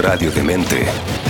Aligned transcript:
Radio 0.00 0.30
Demente. 0.30 1.29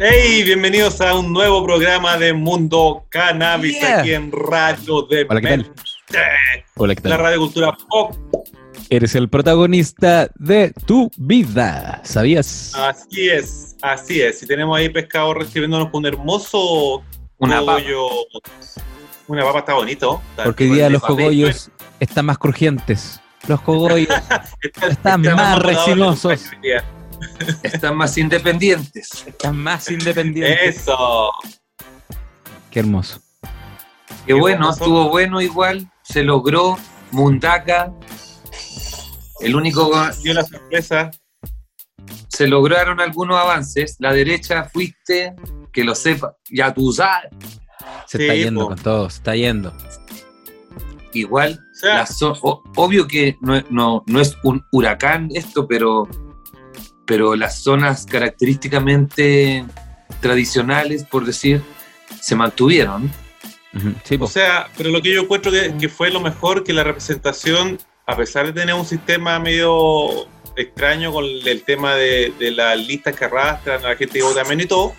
Hey, 0.00 0.42
bienvenidos 0.44 1.00
a 1.00 1.14
un 1.14 1.32
nuevo 1.32 1.64
programa 1.64 2.16
de 2.16 2.32
Mundo 2.32 3.04
Cannabis 3.10 3.78
Yeah. 3.80 4.00
aquí 4.00 4.12
en 4.14 4.32
Radio 4.32 5.02
de 5.02 5.26
Hola, 5.28 5.40
¿qué 5.40 5.48
tal? 5.48 5.72
Hola, 6.76 6.94
¿qué 6.94 7.08
La 7.08 7.16
tal? 7.16 7.24
Radio 7.24 7.38
Cultura 7.40 7.76
Pop. 7.88 8.14
Eres 8.90 9.14
el 9.14 9.28
protagonista 9.28 10.28
de 10.36 10.72
tu 10.86 11.10
vida. 11.16 12.00
¿Sabías? 12.04 12.72
Así 12.74 13.28
es, 13.28 13.76
así 13.82 14.20
es. 14.20 14.42
Y 14.42 14.46
tenemos 14.46 14.76
ahí 14.76 14.88
pescado 14.88 15.34
recibiéndonos 15.34 15.88
un 15.92 16.06
hermoso 16.06 17.02
Una 17.38 17.60
papa. 17.60 17.76
cogollo. 17.78 18.08
Una 19.26 19.42
papa 19.44 19.58
está 19.60 19.74
bonito. 19.74 20.20
Está- 20.30 20.44
Porque 20.44 20.64
hoy 20.64 20.70
día 20.70 20.90
los 20.90 21.02
cogollos 21.02 21.70
están 22.04 22.26
más 22.26 22.38
crujientes. 22.38 23.20
Los 23.46 23.60
cogollos 23.60 24.08
Está- 24.62 24.86
están 24.88 25.24
está 25.24 25.36
más 25.36 25.58
resinosos. 25.58 26.40
Están 27.62 27.96
más 27.96 28.16
independientes. 28.18 29.24
están 29.26 29.56
más 29.56 29.90
independientes. 29.90 30.76
Eso. 30.82 31.30
Qué 32.70 32.80
hermoso. 32.80 33.20
Qué 33.42 33.48
Qué 34.28 34.32
bueno, 34.34 34.70
estuvo 34.70 35.08
bueno 35.10 35.40
igual. 35.40 35.90
Se 36.02 36.22
logró. 36.22 36.78
Mundaka. 37.10 37.92
El 39.40 39.54
único. 39.56 39.90
Dio 40.22 40.34
la 40.34 40.44
sorpresa. 40.44 41.10
Se 42.28 42.48
lograron 42.48 43.00
algunos 43.00 43.36
avances. 43.38 43.96
La 43.98 44.12
derecha 44.12 44.64
fuiste, 44.72 45.34
que 45.72 45.84
lo 45.84 45.94
sepa. 45.94 46.36
Ya 46.50 46.72
tú 46.74 46.92
sabes. 46.92 47.30
Se 48.06 48.18
Sí, 48.18 48.24
está 48.24 48.34
yendo 48.34 48.60
po. 48.62 48.68
con 48.68 48.78
todo, 48.78 49.10
se 49.10 49.16
está 49.18 49.36
yendo. 49.36 49.72
Igual. 51.14 51.58
O 51.72 51.74
sea, 51.74 52.04
obvio 52.76 53.06
que 53.06 53.36
no, 53.40 53.56
es- 53.56 53.64
no, 53.70 54.02
no 54.06 54.20
es 54.20 54.36
un 54.42 54.64
huracán 54.72 55.28
esto, 55.34 55.66
pero, 55.68 56.08
pero 57.06 57.34
las 57.36 57.62
zonas 57.62 58.06
característicamente 58.06 59.64
tradicionales, 60.20 61.04
por 61.04 61.24
decir, 61.24 61.62
se 62.20 62.34
mantuvieron. 62.34 63.10
Sí, 64.04 64.16
O 64.20 64.26
sea, 64.28 64.68
pero 64.76 64.90
lo 64.90 65.02
que 65.02 65.12
yo 65.12 65.22
encuentro 65.22 65.50
que, 65.50 65.74
que 65.78 65.88
fue 65.88 66.10
lo 66.10 66.20
mejor 66.20 66.62
que 66.62 66.72
la 66.72 66.84
representación, 66.84 67.78
a 68.06 68.16
pesar 68.16 68.46
de 68.46 68.52
tener 68.52 68.74
un 68.74 68.86
sistema 68.86 69.38
medio 69.40 70.26
extraño 70.56 71.12
con 71.12 71.24
el 71.24 71.62
tema 71.64 71.96
de, 71.96 72.32
de 72.38 72.52
las 72.52 72.78
listas 72.78 73.16
que 73.16 73.24
arrastran 73.24 73.84
a 73.84 73.88
la 73.90 73.96
gente 73.96 74.18
que 74.18 74.22
vota 74.24 74.44
menos 74.44 74.64
y 74.66 74.68
todo, 74.68 74.92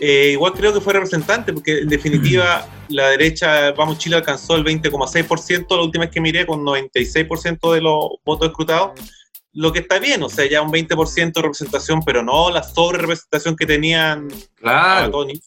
eh, 0.00 0.30
igual 0.32 0.52
creo 0.52 0.72
que 0.72 0.80
fue 0.80 0.92
representante, 0.92 1.52
porque 1.52 1.78
en 1.80 1.88
definitiva 1.88 2.66
la 2.88 3.08
derecha, 3.08 3.72
vamos, 3.72 3.98
Chile 3.98 4.16
alcanzó 4.16 4.54
el 4.56 4.64
20,6% 4.64 5.76
la 5.76 5.82
última 5.82 6.04
vez 6.04 6.12
que 6.14 6.20
miré, 6.20 6.46
con 6.46 6.64
96% 6.64 7.72
de 7.72 7.80
los 7.80 7.96
votos 8.24 8.48
escrutados, 8.48 8.92
lo 9.54 9.72
que 9.72 9.80
está 9.80 9.98
bien, 9.98 10.22
o 10.22 10.28
sea, 10.28 10.48
ya 10.48 10.62
un 10.62 10.70
20% 10.70 11.32
de 11.32 11.42
representación, 11.42 12.02
pero 12.04 12.22
no 12.22 12.50
la 12.50 12.62
sobre 12.62 12.98
representación 12.98 13.56
que 13.56 13.66
tenían 13.66 14.28
a 14.30 14.60
Claro. 14.60 15.10
Tony. 15.10 15.40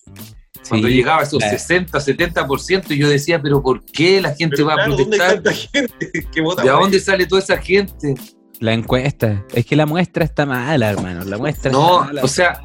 Cuando 0.68 0.88
Sí, 0.90 0.94
llegaba 0.94 1.22
a 1.22 1.24
esos 1.24 1.42
la- 1.42 1.50
60, 1.50 2.00
70%, 2.00 2.94
yo 2.94 3.10
decía, 3.10 3.42
pero 3.42 3.62
¿por 3.64 3.84
qué 3.86 4.22
la 4.22 4.36
gente 4.36 4.58
Pero 4.58 4.68
va 4.68 4.76
claro, 4.76 4.94
a 4.94 4.96
¿dónde 4.98 5.16
hay 5.22 5.30
protestar? 5.40 5.44
tanta 5.44 5.52
gente 5.90 6.28
que 6.32 6.42
vota 6.42 6.62
¿De 6.62 6.70
dónde 6.70 7.00
sale 7.00 7.26
toda 7.26 7.42
esa 7.42 7.58
gente? 7.58 8.14
La 8.60 8.74
encuesta. 8.74 9.44
Es 9.54 9.66
que 9.66 9.76
la 9.76 9.88
muestra 9.88 10.24
está 10.24 10.46
mala, 10.46 10.92
hermano. 10.92 11.24
La 11.24 11.38
muestra 11.40 11.72
No, 11.72 12.02
está 12.02 12.06
mala. 12.06 12.24
o 12.24 12.28
sea, 12.28 12.62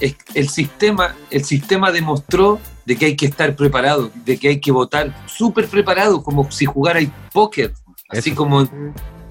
Es- 0.00 0.16
el, 0.34 0.48
sistema, 0.48 1.14
el 1.30 1.44
sistema 1.44 1.90
demostró 1.92 2.58
de 2.84 2.96
que 2.96 3.06
hay 3.06 3.16
que 3.16 3.26
estar 3.26 3.54
preparado, 3.56 4.10
de 4.24 4.38
que 4.38 4.48
hay 4.48 4.60
que 4.60 4.72
votar 4.72 5.14
súper 5.26 5.68
preparado, 5.68 6.22
como 6.22 6.50
si 6.50 6.64
jugara 6.64 6.98
el 7.00 7.10
póker, 7.32 7.74
así 8.08 8.32
como, 8.32 8.68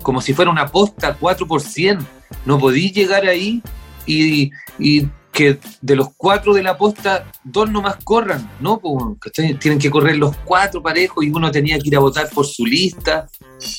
como 0.03 0.21
si 0.21 0.33
fuera 0.33 0.51
una 0.51 0.63
aposta 0.63 1.15
4 1.19 1.47
por 1.47 1.61
100. 1.61 1.99
No 2.45 2.59
podí 2.59 2.91
llegar 2.91 3.25
ahí 3.25 3.61
y, 4.05 4.51
y 4.77 5.07
que 5.31 5.59
de 5.81 5.95
los 5.95 6.09
cuatro 6.17 6.53
de 6.53 6.63
la 6.63 6.71
aposta, 6.71 7.31
dos 7.43 7.69
nomás 7.69 7.97
corran, 8.03 8.49
¿no? 8.59 8.79
Pues. 8.79 9.31
Tienen 9.59 9.79
que 9.79 9.89
correr 9.91 10.17
los 10.17 10.35
cuatro 10.37 10.81
parejos 10.81 11.23
y 11.23 11.29
uno 11.29 11.51
tenía 11.51 11.77
que 11.79 11.87
ir 11.89 11.95
a 11.95 11.99
votar 11.99 12.27
por 12.29 12.45
su 12.45 12.65
lista. 12.65 13.27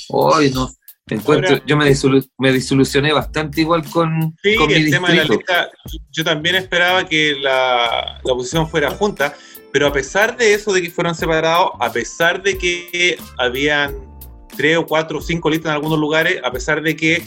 Hoy 0.08 0.50
no. 0.50 0.70
Te 1.08 1.16
encuentro, 1.16 1.50
Ahora- 1.50 1.62
yo 1.66 1.76
me, 1.76 1.86
disolu- 1.90 2.30
me 2.38 2.52
disolucioné 2.52 3.12
bastante 3.12 3.62
igual 3.62 3.82
con, 3.90 4.36
Sí, 4.42 4.54
con 4.54 4.68
mi 4.68 4.74
el 4.74 4.90
tema 4.90 5.08
de 5.08 5.16
la 5.16 5.24
lista, 5.24 5.70
yo- 5.86 5.98
yo 6.12 6.24
también 6.24 6.54
esperaba 6.54 7.04
que 7.06 7.34
la, 7.40 8.20
la 8.22 8.32
oposición 8.32 8.68
fuera 8.68 8.90
junta, 8.92 9.34
pero 9.72 9.88
a 9.88 9.92
pesar 9.92 10.36
de 10.36 10.54
eso, 10.54 10.72
de 10.72 10.82
que 10.82 10.90
fueron 10.90 11.14
separados, 11.16 11.70
a 11.80 11.90
pesar 11.92 12.42
de 12.42 12.56
que 12.56 13.18
habían 13.38 13.96
tres 14.56 14.76
o 14.76 14.86
cuatro 14.86 15.18
o 15.18 15.20
cinco 15.20 15.50
listas 15.50 15.70
en 15.70 15.74
algunos 15.74 15.98
lugares, 15.98 16.40
a 16.44 16.50
pesar 16.52 16.80
de 16.82 16.94
que 16.94 17.22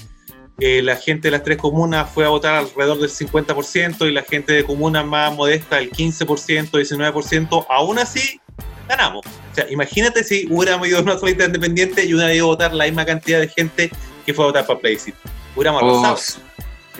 eh, 0.59 0.81
la 0.83 0.95
gente 0.95 1.27
de 1.27 1.31
las 1.31 1.43
tres 1.43 1.57
comunas 1.57 2.09
fue 2.09 2.23
a 2.25 2.29
votar 2.29 2.53
alrededor 2.55 2.99
del 2.99 3.09
50% 3.09 4.07
y 4.07 4.11
la 4.11 4.21
gente 4.21 4.53
de 4.53 4.63
comunas 4.63 5.03
más 5.05 5.33
modesta 5.35 5.79
el 5.79 5.89
15%, 5.91 6.69
19%, 6.79 7.65
aún 7.69 7.97
así 7.99 8.39
ganamos. 8.87 9.25
O 9.51 9.53
sea, 9.53 9.69
imagínate 9.69 10.23
si 10.23 10.47
hubiéramos 10.49 10.87
ido 10.87 10.99
a 10.99 11.01
una 11.01 11.17
sola 11.17 11.29
lista 11.31 11.45
independiente 11.45 12.05
y 12.05 12.13
hubiera 12.13 12.33
ido 12.33 12.45
a 12.45 12.49
votar 12.49 12.73
la 12.73 12.85
misma 12.85 13.05
cantidad 13.05 13.39
de 13.39 13.47
gente 13.49 13.91
que 14.25 14.33
fue 14.33 14.45
a 14.45 14.47
votar 14.47 14.65
para 14.65 14.79
plebiscito. 14.79 15.17
Hubiéramos 15.55 15.81
Oh, 15.83 16.05
arrasado. 16.05 16.45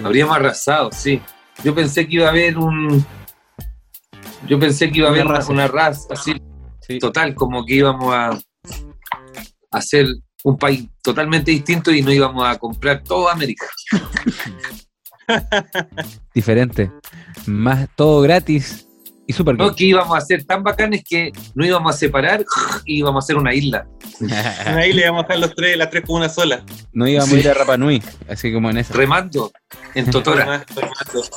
Habríamos 0.04 0.36
arrasado, 0.36 0.90
sí. 0.92 1.22
Yo 1.64 1.74
pensé 1.76 2.08
que 2.08 2.16
iba 2.16 2.28
a 2.28 2.30
haber 2.32 2.58
un. 2.58 3.06
Yo 4.48 4.60
pensé 4.60 4.92
que 4.92 4.98
iba 5.00 5.08
a 5.08 5.12
haber 5.12 5.26
una, 5.26 5.36
raza. 5.36 5.52
una 5.52 5.68
raza 5.68 6.08
así, 6.12 6.34
Sí. 6.82 7.00
total, 7.00 7.36
como 7.36 7.64
que 7.66 7.76
íbamos 7.76 8.14
a 8.14 8.38
hacer 9.72 10.08
un 10.44 10.58
país 10.58 10.90
totalmente 11.04 11.52
distinto 11.52 11.92
y 11.92 12.02
no 12.02 12.12
íbamos 12.12 12.46
a 12.46 12.58
comprar 12.58 13.04
toda 13.04 13.32
América. 13.32 13.68
Diferente. 16.34 16.92
Más 17.46 17.88
todo 17.96 18.22
gratis 18.22 18.88
y 19.32 19.34
súper 19.34 19.58
No, 19.58 19.74
que 19.74 19.86
íbamos 19.86 20.18
a 20.18 20.22
ser 20.22 20.44
tan 20.44 20.62
bacanes 20.62 21.04
que 21.08 21.32
no 21.56 21.66
íbamos 21.66 21.96
a 21.96 21.98
separar 21.98 22.44
y 22.86 22.98
íbamos 23.00 23.24
a 23.24 23.26
hacer 23.26 23.38
una 23.38 23.54
isla. 23.54 23.88
Ahí 24.66 24.92
le 24.94 25.06
vamos 25.06 25.24
a 25.24 25.28
dejar 25.28 25.40
los 25.40 25.56
tres, 25.56 25.78
las 25.78 25.90
tres 25.90 26.04
comunas 26.06 26.36
solas. 26.36 26.62
No 26.92 27.08
íbamos 27.08 27.30
Sí. 27.30 27.38
a 27.38 27.40
ir 27.40 27.50
a 27.50 27.54
Rapa 27.54 27.78
Nui, 27.78 28.04
así 28.30 28.52
como 28.52 28.70
en 28.70 28.78
esa. 28.78 28.94
Remando 28.94 29.52
en 29.96 30.12
Totora. 30.12 30.66
Fernando. 30.74 31.30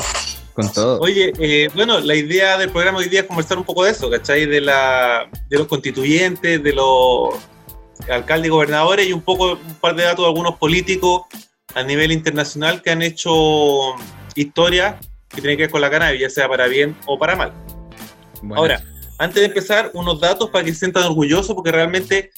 Con 0.54 0.72
todo. 0.72 1.00
Oye, 1.00 1.32
eh, 1.38 1.68
bueno, 1.74 1.98
la 2.00 2.14
idea 2.14 2.58
del 2.58 2.70
programa 2.70 2.98
hoy 2.98 3.08
día 3.08 3.20
es 3.20 3.26
conversar 3.26 3.58
un 3.58 3.64
poco 3.64 3.84
de 3.84 3.90
eso, 3.92 4.08
¿cachai? 4.10 4.46
De, 4.46 4.60
la, 4.60 5.28
de 5.48 5.58
los 5.58 5.66
constituyentes, 5.66 6.62
de 6.62 6.72
los 6.72 7.34
alcaldes 8.08 8.48
y 8.48 8.50
gobernadores 8.50 9.08
y 9.08 9.12
un 9.12 9.22
poco 9.22 9.52
un 9.52 9.74
par 9.80 9.94
de 9.94 10.02
datos 10.04 10.24
de 10.24 10.28
algunos 10.28 10.56
políticos 10.56 11.22
a 11.74 11.82
nivel 11.82 12.12
internacional 12.12 12.82
que 12.82 12.90
han 12.90 13.02
hecho 13.02 13.30
historia 14.34 14.98
que 15.28 15.40
tiene 15.40 15.56
que 15.56 15.64
ver 15.64 15.70
con 15.70 15.80
la 15.80 15.90
cannabis, 15.90 16.20
ya 16.20 16.30
sea 16.30 16.48
para 16.48 16.66
bien 16.66 16.96
o 17.06 17.18
para 17.18 17.34
mal. 17.34 17.52
Bueno, 18.48 18.60
Ahora, 18.62 18.82
antes 19.18 19.40
de 19.40 19.46
empezar, 19.46 19.90
unos 19.94 20.20
datos 20.20 20.50
para 20.50 20.64
que 20.64 20.72
se 20.72 20.80
sientan 20.80 21.04
orgullosos, 21.04 21.54
porque 21.54 21.72
realmente 21.72 22.30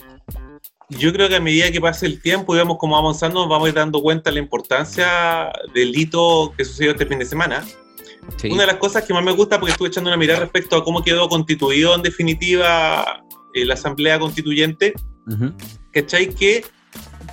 yo 0.88 1.12
creo 1.12 1.28
que 1.28 1.36
a 1.36 1.40
medida 1.40 1.70
que 1.72 1.80
pase 1.80 2.06
el 2.06 2.22
tiempo 2.22 2.54
y 2.54 2.58
vemos 2.58 2.76
cómo 2.78 2.94
va 2.94 3.00
avanzando, 3.00 3.40
nos 3.40 3.48
vamos 3.48 3.66
a 3.66 3.68
ir 3.70 3.74
dando 3.74 4.00
cuenta 4.00 4.30
de 4.30 4.34
la 4.34 4.40
importancia 4.40 5.50
del 5.74 5.96
hito 5.98 6.52
que 6.56 6.64
sucedió 6.64 6.92
este 6.92 7.06
fin 7.06 7.18
de 7.18 7.24
semana. 7.24 7.64
sí. 8.36 8.50
Una 8.50 8.62
de 8.62 8.66
las 8.68 8.76
cosas 8.76 9.04
que 9.04 9.12
más 9.12 9.24
me 9.24 9.32
gusta, 9.32 9.58
porque 9.58 9.72
estuve 9.72 9.88
echando 9.88 10.10
una 10.10 10.16
mirada 10.16 10.40
respecto 10.40 10.76
a 10.76 10.84
cómo 10.84 11.02
quedó 11.02 11.28
constituido 11.28 11.94
en 11.94 12.02
definitiva 12.02 13.22
eh, 13.54 13.64
la 13.64 13.74
Asamblea 13.74 14.18
Constituyente, 14.18 14.94
Ujú. 15.26 15.52
¿cachai? 15.92 16.32
Que 16.32 16.64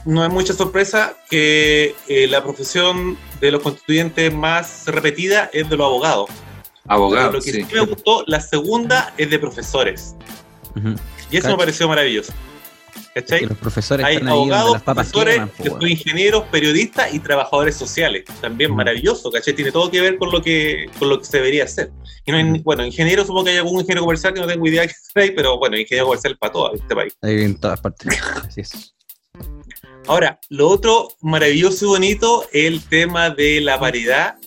no 0.05 0.25
es 0.25 0.31
mucha 0.31 0.53
sorpresa 0.53 1.15
que 1.29 1.95
eh, 2.07 2.27
la 2.27 2.43
profesión 2.43 3.17
de 3.39 3.51
los 3.51 3.61
constituyentes 3.61 4.33
más 4.33 4.85
repetida 4.87 5.49
es 5.53 5.69
de 5.69 5.77
los 5.77 5.85
abogados. 5.85 6.29
Pero 6.83 6.95
Abogado, 6.95 7.31
lo 7.33 7.41
que 7.41 7.51
sí. 7.51 7.63
sí. 7.63 7.73
me 7.73 7.81
gustó, 7.81 8.23
la 8.27 8.41
segunda 8.41 9.13
es 9.17 9.29
de 9.29 9.39
profesores. 9.39 10.15
Y 11.31 11.37
eso 11.37 11.43
Cacho. 11.43 11.49
me 11.49 11.57
pareció 11.57 11.87
maravilloso. 11.87 12.33
¿Cachai? 13.13 13.41
Que 13.41 13.45
los 13.45 13.57
profesores 13.57 14.05
Hay 14.05 14.15
están 14.15 14.27
ahí 14.27 14.35
donde 14.35 14.53
abogados, 14.55 14.73
las 14.73 14.81
papas 14.81 15.11
profesores, 15.11 15.35
queman, 15.35 15.51
después 15.59 15.91
ingenieros, 15.91 16.43
periodistas 16.51 17.13
y 17.13 17.19
trabajadores 17.19 17.75
sociales. 17.75 18.23
También 18.41 18.75
maravilloso, 18.75 19.31
¿cachai? 19.31 19.53
Tiene 19.53 19.71
todo 19.71 19.91
que 19.91 20.01
ver 20.01 20.17
con 20.17 20.31
lo 20.31 20.41
que, 20.41 20.89
con 20.97 21.09
lo 21.09 21.19
que 21.19 21.25
se 21.25 21.37
debería 21.37 21.65
hacer. 21.65 21.91
Y 22.25 22.31
no 22.31 22.37
hay, 22.37 22.59
bueno, 22.61 22.85
ingenieros, 22.85 23.27
supongo 23.27 23.45
que 23.45 23.51
hay 23.51 23.57
algún 23.57 23.81
ingeniero 23.81 24.01
comercial 24.01 24.33
que 24.33 24.39
no 24.39 24.47
tengo 24.47 24.65
idea 24.67 24.87
que 24.87 24.93
ahí, 25.15 25.31
pero 25.31 25.57
bueno, 25.59 25.77
ingeniero 25.77 26.07
comercial 26.07 26.37
para 26.37 26.53
todo 26.53 26.73
este 26.73 26.95
país. 26.95 27.15
Ahí 27.21 27.43
en 27.43 27.59
todas 27.59 27.79
partes. 27.79 28.19
Así 28.47 28.61
es. 28.61 28.95
Ahora, 30.07 30.39
lo 30.49 30.67
otro 30.67 31.09
maravilloso 31.21 31.85
y 31.85 31.87
bonito 31.87 32.43
es 32.51 32.65
el 32.65 32.83
tema 32.83 33.29
de 33.29 33.61
la 33.61 33.79
paridad. 33.79 34.37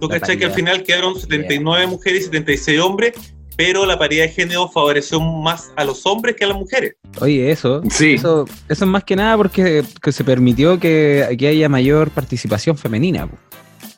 Tú 0.00 0.08
cachai 0.08 0.38
que 0.38 0.46
al 0.46 0.52
final 0.52 0.82
quedaron 0.82 1.18
79 1.18 1.86
mujeres 1.86 2.22
y 2.22 2.24
76 2.24 2.80
hombres, 2.80 3.12
pero 3.56 3.84
la 3.86 3.98
paridad 3.98 4.24
de 4.24 4.30
género 4.30 4.68
favoreció 4.68 5.20
más 5.20 5.72
a 5.76 5.84
los 5.84 6.04
hombres 6.06 6.34
que 6.36 6.44
a 6.44 6.48
las 6.48 6.56
mujeres. 6.56 6.94
Oye, 7.20 7.50
eso, 7.50 7.82
Sí. 7.90 8.14
eso, 8.14 8.44
eso 8.68 8.84
es 8.84 8.90
más 8.90 9.04
que 9.04 9.14
nada 9.16 9.36
porque 9.36 9.84
que 10.02 10.12
se 10.12 10.24
permitió 10.24 10.80
que, 10.80 11.36
que 11.38 11.48
haya 11.48 11.68
mayor 11.68 12.10
participación 12.10 12.76
femenina. 12.76 13.26
po. 13.26 13.36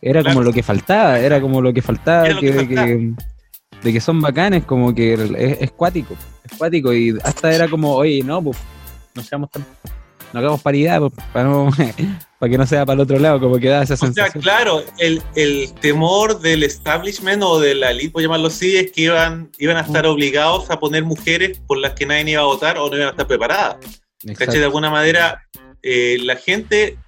Era 0.03 0.21
Claro. 0.21 0.35
como 0.35 0.45
lo 0.45 0.53
que 0.53 0.63
faltaba, 0.63 1.19
era 1.19 1.41
como 1.41 1.63
lo 1.63 1.73
que 1.73 1.81
faltaba, 1.81 2.27
Era 2.27 2.35
lo 2.35 2.41
que, 2.41 2.47
que 2.49 2.53
de 2.53 2.59
faltaba. 2.67 2.87
que- 2.87 3.13
de 3.83 3.93
que 3.93 4.01
son 4.01 4.21
bacanes, 4.21 4.65
como 4.65 4.95
que 4.95 5.13
es, 5.15 5.21
es 5.61 5.71
cuático, 5.73 6.15
es 6.51 6.57
cuático, 6.59 6.93
y 6.95 7.15
hasta 7.23 7.55
era 7.55 7.69
como, 7.69 7.95
oye, 7.95 8.23
no, 8.25 8.43
pues, 8.43 8.57
no 9.15 9.23
seamos 9.23 9.51
tan, 9.51 9.65
no 10.35 10.41
hagamos 10.41 10.61
paridad, 10.61 11.01
pues, 11.01 11.13
para, 11.33 11.49
no- 11.49 11.71
para 12.39 12.51
que 12.51 12.59
no 12.59 12.67
sea 12.67 12.85
para 12.85 12.95
el 12.95 13.01
otro 13.01 13.19
lado, 13.19 13.41
como 13.41 13.57
que 13.59 13.69
da 13.69 13.83
esa 13.85 13.95
O 13.95 13.97
sea, 13.97 14.07
sensación. 14.09 14.43
claro, 14.43 14.83
el, 14.99 15.23
el 15.37 15.73
temor 15.81 16.41
del 16.41 16.63
establishment 16.65 17.43
o 17.43 17.59
de 17.61 17.75
la 17.77 17.93
elite, 17.93 18.11
por 18.11 18.21
llamarlo 18.23 18.49
así, 18.49 18.77
es 18.77 18.93
que 18.93 19.03
iban, 19.03 19.51
iban 19.59 19.77
a 19.77 19.81
estar 19.83 20.05
obligados 20.07 20.71
a 20.71 20.79
poner 20.81 21.05
mujeres 21.05 21.59
por 21.67 21.79
las 21.79 21.93
que 21.95 22.05
nadie 22.05 22.33
iba 22.33 22.43
a 22.43 22.47
votar 22.47 22.77
o 22.79 22.89
no 22.91 22.97
iban 22.97 23.09
a 23.09 23.11
estar 23.13 23.27
preparadas. 23.27 23.77
De 24.23 24.65
alguna 24.65 24.91
manera, 24.91 25.43
eh, 25.83 26.19
la 26.23 26.37
gente 26.37 26.99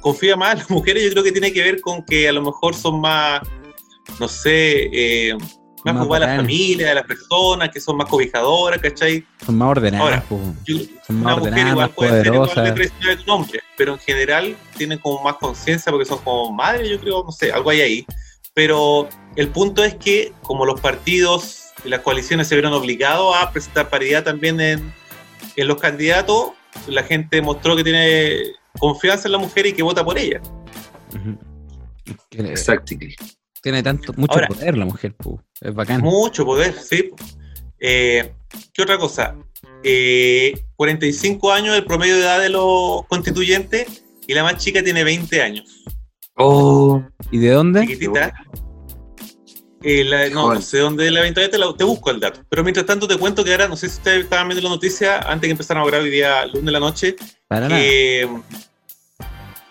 confía 0.00 0.36
más 0.36 0.52
en 0.54 0.58
las 0.58 0.70
mujeres. 0.70 1.04
Yo 1.04 1.10
creo 1.12 1.22
que 1.24 1.32
tiene 1.32 1.52
que 1.52 1.62
ver 1.62 1.80
con 1.80 2.04
que 2.04 2.28
a 2.28 2.32
lo 2.32 2.42
mejor 2.42 2.74
son 2.74 3.00
más, 3.00 3.40
no 4.18 4.26
sé, 4.28 4.88
eh, 4.92 5.36
más 5.84 5.94
Más 5.94 5.94
preocupadas 5.94 6.20
de 6.20 6.20
la 6.20 6.26
bacanes. 6.26 6.42
familia, 6.56 6.88
de 6.88 6.94
las 6.94 7.04
personas, 7.04 7.68
que 7.70 7.80
son 7.80 7.96
más 7.96 8.08
cobijadoras, 8.08 8.80
¿cachai? 8.80 9.24
Son 9.44 9.56
más 9.58 9.68
ordenadas, 9.70 10.02
Ahora, 10.02 10.24
Yo- 10.64 10.78
son 11.06 11.16
una 11.22 11.36
mujer 11.36 11.66
igual 11.68 11.90
puede 11.90 12.10
ser 12.22 12.26
igual 12.34 12.74
de 12.74 12.90
que 12.90 13.22
un 13.24 13.30
hombre, 13.30 13.60
pero 13.76 13.92
en 13.94 13.98
general 14.00 14.56
tienen 14.76 14.98
como 14.98 15.22
más 15.22 15.36
conciencia 15.36 15.90
porque 15.92 16.04
son 16.06 16.18
como 16.18 16.52
madres, 16.52 16.88
yo 16.90 16.98
creo, 17.00 17.22
no 17.24 17.32
sé, 17.32 17.52
algo 17.52 17.70
hay 17.70 17.80
ahí. 17.80 18.06
Pero 18.54 19.08
el 19.36 19.48
punto 19.48 19.84
es 19.84 19.94
que 19.94 20.32
como 20.42 20.64
los 20.66 20.80
partidos 20.80 21.66
y 21.84 21.88
las 21.88 22.00
coaliciones 22.00 22.48
se 22.48 22.54
vieron 22.56 22.72
obligados 22.72 23.36
a 23.36 23.50
presentar 23.52 23.88
paridad 23.88 24.24
también 24.24 24.60
en, 24.60 24.92
en 25.56 25.68
los 25.68 25.80
candidatos, 25.80 26.50
la 26.88 27.02
gente 27.04 27.40
mostró 27.40 27.76
que 27.76 27.84
tiene 27.84 28.40
confianza 28.78 29.28
en 29.28 29.32
la 29.32 29.38
mujer 29.38 29.66
y 29.66 29.72
que 29.72 29.82
vota 29.82 30.04
por 30.04 30.18
ella. 30.18 30.40
Exactly. 32.32 33.14
Tiene 33.62 33.82
tanto, 33.82 34.12
mucho 34.16 34.34
Ahora- 34.34 34.48
poder 34.48 34.76
la 34.78 34.84
mujer, 34.84 35.14
po. 35.16 35.42
es 35.60 35.74
bacán. 35.74 36.00
Mucho 36.00 36.44
poder, 36.44 36.74
sí. 36.74 37.10
Eh, 37.80 38.32
¿Qué 38.72 38.82
otra 38.82 38.98
cosa? 38.98 39.34
Eh, 39.84 40.52
45 40.76 41.52
años 41.52 41.76
el 41.76 41.84
promedio 41.84 42.16
de 42.16 42.22
edad 42.22 42.40
de 42.40 42.48
los 42.48 43.04
constituyentes 43.06 44.04
y 44.26 44.34
la 44.34 44.42
más 44.42 44.56
chica 44.58 44.82
tiene 44.82 45.04
20 45.04 45.42
años. 45.42 45.84
Oh, 46.36 47.02
¿Y 47.32 47.38
de 47.38 47.50
dónde? 47.50 47.80
chiquitita. 47.82 48.32
Eh, 49.82 50.02
la- 50.04 50.28
no, 50.30 50.54
no 50.54 50.60
sé 50.60 50.78
dónde 50.78 51.08
la 51.10 51.20
eventualmente 51.20 51.56
te, 51.56 51.64
la- 51.64 51.72
te 51.76 51.84
busco 51.84 52.10
el 52.10 52.18
dato. 52.20 52.40
Pero 52.48 52.62
mientras 52.64 52.84
tanto 52.86 53.06
te 53.06 53.16
cuento 53.16 53.44
que 53.44 53.52
ahora, 53.52 53.68
no 53.68 53.76
sé 53.76 53.88
si 53.88 53.96
ustedes 53.98 54.24
estaban 54.24 54.48
viendo 54.48 54.62
la 54.68 54.74
noticia 54.74 55.18
antes 55.20 55.46
que 55.46 55.52
empezaran 55.52 55.82
a 55.82 55.86
grabar 55.86 56.04
hoy 56.04 56.10
día 56.10 56.46
lunes 56.46 56.64
de 56.64 56.72
la 56.72 56.80
noche, 56.80 57.16
Para 57.46 57.68
nada. 57.68 57.80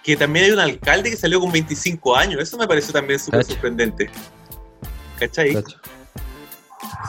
Que, 0.07 0.15
también 0.15 0.45
hay 0.45 0.51
un 0.51 0.59
alcalde 0.59 1.09
que 1.11 1.17
salió 1.17 1.39
con 1.41 1.51
25 1.51 2.15
años. 2.15 2.41
Eso 2.41 2.57
me 2.57 2.65
pareció 2.67 2.93
también 2.93 3.19
súper 3.19 3.41
Cacha. 3.41 3.51
sorprendente. 3.51 4.09
¿Cachai? 5.19 5.53
Cacho. 5.53 5.77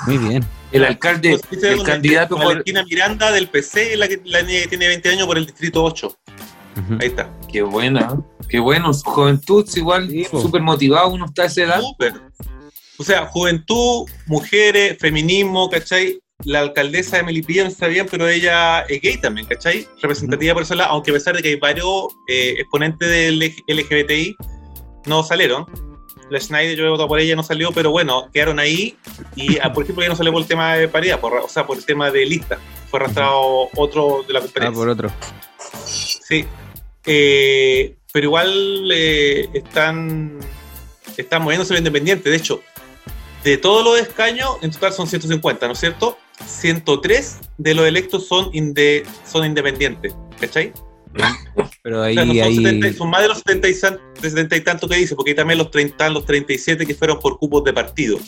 Muy 0.06 0.18
bien. 0.18 0.44
el 0.72 0.84
alcalde, 0.84 1.38
Pues, 1.48 1.62
el 1.62 1.76
una- 1.80 1.84
candidato 1.84 2.36
por... 2.36 2.46
Valentina 2.46 2.84
Miranda 2.84 3.30
del 3.32 3.48
PC, 3.48 3.92
es 3.92 3.98
la, 3.98 4.08
que, 4.08 4.20
la 4.24 4.42
niña 4.42 4.62
que 4.62 4.68
tiene 4.68 4.88
20 4.88 5.08
años 5.10 5.26
por 5.26 5.38
el 5.38 5.46
distrito 5.46 5.82
8. 5.84 6.06
Ujú. 6.08 6.98
Ahí 7.00 7.08
está. 7.08 7.30
Qué 7.50 7.62
buena, 7.62 8.00
¿eh? 8.00 8.44
qué 8.48 8.58
bueno, 8.58 8.92
juventud 8.92 9.68
igual, 9.76 10.08
po. 10.30 10.40
súper 10.42 10.60
motivado 10.62 11.08
uno 11.08 11.26
está 11.26 11.42
a 11.42 11.46
esa 11.46 11.62
edad. 11.62 11.80
Súper. 11.80 12.14
O 12.98 13.04
sea, 13.04 13.26
juventud, 13.26 14.08
mujeres, 14.26 14.96
feminismo, 14.98 15.70
¿cachai? 15.70 16.20
La 16.44 16.60
alcaldesa 16.60 17.16
de 17.16 17.24
Melipilla 17.24 17.64
no 17.64 17.68
está 17.68 17.88
bien, 17.88 18.06
pero 18.08 18.28
ella 18.28 18.80
es 18.82 19.00
gay 19.02 19.16
también, 19.18 19.46
¿cachai? 19.48 19.88
Representativa 20.00 20.54
por 20.54 20.76
lado, 20.76 20.90
aunque 20.92 21.10
a 21.10 21.14
pesar 21.14 21.34
de 21.34 21.42
que 21.42 21.48
hay 21.48 21.56
varios 21.56 22.06
eh, 22.28 22.54
exponentes 22.58 23.08
del 23.08 23.38
LGBTI, 23.66 24.36
no 25.06 25.22
salieron. 25.24 25.66
La 26.30 26.38
Schneider, 26.38 26.76
yo 26.76 26.84
he 26.86 26.90
votado 26.90 27.08
por 27.08 27.18
ella, 27.18 27.34
no 27.34 27.42
salió, 27.42 27.72
pero 27.72 27.90
bueno, 27.90 28.30
quedaron 28.32 28.60
ahí. 28.60 28.96
Y, 29.34 29.58
ah, 29.58 29.72
por 29.72 29.82
ejemplo, 29.82 30.02
ella 30.04 30.10
no 30.10 30.16
salió 30.16 30.30
por 30.32 30.42
el 30.42 30.48
tema 30.48 30.76
de 30.76 30.86
paridad, 30.86 31.18
por, 31.20 31.34
o 31.34 31.48
sea, 31.48 31.66
por 31.66 31.76
el 31.78 31.84
tema 31.84 32.10
de 32.10 32.24
lista. 32.26 32.58
Fue 32.88 33.00
arrastrado 33.00 33.68
otro 33.74 34.24
de 34.26 34.32
la 34.34 34.38
Ah, 34.38 34.42
conferencia. 34.42 34.78
por 34.78 34.88
otro. 34.90 35.10
Sí. 35.84 36.44
Eh, 37.04 37.96
pero 38.12 38.26
igual 38.26 38.90
eh, 38.92 39.48
están, 39.54 40.38
están 41.16 41.42
moviéndose 41.42 41.72
lo 41.72 41.78
independiente. 41.78 42.30
De 42.30 42.36
hecho, 42.36 42.62
de 43.42 43.56
todos 43.56 43.82
los 43.84 43.98
escaños, 43.98 44.50
en 44.62 44.70
total 44.70 44.92
son 44.92 45.06
150, 45.08 45.66
¿no 45.66 45.72
es 45.72 45.80
cierto? 45.80 46.18
103 46.46 47.38
de 47.58 47.74
los 47.74 47.86
electos 47.86 48.26
son, 48.26 48.46
inde- 48.52 49.04
son 49.30 49.44
independientes. 49.44 50.14
¿Cachai? 50.40 50.72
Pero 51.82 52.00
O 52.00 52.02
ahí, 52.02 52.14
sea, 52.14 52.24
no 52.24 52.34
son, 52.34 52.42
ahí 52.42 52.56
70 52.56 52.92
son 52.92 53.10
más 53.10 53.22
de 53.22 53.28
los 53.28 53.38
70 53.38 53.68
y, 53.68 53.72
de 53.72 54.30
70 54.30 54.56
y 54.56 54.60
tanto 54.60 54.88
que 54.88 54.96
dice, 54.96 55.16
porque 55.16 55.30
hay 55.32 55.36
también 55.36 55.58
los 55.58 55.70
30, 55.70 56.10
los 56.10 56.24
37 56.26 56.86
que 56.86 56.94
fueron 56.94 57.18
por 57.18 57.38
cupos 57.38 57.64
de 57.64 57.72
partido. 57.72 58.18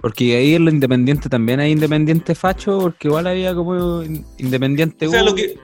Porque 0.00 0.36
ahí 0.36 0.54
en 0.56 0.64
lo 0.64 0.72
independiente 0.72 1.28
también 1.28 1.60
hay 1.60 1.70
independiente 1.70 2.34
facho, 2.34 2.80
porque 2.80 3.06
igual 3.06 3.28
había 3.28 3.54
como 3.54 4.02
in- 4.02 4.26
independiente 4.38 5.06
O 5.06 5.10
sea, 5.10 5.22
lo 5.22 5.36
que, 5.36 5.56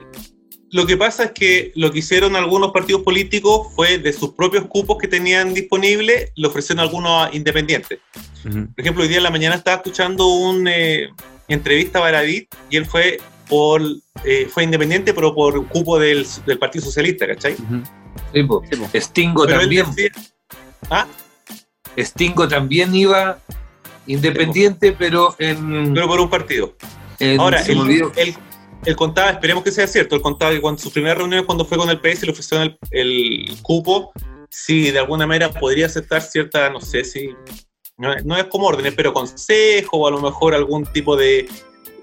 lo 0.71 0.85
que 0.85 0.95
pasa 0.95 1.25
es 1.25 1.31
que 1.33 1.73
lo 1.75 1.91
que 1.91 1.99
hicieron 1.99 2.37
algunos 2.37 2.71
partidos 2.71 3.01
políticos 3.01 3.67
fue 3.75 3.97
de 3.97 4.13
sus 4.13 4.33
propios 4.35 4.65
cupos 4.67 4.97
que 4.97 5.09
tenían 5.09 5.53
disponibles, 5.53 6.31
le 6.35 6.47
ofrecieron 6.47 6.79
a 6.79 6.83
algunos 6.83 7.35
independientes. 7.35 7.99
Por 8.43 8.69
ejemplo, 8.77 9.03
hoy 9.03 9.09
día 9.09 9.17
en 9.17 9.23
la 9.23 9.31
mañana 9.31 9.55
estaba 9.55 9.75
escuchando 9.77 10.25
una 10.27 10.71
entrevista 11.53 11.99
a 11.99 12.01
Baradit 12.03 12.47
y 12.69 12.77
él 12.77 12.85
fue 12.85 13.19
por 13.47 13.81
eh, 14.23 14.47
fue 14.51 14.63
independiente, 14.63 15.13
pero 15.13 15.33
por 15.33 15.65
cupo 15.67 15.97
del, 15.99 16.25
del 16.45 16.59
Partido 16.59 16.85
Socialista, 16.85 17.25
¿cachai? 17.27 17.55
Sí, 18.33 18.43
po. 18.43 18.61
Sí, 18.69 18.75
po. 18.77 18.87
Stingo 18.99 19.45
Pero 19.45 19.59
también, 19.61 19.85
decía, 19.89 20.11
ah, 20.89 21.07
Stingo 21.97 22.47
también 22.47 22.93
iba 22.95 23.39
independiente, 24.07 24.91
pero 24.91 25.35
en... 25.39 25.93
pero 25.93 26.07
por 26.07 26.19
un 26.19 26.29
partido. 26.29 26.75
en- 27.19 27.39
Ahora, 27.39 27.61
él, 27.63 28.03
él- 28.15 28.35
él 28.85 28.95
contaba, 28.95 29.31
esperemos 29.31 29.63
que 29.63 29.71
sea 29.71 29.87
cierto, 29.87 30.15
él 30.15 30.21
contaba 30.21 30.51
que 30.51 30.61
cuando 30.61 30.81
su 30.81 30.91
primera 30.91 31.15
reunión 31.15 31.45
cuando 31.45 31.65
fue 31.65 31.77
con 31.77 31.89
el 31.89 31.99
PS 31.99 32.23
y 32.23 32.25
le 32.27 32.31
ofrecieron 32.31 32.77
el, 32.91 33.47
el 33.49 33.57
cupo, 33.61 34.11
si 34.49 34.91
de 34.91 34.99
alguna 34.99 35.27
manera 35.27 35.51
podría 35.51 35.85
aceptar 35.87 36.21
cierta, 36.21 36.69
no 36.69 36.79
sé 36.81 37.03
si, 37.03 37.29
no, 37.99 38.13
es- 38.13 38.25
no 38.25 38.35
es 38.37 38.45
como 38.45 38.67
órdenes, 38.67 38.93
pero 38.95 39.13
consejo 39.13 39.97
o 39.97 40.07
a 40.07 40.11
lo 40.11 40.19
mejor 40.21 40.55
algún 40.55 40.85
tipo 40.87 41.15
de, 41.15 41.47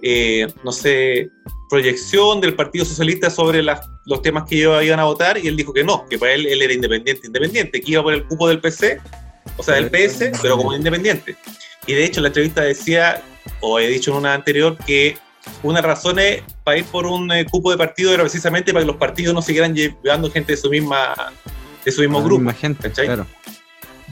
eh, 0.03 0.47
no 0.63 0.71
sé, 0.73 1.31
proyección 1.69 2.41
del 2.41 2.55
Partido 2.55 2.85
Socialista 2.85 3.29
sobre 3.31 3.63
las- 3.63 3.89
los 4.05 4.23
temas 4.23 4.45
que 4.49 4.57
ellos 4.57 4.83
iban 4.85 5.01
a 5.01 5.05
votar 5.05 5.37
y 5.39 5.49
él 5.49 5.57
dijo 5.57 5.73
que 5.73 5.83
no, 5.83 6.07
que 6.09 6.19
para 6.19 6.33
él 6.33 6.47
él 6.47 6.63
era 6.63 6.73
independiente, 6.73 7.27
independiente, 7.27 7.81
que 7.81 7.91
iba 7.93 8.03
por 8.03 8.13
el 8.15 8.25
cupo 8.27 8.47
del 8.49 8.61
PC, 8.61 9.01
o 9.57 9.63
sea, 9.63 9.75
del 9.75 9.91
PS, 9.91 10.31
pero 10.43 10.57
como 10.57 10.75
independiente. 10.77 11.37
Y 11.87 11.95
de 11.95 12.05
hecho, 12.05 12.21
en 12.21 12.25
la 12.25 12.29
entrevista 12.29 12.63
decía, 12.63 13.23
o 13.61 13.79
he 13.81 13.89
dicho 13.89 14.11
en 14.13 14.19
una 14.19 14.35
anterior, 14.35 14.77
que 14.87 15.17
una 15.63 15.81
razón 15.81 16.19
es 16.19 16.43
para 16.65 16.79
ir 16.79 16.85
por 16.87 17.07
un 17.07 17.31
eh, 17.33 17.47
cupo 17.51 17.71
de 17.71 17.77
partido 17.79 18.13
era 18.13 18.23
precisamente 18.25 18.73
para 18.73 18.83
que 18.85 18.89
los 18.89 18.97
partidos 18.97 19.33
no 19.35 19.41
siguieran 19.43 19.75
llevando 19.75 20.31
gente 20.31 20.53
de 20.53 20.57
su 20.59 20.69
misma 20.69 21.15
de 21.85 21.93
su 21.93 22.01
mismo 22.01 22.19
La 22.19 22.25
grupo. 22.25 22.41
misma 22.43 22.53
gente, 22.55 22.89
¿cachai? 22.89 23.07
claro. 23.07 23.27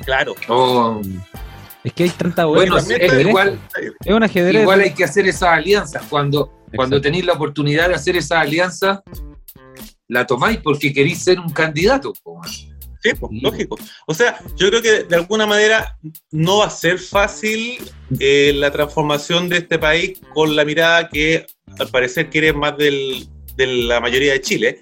Claro. 0.05 0.35
Oh, 0.49 1.01
Es 1.85 1.93
que 1.93 2.05
hay 2.05 2.09
tanta 2.11 2.47
bueno, 2.47 2.79
es, 2.79 2.89
es, 2.89 2.97
ajedrez, 2.97 3.27
igual, 3.29 3.61
es 4.05 4.13
un 4.15 4.23
ajedrez. 4.23 4.63
igual 4.63 4.81
hay 4.81 4.95
que 4.95 5.05
hacer 5.05 5.27
esas 5.29 5.51
alianzas. 5.51 6.03
Cuando, 6.09 6.51
cuando 6.75 6.99
tenéis 7.01 7.27
la 7.27 7.35
oportunidad 7.35 7.89
de 7.89 7.95
hacer 7.95 8.17
esa 8.17 8.41
alianza, 8.41 9.03
la 10.09 10.27
tomáis 10.27 10.59
porque 10.59 10.93
queréis 10.93 11.23
ser 11.23 11.39
un 11.39 11.51
candidato. 11.51 12.13
Sí, 13.03 13.11
pues, 13.21 13.33
lógico. 13.43 13.77
O 14.07 14.15
sea, 14.15 14.39
yo 14.57 14.71
creo 14.71 14.81
que 14.81 15.03
de 15.05 15.15
alguna 15.17 15.47
manera 15.47 15.99
no 16.31 16.59
va 16.59 16.67
a 16.67 16.71
ser 16.71 16.99
fácil 16.99 17.77
eh, 18.19 18.53
la 18.57 18.71
transformación 18.71 19.51
de 19.51 19.59
este 19.59 19.79
país 19.79 20.19
con 20.33 20.57
la 20.57 20.65
mirada 20.65 21.09
que 21.11 21.47
al 21.79 21.89
parecer 21.89 22.31
quiere 22.31 22.55
más 22.55 22.79
del- 22.79 23.29
de 23.57 23.67
la 23.67 24.01
mayoría 24.01 24.33
de 24.33 24.41
Chile, 24.41 24.81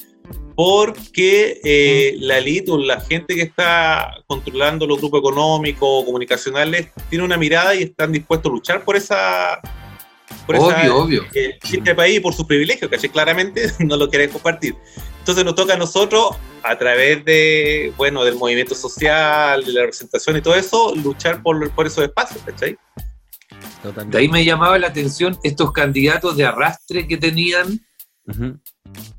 porque 0.64 1.61
eh, 1.64 2.14
la 2.21 2.38
élite 2.38 2.71
o 2.71 2.78
la 2.78 3.00
gente 3.00 3.35
que 3.35 3.42
está 3.42 4.14
controlando 4.28 4.87
los 4.87 4.99
grupos 4.99 5.19
económicos 5.19 5.88
o 5.90 6.04
comunicacionales 6.04 6.87
tiene 7.11 7.25
una 7.25 7.37
mirada 7.37 7.75
y 7.75 7.83
están 7.83 8.12
dispuestos 8.12 8.49
a 8.49 8.54
luchar 8.54 8.85
por 8.85 8.95
esa 8.95 9.61
por 10.47 10.54
Obvio, 10.54 10.71
esa, 10.71 10.95
obvio. 10.95 11.25
eh, 11.35 11.59
este 11.64 11.97
país 11.97 12.19
y 12.19 12.21
por 12.21 12.33
su 12.33 12.47
privilegio, 12.47 12.88
¿cachai? 12.88 13.11
Claramente 13.11 13.73
no 13.81 13.97
lo 13.97 14.09
quieren 14.09 14.31
compartir. 14.31 14.76
Entonces 15.19 15.45
nos 15.45 15.57
toca 15.57 15.75
a 15.75 15.76
nosotros, 15.76 16.28
a 16.62 16.78
través 16.78 17.25
de, 17.25 17.92
bueno, 17.97 18.23
del 18.23 18.37
movimiento 18.37 18.76
social, 18.76 19.64
de 19.64 19.73
la 19.73 19.81
representación 19.81 20.37
y 20.37 20.42
todo 20.42 20.54
eso, 20.54 20.95
luchar 20.95 21.42
por, 21.42 21.73
por 21.73 21.88
esos 21.88 22.04
espacios, 22.04 22.40
¿cachai? 22.45 22.78
De 24.07 24.16
ahí 24.16 24.28
me 24.28 24.45
llamaba 24.45 24.78
la 24.78 24.87
atención 24.87 25.37
estos 25.42 25.73
candidatos 25.73 26.37
de 26.37 26.45
arrastre 26.45 27.09
que 27.09 27.16
tenían, 27.16 27.81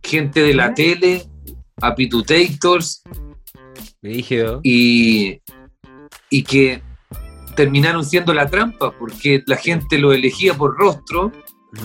gente 0.01 0.41
de 0.41 0.53
la 0.53 0.73
tele, 0.73 1.27
apitutators, 1.87 3.03
y, 4.63 5.39
y 6.29 6.43
que 6.43 6.81
terminaron 7.55 8.03
siendo 8.05 8.33
la 8.33 8.47
trampa, 8.47 8.91
porque 8.97 9.43
la 9.45 9.57
gente 9.57 9.97
lo 9.97 10.11
elegía 10.13 10.53
por 10.55 10.75
rostro 10.77 11.31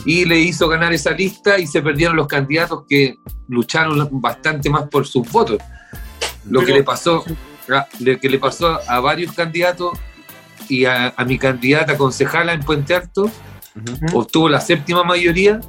y 0.04 0.24
le 0.24 0.38
hizo 0.40 0.68
ganar 0.68 0.92
esa 0.92 1.12
lista 1.12 1.58
y 1.58 1.66
se 1.66 1.80
perdieron 1.82 2.16
los 2.16 2.26
candidatos 2.26 2.84
que 2.88 3.14
lucharon 3.48 4.08
bastante 4.20 4.68
más 4.70 4.88
por 4.88 5.06
sus 5.06 5.30
votos. 5.30 5.58
Lo 6.48 6.60
que 6.64 6.72
le 6.72 6.82
pasó, 6.82 7.24
a- 7.70 7.86
lo 8.00 8.18
que 8.18 8.28
le 8.28 8.38
pasó 8.38 8.78
a 8.88 9.00
varios 9.00 9.32
candidatos 9.32 9.98
y 10.68 10.84
a, 10.84 11.14
a 11.16 11.24
mi 11.24 11.38
candidata 11.38 11.96
concejala 11.96 12.52
en 12.52 12.60
Puente 12.60 12.94
Alto, 12.94 13.30
obtuvo 14.12 14.48
la 14.48 14.60
séptima 14.60 15.04
mayoría 15.04 15.60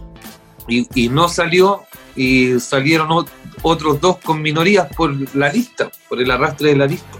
y, 0.67 0.87
y 0.95 1.09
no 1.09 1.29
salió 1.29 1.83
y 2.15 2.59
salieron 2.59 3.09
ot- 3.09 3.29
otros 3.61 3.99
dos 3.99 4.17
con 4.17 4.41
minorías 4.41 4.87
por 4.95 5.35
la 5.35 5.51
lista, 5.51 5.91
por 6.07 6.21
el 6.21 6.29
arrastre 6.31 6.69
de 6.69 6.75
la 6.75 6.85
lista. 6.87 7.19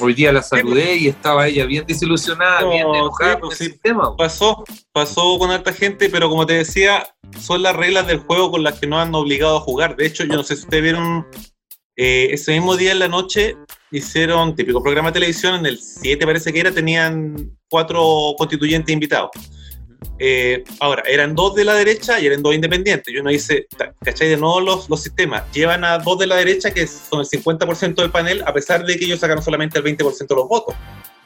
Hoy 0.00 0.14
día 0.14 0.32
la 0.32 0.42
saludé 0.42 0.96
y 0.96 1.08
estaba 1.08 1.46
ella 1.46 1.64
bien 1.66 1.84
desilusionada, 1.86 2.62
No, 2.62 2.70
bien 2.70 2.86
enojada 2.86 3.34
sí, 3.34 3.40
con 3.40 3.48
pues 3.48 3.60
el 3.60 3.66
sí. 3.66 3.72
sistema. 3.72 4.16
Pasó, 4.16 4.64
pasó 4.92 5.38
con 5.38 5.50
harta 5.50 5.72
gente, 5.72 6.08
pero 6.08 6.28
como 6.28 6.46
te 6.46 6.54
decía, 6.54 7.14
son 7.38 7.62
las 7.62 7.76
reglas 7.76 8.06
del 8.06 8.18
juego 8.18 8.50
con 8.50 8.62
las 8.62 8.78
que 8.78 8.86
nos 8.86 9.00
han 9.00 9.14
obligado 9.14 9.58
a 9.58 9.60
jugar. 9.60 9.96
De 9.96 10.06
hecho, 10.06 10.24
yo 10.24 10.34
no 10.34 10.42
sé 10.42 10.56
si 10.56 10.62
ustedes 10.62 10.82
vieron, 10.82 11.26
eh, 11.96 12.28
ese 12.32 12.52
mismo 12.52 12.76
día 12.76 12.92
en 12.92 12.98
la 12.98 13.08
noche 13.08 13.56
hicieron 13.90 14.56
típico 14.56 14.82
programa 14.82 15.10
de 15.10 15.14
televisión, 15.14 15.54
en 15.56 15.66
el 15.66 15.78
7 15.78 16.24
parece 16.24 16.52
que 16.52 16.60
era, 16.60 16.72
tenían 16.72 17.56
cuatro 17.68 18.34
constituyentes 18.38 18.92
invitados. 18.92 19.30
Eh, 20.18 20.64
ahora, 20.80 21.02
eran 21.06 21.34
dos 21.34 21.54
de 21.54 21.64
la 21.64 21.74
derecha 21.74 22.20
y 22.20 22.26
eran 22.26 22.42
dos 22.42 22.54
independientes. 22.54 23.12
Y 23.12 23.18
uno 23.18 23.30
dice, 23.30 23.66
¿cachai? 24.04 24.28
De 24.28 24.36
nuevo 24.36 24.60
los, 24.60 24.88
los 24.88 25.02
sistemas. 25.02 25.44
Llevan 25.52 25.84
a 25.84 25.98
dos 25.98 26.18
de 26.18 26.26
la 26.26 26.36
derecha, 26.36 26.72
que 26.72 26.86
son 26.86 27.20
el 27.20 27.26
50% 27.26 27.94
del 27.94 28.10
panel, 28.10 28.42
a 28.46 28.52
pesar 28.52 28.84
de 28.84 28.96
que 28.96 29.04
ellos 29.04 29.20
sacaron 29.20 29.42
solamente 29.42 29.78
el 29.78 29.84
20% 29.84 30.26
de 30.26 30.34
los 30.34 30.48
votos. 30.48 30.74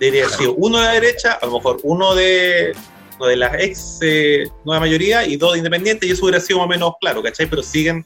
Debería 0.00 0.25
haber 0.25 0.37
sido 0.37 0.54
uno 0.54 0.78
de 0.78 0.85
la 0.85 0.92
derecha, 0.92 1.33
a 1.33 1.47
lo 1.47 1.52
mejor 1.52 1.80
uno 1.83 2.14
de, 2.14 2.75
uno 3.18 3.26
de 3.28 3.37
las 3.37 3.54
ex 3.54 3.99
eh, 4.02 4.45
nueva 4.64 4.80
mayoría 4.80 5.26
y 5.26 5.37
dos 5.37 5.52
de 5.52 5.59
independientes, 5.59 6.09
y 6.09 6.12
eso 6.12 6.25
hubiera 6.25 6.40
sido 6.40 6.59
más 6.59 6.66
o 6.66 6.68
menos 6.68 6.92
claro, 7.00 7.23
¿cachai? 7.23 7.47
Pero 7.47 7.62
siguen 7.62 8.04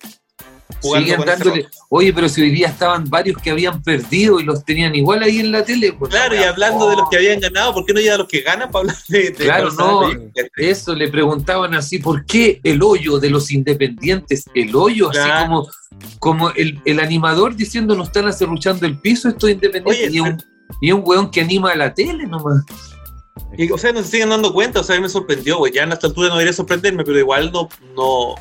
Siguen 0.81 1.21
dándole, 1.25 1.67
oye, 1.89 2.13
pero 2.13 2.29
si 2.29 2.43
hoy 2.43 2.51
día 2.51 2.69
estaban 2.69 3.05
varios 3.11 3.41
que 3.43 3.51
habían 3.51 3.83
perdido 3.83 4.41
y 4.41 4.45
los 4.45 4.65
tenían 4.65 4.95
igual 4.95 5.23
ahí 5.23 5.41
en 5.41 5.53
la 5.53 5.65
tele. 5.65 5.93
pues, 5.93 6.11
Claro, 6.11 6.35
y 6.35 6.39
hablando 6.39 6.89
de 6.91 6.97
los 6.97 7.09
que 7.11 7.17
habían 7.17 7.41
ganado, 7.41 7.75
¿por 7.75 7.85
qué 7.85 7.93
no 7.93 8.01
llega 8.01 8.15
a 8.15 8.19
los 8.19 8.29
que 8.29 8.41
ganan 8.41 8.71
para 8.71 8.81
hablar 8.83 8.97
de, 9.09 9.19
de 9.19 9.33
Claro, 9.33 9.71
no. 9.73 10.09
de- 10.11 10.31
Eso 10.57 10.95
le 10.95 11.09
preguntaban 11.09 11.75
así, 11.75 11.99
¿por 11.99 12.25
qué 12.25 12.61
el 12.65 12.83
hoyo 12.83 13.19
de 13.19 13.31
los 13.31 13.51
independientes? 13.51 14.45
El 14.55 14.75
hoyo, 14.77 15.11
así 15.11 15.29
como, 15.45 15.69
como 16.19 16.51
el, 16.51 16.81
el 16.85 17.01
animador 17.01 17.57
diciendo 17.57 17.95
no 17.95 18.05
están 18.05 18.27
acerruchando 18.27 18.87
el 18.87 18.99
piso 18.99 19.29
estos 19.29 19.51
independientes 19.51 20.09
Oye, 20.09 20.17
y, 20.17 20.21
un, 20.21 20.43
y 20.81 20.93
un 20.93 21.03
weón 21.05 21.31
que 21.31 21.41
anima 21.41 21.73
a 21.73 21.77
la 21.77 21.93
tele 21.95 22.27
nomás. 22.27 22.65
Y, 23.57 23.71
o 23.73 23.79
sea, 23.79 23.93
no 23.93 24.03
se 24.03 24.09
siguen 24.11 24.29
dando 24.31 24.53
cuenta, 24.53 24.81
o 24.81 24.85
sea, 24.85 24.95
a 24.95 24.99
mí 24.99 25.03
me 25.03 25.09
sorprendió, 25.09 25.59
güey. 25.59 25.73
Ya 25.73 25.83
en 25.83 25.93
esta 25.93 26.07
altura 26.07 26.29
no 26.29 26.35
debería 26.35 26.53
sorprenderme, 26.53 27.05
pero 27.05 27.19
igual 27.19 27.51
no, 27.53 27.69
no, 27.97 28.35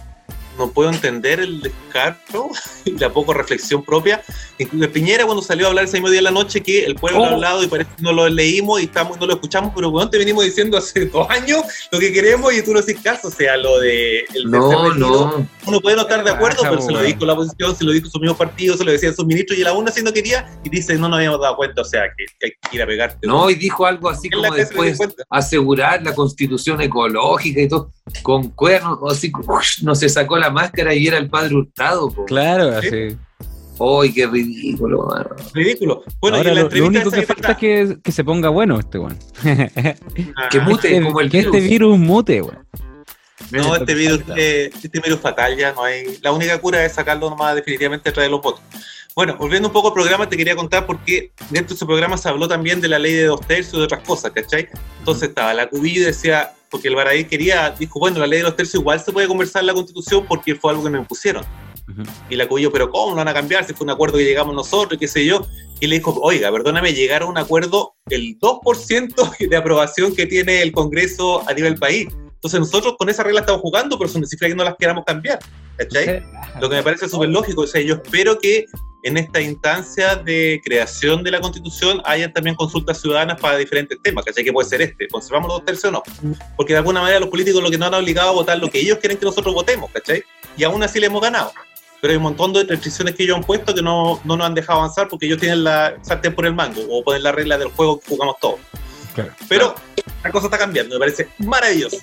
no 0.59 0.71
puedo 0.71 0.89
entender 0.89 1.39
el 1.39 1.61
descarto 1.61 2.49
y 2.85 2.91
la 2.91 3.11
poco 3.11 3.33
reflexión 3.33 3.83
propia. 3.83 4.21
Incluso 4.57 4.91
Piñera, 4.91 5.25
cuando 5.25 5.41
salió 5.41 5.65
a 5.65 5.69
hablar 5.69 5.85
ese 5.85 5.97
mismo 5.97 6.09
día 6.09 6.19
de 6.19 6.23
la 6.23 6.31
noche, 6.31 6.61
que 6.61 6.85
el 6.85 6.95
pueblo 6.95 7.19
Oh. 7.19 7.25
ha 7.25 7.29
hablado 7.31 7.63
y 7.63 7.67
parece 7.67 7.89
que 7.95 8.03
no 8.03 8.13
lo 8.13 8.29
leímos 8.29 8.79
y 8.81 8.85
estamos, 8.85 9.19
no 9.19 9.25
lo 9.25 9.33
escuchamos, 9.33 9.73
pero 9.75 9.91
bueno, 9.91 10.09
te 10.09 10.17
venimos 10.17 10.43
diciendo 10.45 10.77
hace 10.77 11.05
dos 11.05 11.29
años 11.29 11.63
lo 11.91 11.99
que 11.99 12.13
queremos 12.13 12.53
y 12.53 12.61
tú 12.61 12.73
no 12.73 12.79
haces 12.79 12.99
caso. 13.01 13.27
O 13.27 13.31
sea, 13.31 13.57
lo 13.57 13.79
de. 13.79 14.19
El 14.33 14.45
No, 14.45 14.93
no. 14.93 15.47
Uno 15.65 15.81
puede 15.81 15.95
no 15.95 16.03
estar 16.03 16.23
de 16.23 16.31
acuerdo, 16.31 16.61
pero 16.63 16.81
se 16.81 16.91
lo 16.91 17.01
dijo 17.01 17.25
la 17.25 17.33
oposición, 17.33 17.75
se 17.75 17.83
lo 17.83 17.91
dijo 17.91 18.09
su 18.09 18.19
mismo 18.19 18.35
partido, 18.37 18.77
se 18.77 18.83
lo 18.83 18.91
decían 18.91 19.15
sus 19.15 19.25
ministros 19.25 19.57
y 19.57 19.61
él 19.61 19.67
aún 19.67 19.87
así 19.87 20.01
no 20.01 20.11
quería 20.11 20.49
y 20.63 20.69
dice, 20.69 20.95
no 20.95 21.09
nos 21.09 21.17
habíamos 21.17 21.41
dado 21.41 21.55
cuenta, 21.55 21.81
o 21.81 21.85
sea, 21.85 22.03
que, 22.17 22.25
que 22.39 22.45
hay 22.47 22.51
que 22.69 22.75
ir 22.77 22.81
a 22.81 22.87
pegarte. 22.87 23.27
No, 23.27 23.49
y 23.49 23.55
dijo 23.55 23.85
algo 23.85 24.09
así 24.09 24.29
como 24.29 24.51
después 24.53 24.97
asegurar 25.29 26.01
la 26.01 26.13
constitución 26.13 26.81
ecológica 26.81 27.61
y 27.61 27.67
todo, 27.67 27.91
con 28.23 28.49
cuernos, 28.49 28.99
así, 29.09 29.31
no 29.83 29.95
se 29.95 30.09
sacó 30.09 30.37
la 30.37 30.48
máscara 30.51 30.93
y 30.93 31.07
era 31.07 31.17
el 31.17 31.29
padre 31.29 31.55
Hurtado. 31.55 32.09
po. 32.11 32.25
Claro, 32.25 32.77
así. 32.77 33.15
¡Ay, 33.81 34.11
qué 34.13 34.27
ridículo! 34.27 35.05
mano! 35.07 35.29
Ridículo. 35.53 36.03
Bueno, 36.19 36.37
Ahora 36.37 36.49
y 36.49 36.51
en 36.57 36.63
la 36.65 36.69
lo, 36.75 36.85
único 36.87 37.09
que 37.11 37.21
que 37.21 37.25
falta 37.25 37.51
es 37.53 37.57
que, 37.57 37.97
que 38.03 38.11
se 38.11 38.23
ponga 38.25 38.49
bueno 38.49 38.77
este 38.77 38.99
weón. 38.99 39.17
Ah, 40.35 40.49
Que 40.51 40.59
mute 40.59 40.89
Que- 40.89 41.01
como 41.01 41.21
el 41.21 41.29
que 41.29 41.37
virus. 41.39 41.55
este 41.55 41.67
virus 41.69 41.97
mute, 41.97 42.41
weón. 42.41 42.67
No, 43.51 43.75
este 43.75 43.93
virus, 43.95 44.21
eh, 44.35 44.69
este 44.83 44.99
virus 44.99 45.19
fatal 45.21 45.55
ya 45.57 45.71
no 45.73 45.83
hay. 45.83 46.19
La 46.21 46.31
única 46.33 46.59
cura 46.59 46.85
es 46.85 46.91
sacarlo 46.93 47.29
nomás 47.29 47.55
definitivamente 47.55 48.09
a 48.09 48.13
través 48.13 48.27
de 48.27 48.31
los 48.31 48.41
votos. 48.41 48.61
Bueno, 49.19 49.35
volviendo 49.37 49.67
un 49.67 49.73
poco 49.73 49.89
al 49.89 49.93
programa, 49.93 50.29
te 50.29 50.37
quería 50.37 50.55
contar 50.55 50.85
porque 50.85 51.33
dentro 51.49 51.73
de 51.73 51.75
ese 51.75 51.85
programa 51.85 52.17
se 52.17 52.29
habló 52.29 52.47
también 52.47 52.79
de 52.79 52.87
la 52.87 52.97
ley 52.97 53.11
de 53.11 53.25
dos 53.25 53.41
tercios 53.41 53.73
y 53.73 53.77
de 53.79 53.83
otras 53.83 54.01
cosas, 54.07 54.31
¿cachai? 54.31 54.69
Entonces 54.99 55.27
estaba 55.27 55.53
la 55.53 55.67
Cubillo 55.67 56.03
y 56.03 56.05
decía, 56.05 56.53
porque 56.69 56.87
el 56.87 56.95
Baradí 56.95 57.25
quería, 57.25 57.71
dijo, 57.71 57.99
bueno, 57.99 58.17
la 58.19 58.27
ley 58.27 58.39
de 58.39 58.45
dos 58.45 58.55
tercios 58.55 58.79
igual 58.79 59.01
se 59.01 59.11
puede 59.11 59.27
conversar 59.27 59.61
en 59.61 59.67
la 59.67 59.73
constitución 59.73 60.25
porque 60.25 60.55
fue 60.55 60.71
algo 60.71 60.85
que 60.85 60.91
nos 60.91 61.01
impusieron. 61.01 61.43
Y 62.29 62.37
la 62.37 62.47
Cubillo, 62.47 62.71
pero 62.71 62.89
¿cómo 62.89 63.09
no 63.09 63.17
van 63.17 63.27
a 63.27 63.33
cambiar? 63.33 63.65
Si 63.65 63.73
fue 63.73 63.83
un 63.83 63.89
acuerdo 63.89 64.19
que 64.19 64.23
llegamos 64.23 64.55
nosotros, 64.55 64.93
y 64.93 64.99
qué 64.99 65.09
sé 65.09 65.25
yo. 65.25 65.45
Y 65.81 65.87
le 65.87 65.97
dijo, 65.97 66.17
oiga, 66.21 66.49
perdóname, 66.49 66.93
llegaron 66.93 67.27
a 67.27 67.31
un 67.31 67.37
acuerdo 67.39 67.95
el 68.09 68.39
2% 68.39 69.49
de 69.49 69.57
aprobación 69.57 70.15
que 70.15 70.27
tiene 70.27 70.61
el 70.61 70.71
Congreso 70.71 71.43
a 71.45 71.53
nivel 71.53 71.75
país. 71.75 72.07
Entonces 72.35 72.61
nosotros 72.61 72.95
con 72.97 73.09
esa 73.09 73.23
regla 73.23 73.41
estamos 73.41 73.59
jugando, 73.59 73.99
pero 73.99 74.07
no 74.07 74.13
significa 74.13 74.47
que 74.47 74.55
no 74.55 74.63
las 74.63 74.77
queramos 74.79 75.03
cambiar. 75.03 75.39
¿Cachai? 75.75 76.23
Lo 76.61 76.69
que 76.69 76.77
me 76.77 76.83
parece 76.83 77.09
súper 77.09 77.27
lógico. 77.27 77.63
O 77.63 77.67
sea, 77.67 77.81
yo 77.81 77.95
espero 77.95 78.39
que 78.39 78.65
en 79.03 79.17
esta 79.17 79.39
instancia 79.39 80.15
de 80.15 80.61
creación 80.63 81.23
de 81.23 81.31
la 81.31 81.39
Constitución 81.39 82.01
hayan 82.05 82.33
también 82.33 82.55
consultas 82.55 83.01
ciudadanas 83.01 83.39
para 83.39 83.57
diferentes 83.57 83.97
temas, 84.01 84.25
¿cachai? 84.25 84.43
Que 84.43 84.51
puede 84.51 84.67
ser 84.67 84.81
este, 84.81 85.07
conservamos 85.07 85.47
los 85.47 85.57
dos 85.57 85.65
tercios 85.65 85.85
o 85.85 85.91
no. 85.91 86.03
Porque 86.57 86.73
de 86.73 86.79
alguna 86.79 87.01
manera 87.01 87.19
los 87.19 87.29
políticos 87.29 87.63
lo 87.63 87.69
que 87.69 87.77
nos 87.77 87.87
han 87.87 87.93
obligado 87.93 88.29
a 88.29 88.33
votar 88.33 88.57
lo 88.59 88.69
que 88.69 88.79
ellos 88.79 88.97
quieren 88.99 89.17
que 89.17 89.25
nosotros 89.25 89.53
votemos, 89.53 89.89
¿cachai? 89.91 90.23
Y 90.57 90.63
aún 90.63 90.83
así 90.83 90.99
le 90.99 91.07
hemos 91.07 91.21
ganado. 91.21 91.53
Pero 92.01 92.11
hay 92.11 92.17
un 92.17 92.23
montón 92.23 92.53
de 92.53 92.63
restricciones 92.63 93.15
que 93.15 93.23
ellos 93.23 93.37
han 93.37 93.43
puesto 93.43 93.73
que 93.73 93.81
no, 93.81 94.21
no 94.23 94.37
nos 94.37 94.47
han 94.47 94.55
dejado 94.55 94.79
avanzar 94.79 95.07
porque 95.07 95.25
ellos 95.25 95.39
tienen 95.39 95.63
la 95.63 95.95
sartén 96.01 96.33
por 96.33 96.45
el 96.45 96.53
mango 96.53 96.81
o 96.89 97.03
ponen 97.03 97.23
la 97.23 97.31
regla 97.31 97.57
del 97.57 97.69
juego 97.69 97.99
que 97.99 98.09
jugamos 98.09 98.35
todos. 98.39 98.59
Claro. 99.13 99.33
Pero 99.47 99.75
la 100.23 100.31
cosa 100.31 100.47
está 100.47 100.57
cambiando, 100.57 100.95
me 100.95 100.99
parece 100.99 101.27
maravilloso. 101.39 101.97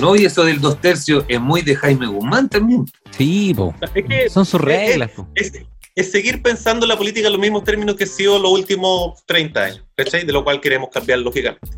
No, 0.00 0.14
y 0.14 0.24
eso 0.24 0.44
del 0.44 0.60
dos 0.60 0.80
tercios 0.80 1.24
es 1.26 1.40
muy 1.40 1.62
de 1.62 1.74
Jaime 1.74 2.06
Guzmán 2.06 2.48
también. 2.48 2.86
Sí, 3.16 3.52
po. 3.54 3.74
Es 3.94 4.04
que 4.04 4.30
Son 4.30 4.44
sus 4.44 4.60
reglas, 4.60 5.10
po. 5.10 5.26
es, 5.34 5.52
es 6.00 6.10
seguir 6.10 6.42
pensando 6.42 6.86
la 6.86 6.96
política 6.96 7.26
en 7.26 7.32
los 7.32 7.40
mismos 7.40 7.64
términos 7.64 7.96
que 7.96 8.04
ha 8.04 8.06
sido 8.06 8.38
los 8.38 8.50
últimos 8.50 9.24
30 9.26 9.62
años, 9.62 9.84
¿cachai? 9.96 10.24
De 10.24 10.32
lo 10.32 10.42
cual 10.44 10.60
queremos 10.60 10.90
cambiar 10.90 11.20
lógicamente. 11.20 11.68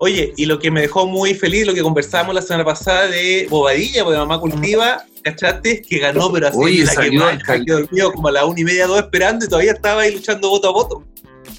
Oye, 0.00 0.32
y 0.36 0.46
lo 0.46 0.60
que 0.60 0.70
me 0.70 0.80
dejó 0.80 1.06
muy 1.06 1.34
feliz, 1.34 1.66
lo 1.66 1.74
que 1.74 1.82
conversábamos 1.82 2.32
la 2.32 2.42
semana 2.42 2.64
pasada 2.64 3.08
de 3.08 3.48
Bobadilla, 3.50 4.04
de 4.04 4.16
Mamá 4.16 4.38
Cultiva, 4.38 5.04
¿cachaste? 5.24 5.82
Que 5.82 5.98
ganó, 5.98 6.32
pero 6.32 6.46
así 6.46 6.58
Oye, 6.58 6.84
la 6.84 6.90
que 6.90 6.94
salió 6.94 7.24
quedé 7.48 7.80
dormido 7.80 8.12
como 8.12 8.28
a 8.28 8.32
la 8.32 8.44
una 8.46 8.60
y 8.60 8.64
media, 8.64 8.86
dos 8.86 9.00
esperando 9.00 9.44
y 9.44 9.48
todavía 9.48 9.72
estaba 9.72 10.02
ahí 10.02 10.14
luchando 10.14 10.50
voto 10.50 10.68
a 10.68 10.72
voto. 10.72 11.04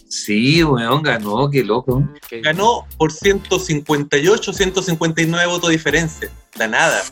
Sí, 0.08 0.64
weón, 0.64 1.04
ganó, 1.04 1.50
qué 1.50 1.64
loco. 1.64 2.02
Ganó 2.32 2.88
por 2.98 3.12
158, 3.12 4.54
159 4.54 5.46
votos 5.48 5.70
de 5.70 5.76
diferencia. 5.76 6.32
La 6.56 6.68
nada. 6.68 7.04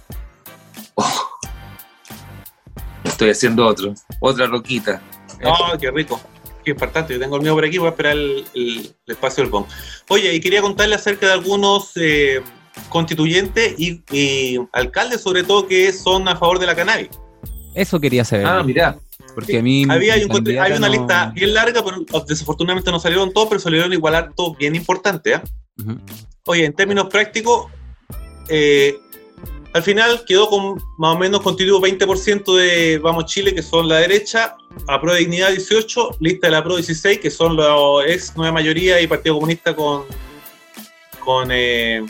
Estoy 3.17 3.31
haciendo 3.31 3.65
otro, 3.65 3.95
otra 4.19 4.45
roquita. 4.45 5.01
Oh, 5.43 5.75
qué 5.81 5.89
rico. 5.89 6.21
Qué 6.63 6.69
importante. 6.69 7.13
Yo 7.15 7.19
tengo 7.19 7.37
el 7.37 7.41
mío 7.41 7.55
por 7.55 7.65
aquí, 7.65 7.79
voy 7.79 7.87
a 7.87 7.89
esperar 7.89 8.13
el, 8.13 8.45
el- 8.53 8.95
el 9.07 9.11
espacio 9.13 9.41
del 9.43 9.49
PON. 9.49 9.65
Oye, 10.09 10.35
y 10.35 10.39
quería 10.39 10.61
contarle 10.61 10.93
acerca 10.93 11.25
de 11.25 11.33
algunos 11.33 11.93
eh, 11.95 12.41
constituyentes 12.89 13.73
y, 13.79 14.03
y 14.11 14.59
alcaldes, 14.71 15.21
sobre 15.21 15.43
todo, 15.43 15.67
que 15.67 15.91
son 15.93 16.27
a 16.27 16.35
favor 16.35 16.59
de 16.59 16.67
la 16.67 16.75
cannabis. 16.75 17.09
Eso 17.73 17.99
quería 17.99 18.23
saber. 18.23 18.45
Ah, 18.45 18.61
mirá. 18.61 18.99
porque 19.33 19.57
a 19.57 19.63
mí. 19.63 19.85
Había, 19.89 20.15
encontré- 20.17 20.55
candidata 20.55 20.63
hay 20.65 20.77
una 20.77 20.87
no- 20.87 20.93
lista 20.93 21.31
bien 21.33 21.53
larga, 21.55 21.83
pero 21.83 22.23
desafortunadamente 22.23 22.91
no 22.91 22.99
salieron 22.99 23.33
todos, 23.33 23.47
pero 23.49 23.59
salieron 23.59 23.91
igual 23.93 24.13
harto 24.13 24.53
bien 24.53 24.75
importante. 24.75 25.33
¿ah? 25.33 25.43
Ujú. 25.79 25.97
Oye, 26.45 26.65
en 26.65 26.73
términos 26.73 27.07
prácticos, 27.09 27.65
eh, 28.47 28.95
al 29.77 29.83
final 29.83 30.23
quedó 30.25 30.49
con 30.49 30.75
más 30.97 31.15
o 31.15 31.17
menos 31.17 31.41
constituido 31.41 31.79
20% 31.79 32.55
de 32.55 32.97
Vamos 32.99 33.25
Chile, 33.25 33.53
que 33.55 33.61
son 33.61 33.87
la 33.87 33.97
derecha, 33.97 34.55
Apro 34.87 35.13
de 35.13 35.19
Dignidad 35.19 35.49
18, 35.51 36.17
lista 36.19 36.47
de 36.47 36.51
la 36.51 36.63
Pro 36.63 36.75
16, 36.75 37.19
que 37.19 37.31
son 37.31 37.55
la 37.55 37.75
ex 38.07 38.35
nueva 38.35 38.53
mayoría 38.53 38.99
y 39.01 39.07
Partido 39.07 39.35
Comunista 39.35 39.75
con, 39.75 40.03
con, 41.23 41.49
eh, 41.51 42.05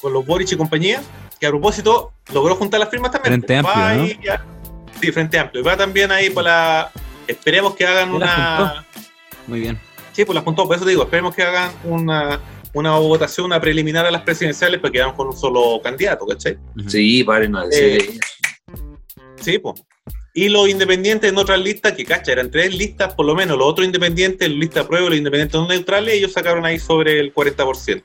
con 0.00 0.12
los 0.12 0.24
Boric 0.24 0.52
y 0.52 0.56
compañía, 0.56 1.02
que 1.40 1.46
a 1.46 1.50
propósito 1.50 2.12
logró 2.32 2.54
juntar 2.56 2.80
las 2.80 2.90
firmas 2.90 3.10
también. 3.10 3.34
Frente 3.42 3.56
Amplio, 3.56 3.94
¿no? 4.16 4.22
ya- 4.22 4.44
Sí, 5.00 5.12
Frente 5.12 5.38
Amplio. 5.38 5.60
Y 5.62 5.64
va 5.64 5.76
también 5.76 6.10
ahí 6.10 6.30
para 6.30 6.48
la... 6.48 6.92
Esperemos 7.26 7.74
que 7.74 7.86
hagan 7.86 8.12
¿Ya 8.12 8.18
la 8.18 8.26
una... 8.26 8.86
Muy 9.46 9.60
bien. 9.60 9.78
Sí, 10.12 10.24
pues 10.24 10.34
las 10.34 10.44
juntó, 10.44 10.66
por 10.66 10.76
eso 10.76 10.84
te 10.86 10.90
digo, 10.92 11.02
esperemos 11.02 11.34
que 11.34 11.42
hagan 11.42 11.70
una, 11.84 12.40
una 12.76 12.98
votación, 12.98 13.46
una 13.46 13.60
preliminar 13.60 14.04
a 14.04 14.10
las 14.10 14.22
presidenciales 14.22 14.80
para 14.80 14.92
que 14.92 14.98
quedan 14.98 15.14
con 15.14 15.28
un 15.28 15.36
solo 15.36 15.80
candidato, 15.82 16.26
¿cachai? 16.26 16.58
Sí, 16.86 17.24
paren 17.24 17.56
a 17.56 17.64
decir 17.64 18.02
Eh. 18.02 18.18
Sí, 19.40 19.58
pues. 19.58 19.82
Y 20.34 20.50
los 20.50 20.68
independientes 20.68 21.30
en 21.30 21.38
otras 21.38 21.58
listas, 21.58 21.94
que 21.94 22.04
cacha, 22.04 22.32
eran 22.32 22.50
tres 22.50 22.76
listas 22.76 23.14
por 23.14 23.24
lo 23.24 23.34
menos, 23.34 23.56
los 23.56 23.66
otros 23.66 23.86
independientes, 23.86 24.46
la 24.46 24.56
lista 24.56 24.80
de 24.80 24.88
prueba, 24.88 25.08
los 25.08 25.16
independientes 25.16 25.58
no 25.58 25.66
neutrales, 25.66 26.14
ellos 26.14 26.32
sacaron 26.32 26.66
ahí 26.66 26.78
sobre 26.78 27.18
el 27.18 27.32
40%. 27.32 28.02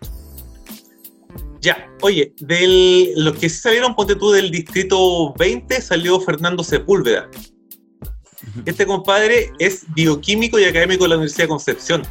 Ya, 1.59 1.93
oye, 2.01 2.33
de 2.39 3.11
los 3.17 3.35
que 3.35 3.49
sí 3.49 3.57
salieron, 3.59 3.93
ponte 3.93 4.15
tú 4.15 4.31
del 4.31 4.49
distrito 4.49 5.33
20, 5.33 5.81
salió 5.81 6.19
Fernando 6.21 6.63
Sepúlveda. 6.63 7.29
Este 8.65 8.85
compadre 8.85 9.51
es 9.59 9.83
bioquímico 9.93 10.57
y 10.57 10.63
académico 10.63 11.03
de 11.03 11.09
la 11.09 11.15
Universidad 11.15 11.43
de 11.43 11.49
Concepción. 11.49 12.03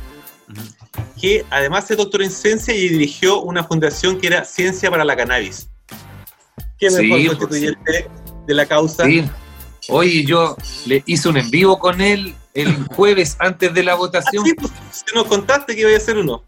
Que 1.20 1.44
además 1.50 1.90
es 1.90 1.96
doctor 1.96 2.22
en 2.22 2.30
ciencia 2.30 2.74
y 2.74 2.88
dirigió 2.88 3.42
una 3.42 3.64
fundación 3.64 4.18
que 4.18 4.28
era 4.28 4.44
Ciencia 4.44 4.90
para 4.90 5.04
la 5.04 5.16
Cannabis. 5.16 5.68
¿Qué 6.78 6.90
Sí, 6.90 7.02
mejor 7.02 7.18
pues, 7.26 7.38
constituyente 7.38 8.08
de 8.46 8.54
la 8.54 8.66
causa? 8.66 9.04
Sí. 9.04 9.24
Oye, 9.88 10.24
yo 10.24 10.56
le 10.86 11.02
hice 11.06 11.28
un 11.28 11.36
en 11.36 11.50
vivo 11.50 11.78
con 11.78 12.00
él 12.00 12.34
el 12.54 12.74
jueves 12.94 13.36
antes 13.38 13.72
de 13.74 13.82
la 13.82 13.92
Ah, 13.92 13.96
votación. 13.96 14.44
sí, 14.44 14.54
pues, 14.54 14.72
si 14.90 15.14
nos 15.14 15.26
contaste 15.26 15.74
que 15.74 15.82
iba 15.82 15.90
a 15.90 15.96
hacer 15.96 16.16
uno. 16.16 16.44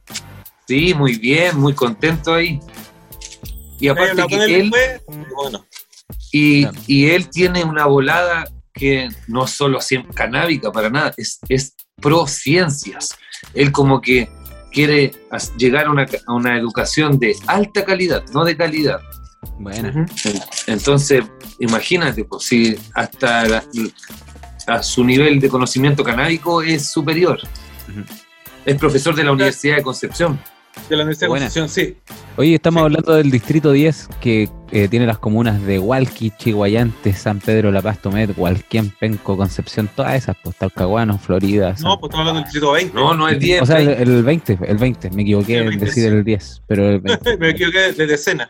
Sí, 0.66 0.94
muy 0.94 1.18
bien, 1.18 1.58
muy 1.58 1.74
contento 1.74 2.32
ahí. 2.34 2.58
Y 3.78 3.88
aparte 3.88 4.22
que 4.28 4.36
él, 4.44 4.70
después, 4.70 5.00
bueno, 5.36 5.66
y, 6.30 6.62
Claro. 6.62 6.78
y 6.86 7.06
él 7.10 7.28
tiene 7.28 7.64
una 7.64 7.86
volada 7.86 8.44
que 8.72 9.08
no 9.26 9.46
solo 9.46 9.80
cien- 9.80 10.12
canábica 10.14 10.70
para 10.72 10.88
nada, 10.88 11.12
es, 11.16 11.40
es 11.48 11.74
pro 12.00 12.26
ciencias. 12.26 13.10
Él 13.54 13.70
como 13.72 14.00
que 14.00 14.28
quiere 14.72 15.12
llegar 15.56 15.86
a 15.86 15.90
una, 15.90 16.06
a 16.26 16.32
una 16.32 16.56
educación 16.58 17.18
de 17.18 17.36
alta 17.46 17.84
calidad, 17.84 18.24
no 18.32 18.44
de 18.44 18.56
calidad. 18.56 19.00
Buena. 19.58 19.90
ujú. 19.90 20.06
Entonces, 20.66 21.24
imagínate, 21.58 22.24
pues 22.24 22.44
si 22.44 22.76
hasta 22.94 23.46
la- 23.48 23.64
a 24.68 24.82
su 24.82 25.02
nivel 25.04 25.40
de 25.40 25.48
conocimiento 25.48 26.04
canábico 26.04 26.62
es 26.62 26.90
superior. 26.90 27.40
Es 28.64 28.76
profesor 28.76 29.14
de 29.14 29.24
la 29.24 29.32
Universidad 29.32 29.76
de 29.76 29.82
Concepción. 29.82 30.40
De 30.88 30.96
la 30.96 31.02
Universidad 31.02 31.26
de. 31.26 31.30
Concepción, 31.30 31.68
sí. 31.68 31.96
Oye, 32.36 32.54
estamos 32.54 32.80
Sí. 32.80 32.84
hablando 32.84 33.12
del 33.14 33.30
distrito 33.30 33.72
10, 33.72 34.08
que 34.20 34.48
eh, 34.70 34.88
tiene 34.88 35.06
las 35.06 35.18
comunas 35.18 35.62
de 35.64 35.78
Hualqui, 35.78 36.30
Chihuayante, 36.38 37.12
San 37.12 37.40
Pedro, 37.40 37.70
La 37.70 37.82
Paz, 37.82 37.98
Tomet, 38.00 38.30
Hualquén, 38.36 38.90
Penco, 38.98 39.36
Concepción, 39.36 39.88
todas 39.94 40.14
esas, 40.14 40.36
pues 40.42 40.56
Talcahuano, 40.56 41.18
Florida. 41.18 41.76
San- 41.76 41.84
No, 41.84 42.00
pues 42.00 42.08
estamos 42.10 42.20
hablando 42.28 42.40
del 42.40 42.44
distrito 42.44 42.72
20. 42.72 42.94
No, 42.94 43.14
no 43.14 43.28
es 43.28 43.38
10. 43.38 43.62
o 43.62 43.66
sea, 43.66 43.80
el, 43.80 43.86
20. 43.86 44.02
el 44.02 44.22
20, 44.22 44.58
el 44.70 44.76
20, 44.78 45.10
me 45.10 45.22
equivoqué 45.22 45.54
El 45.56 45.62
en 45.64 45.68
20, 45.70 45.84
decir 45.84 46.02
sí. 46.04 46.08
el 46.08 46.24
10, 46.24 46.62
pero 46.66 46.88
el 46.88 47.00
20. 47.00 47.36
Me 47.38 47.50
equivoqué 47.50 47.92
de 47.92 48.06
decena. 48.06 48.48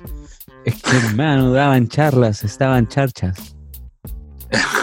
es 0.64 0.80
que 0.80 0.96
hermano, 0.96 1.52
daban 1.52 1.88
charlas, 1.88 2.44
estaban 2.44 2.86
charchas. 2.86 3.56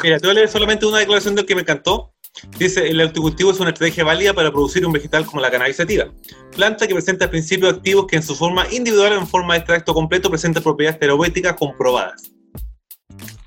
Mira, 0.04 0.18
te 0.20 0.28
voy 0.28 0.32
a 0.32 0.34
leer 0.36 0.50
solamente 0.50 0.86
una 0.86 0.98
declaración 1.00 1.36
del 1.36 1.46
que 1.46 1.56
me 1.56 1.62
encantó. 1.62 2.12
Dice, 2.58 2.88
el 2.88 3.00
autocultivo 3.02 3.52
es 3.52 3.60
una 3.60 3.70
estrategia 3.70 4.04
válida 4.04 4.34
para 4.34 4.52
producir 4.52 4.86
un 4.86 4.92
vegetal 4.92 5.26
como 5.26 5.42
la 5.42 5.52
cannabis 5.52 5.78
sativa. 5.78 6.10
Planta 6.56 6.88
que 6.88 6.94
presenta 6.94 7.30
principios 7.30 7.74
activos 7.74 8.08
que 8.08 8.18
en 8.18 8.24
su 8.24 8.36
forma 8.36 8.66
individual 8.72 9.14
o 9.14 9.20
en 9.20 9.28
forma 9.28 9.54
de 9.54 9.60
extracto 9.60 9.94
completo 9.94 10.30
presenta 10.30 10.62
propiedades 10.62 11.00
terapéuticas 11.00 11.54
comprobadas. 11.54 12.32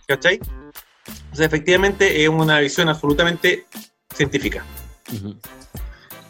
¿Cachai? 0.06 0.40
O 1.32 1.36
sea, 1.36 1.46
efectivamente 1.46 2.22
es 2.22 2.28
una 2.28 2.60
visión 2.60 2.88
absolutamente 2.88 3.66
científica. 4.14 4.64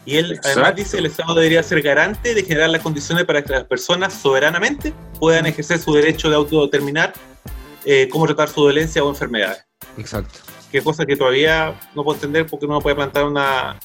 Y 0.05 0.17
él 0.17 0.39
además 0.43 0.75
dice 0.75 0.97
el 0.97 1.05
Estado 1.05 1.33
debería 1.35 1.63
ser 1.63 1.81
garante 1.81 2.33
de 2.33 2.43
generar 2.43 2.69
las 2.69 2.81
condiciones 2.81 3.25
para 3.25 3.41
que 3.41 3.53
las 3.53 3.63
personas 3.65 4.13
soberanamente 4.13 4.93
puedan 5.19 5.45
ejercer 5.45 5.79
su 5.79 5.93
derecho 5.93 6.29
de 6.29 6.35
autodeterminar 6.35 7.13
eh, 7.85 8.07
cómo 8.09 8.25
tratar 8.25 8.49
su 8.49 8.61
dolencia 8.63 9.03
o 9.03 9.09
enfermedades. 9.09 9.65
Exacto. 9.97 10.39
Que 10.73 10.81
cosa 10.81 11.05
que 11.05 11.15
todavía 11.15 11.79
no 11.93 12.03
puedo 12.03 12.15
entender 12.15 12.47
porque 12.47 12.65
uno 12.65 12.81
puede 12.81 12.95
plantar 12.95 13.25
una 13.25 13.79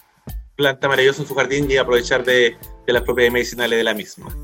planta 0.57 0.89
maravillosa 0.89 1.21
en 1.23 1.29
su 1.29 1.35
jardín 1.35 1.71
y 1.71 1.77
aprovechar 1.77 2.25
de, 2.25 2.57
de 2.87 2.93
las 2.95 3.03
propiedades 3.03 3.33
medicinales 3.35 3.77
de 3.79 3.85
la 3.85 3.93
misma. 3.93 4.35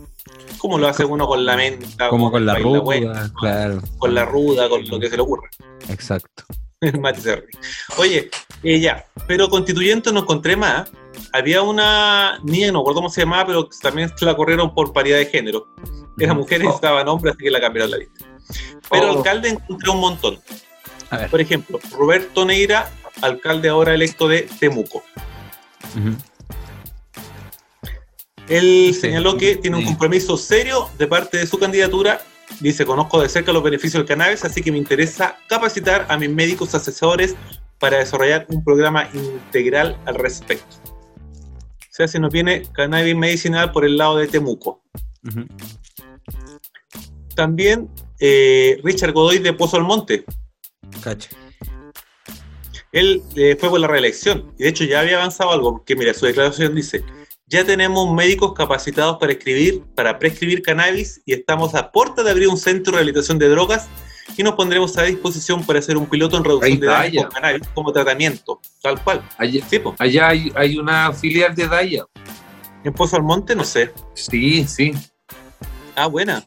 Como 0.59 0.77
lo 0.79 0.87
hace 0.87 1.07
uno 1.07 1.27
con 1.27 1.45
la 1.47 1.57
menta, 1.57 2.09
Como 2.11 2.31
con 2.31 2.45
la 2.45 2.57
ruda, 2.57 3.31
claro. 3.41 3.81
con 3.99 4.15
la 4.15 4.27
ruda, 4.27 4.69
con 4.69 4.87
lo 4.87 5.01
que 5.01 5.09
se 5.09 5.17
le 5.17 5.23
ocurra. 5.23 5.49
Exacto. 5.89 6.45
Oye, 7.97 8.31
eh, 8.63 8.79
ya, 8.79 9.07
pero 9.27 9.49
constituyente 9.49 10.13
no 10.13 10.21
encontré 10.21 10.55
más. 10.55 10.91
Había 11.33 11.63
una 11.63 12.39
niña, 12.45 12.73
no 12.73 12.81
recuerdo 12.81 12.97
cómo 12.97 13.09
se 13.11 13.23
llamaba, 13.23 13.47
pero 13.47 13.69
también 13.81 14.13
la 14.21 14.37
corrieron 14.37 14.75
por 14.75 14.93
paridad 14.93 15.17
de 15.17 15.27
género. 15.27 15.67
Era 16.19 16.35
mujer 16.35 16.63
y 16.63 16.67
Oh. 16.67 16.75
estaba 16.75 17.03
hombre, 17.11 17.31
así 17.31 17.39
que 17.43 17.51
la 17.51 17.61
cambiaron 17.61 17.91
la 17.91 17.97
lista. 17.97 18.27
Pero 18.91 19.13
Oh. 19.13 19.17
alcalde 19.19 19.49
encontré 19.49 19.91
un 19.91 20.01
montón. 20.01 20.39
Por 21.31 21.41
ejemplo, 21.41 21.79
Roberto 21.93 22.45
Neira, 22.45 22.91
alcalde 23.23 23.69
ahora 23.69 23.95
electo 23.95 24.29
de 24.29 24.43
Temuco. 24.59 25.03
Él 28.49 28.91
Sí. 28.93 29.01
señaló 29.01 29.37
que 29.37 29.57
tiene 29.57 29.79
un 29.79 29.85
compromiso 29.85 30.37
serio 30.37 30.91
de 30.99 31.07
parte 31.07 31.39
de 31.39 31.47
su 31.47 31.59
candidatura. 31.59 32.21
Dice, 32.61 32.85
conozco 32.85 33.21
de 33.21 33.29
cerca 33.29 33.53
los 33.53 33.63
beneficios 33.63 33.95
del 34.01 34.07
cannabis, 34.07 34.45
así 34.45 34.63
que 34.63 34.71
me 34.71 34.79
interesa 34.79 35.37
capacitar 35.49 36.07
a 36.09 36.17
mis 36.19 36.29
médicos 36.31 36.75
asesores 36.75 37.35
para 37.79 37.99
desarrollar 37.99 38.47
un 38.49 38.63
programa 38.63 39.09
integral 39.15 39.99
al 40.05 40.15
respecto. 40.17 40.77
O 40.87 41.97
sea, 41.97 42.07
se 42.09 42.19
nos 42.19 42.33
viene 42.33 42.63
cannabis 42.73 43.17
medicinal 43.17 43.73
por 43.73 43.85
el 43.85 43.97
lado 43.97 44.17
de 44.17 44.27
Temuco. 44.27 44.83
También 47.35 47.89
eh, 48.21 48.81
Richard 48.85 49.13
Godoy 49.13 49.39
de 49.39 49.53
Pozo 49.53 49.77
Almonte. 49.77 50.25
Cacha. 51.03 51.31
Él 52.93 53.23
eh, 53.35 53.57
fue 53.59 53.71
por 53.71 53.81
la 53.81 53.89
reelección 53.89 54.53
y 54.59 54.63
de 54.65 54.69
hecho 54.69 54.85
ya 54.85 55.01
había 55.01 55.17
avanzado 55.17 55.51
algo, 55.51 55.73
porque 55.73 55.97
mira, 55.97 56.15
su 56.15 56.27
declaración 56.27 56.75
dice, 56.75 57.05
ya 57.47 57.65
tenemos 57.65 58.13
médicos 58.15 58.53
capacitados 58.55 59.17
para 59.19 59.33
escribir, 59.33 59.83
para 59.97 60.19
prescribir 60.19 60.63
cannabis 60.63 61.21
y 61.27 61.33
estamos 61.35 61.75
a 61.75 61.91
puerta 61.91 62.23
de 62.23 62.31
abrir 62.31 62.49
un 62.49 62.57
centro 62.57 62.93
de 62.93 62.99
rehabilitación 62.99 63.39
de 63.39 63.49
drogas 63.49 63.89
y 64.37 64.43
nos 64.45 64.55
pondremos 64.55 64.97
a 64.97 65.03
disposición 65.03 65.65
para 65.67 65.81
hacer 65.81 65.97
un 65.97 66.07
piloto 66.07 66.37
en 66.37 66.45
reducción 66.45 66.79
de 66.81 66.87
daños 66.87 67.25
con 67.25 67.33
cannabis 67.35 67.63
como 67.75 67.93
tratamiento, 67.93 68.61
tal 68.81 69.03
cual. 69.03 69.29
Allá, 69.39 69.65
Sí, 69.69 69.81
allá 69.99 70.29
hay, 70.29 70.53
hay 70.55 70.79
una 70.79 71.13
filial 71.13 71.55
de 71.55 71.67
Daya. 71.69 72.05
En 72.85 72.93
Pozo 72.93 73.17
Almonte, 73.17 73.55
no 73.57 73.65
sé. 73.65 73.93
Sí, 74.15 74.65
sí, 74.67 74.93
Ah, 75.97 76.07
buena. 76.07 76.45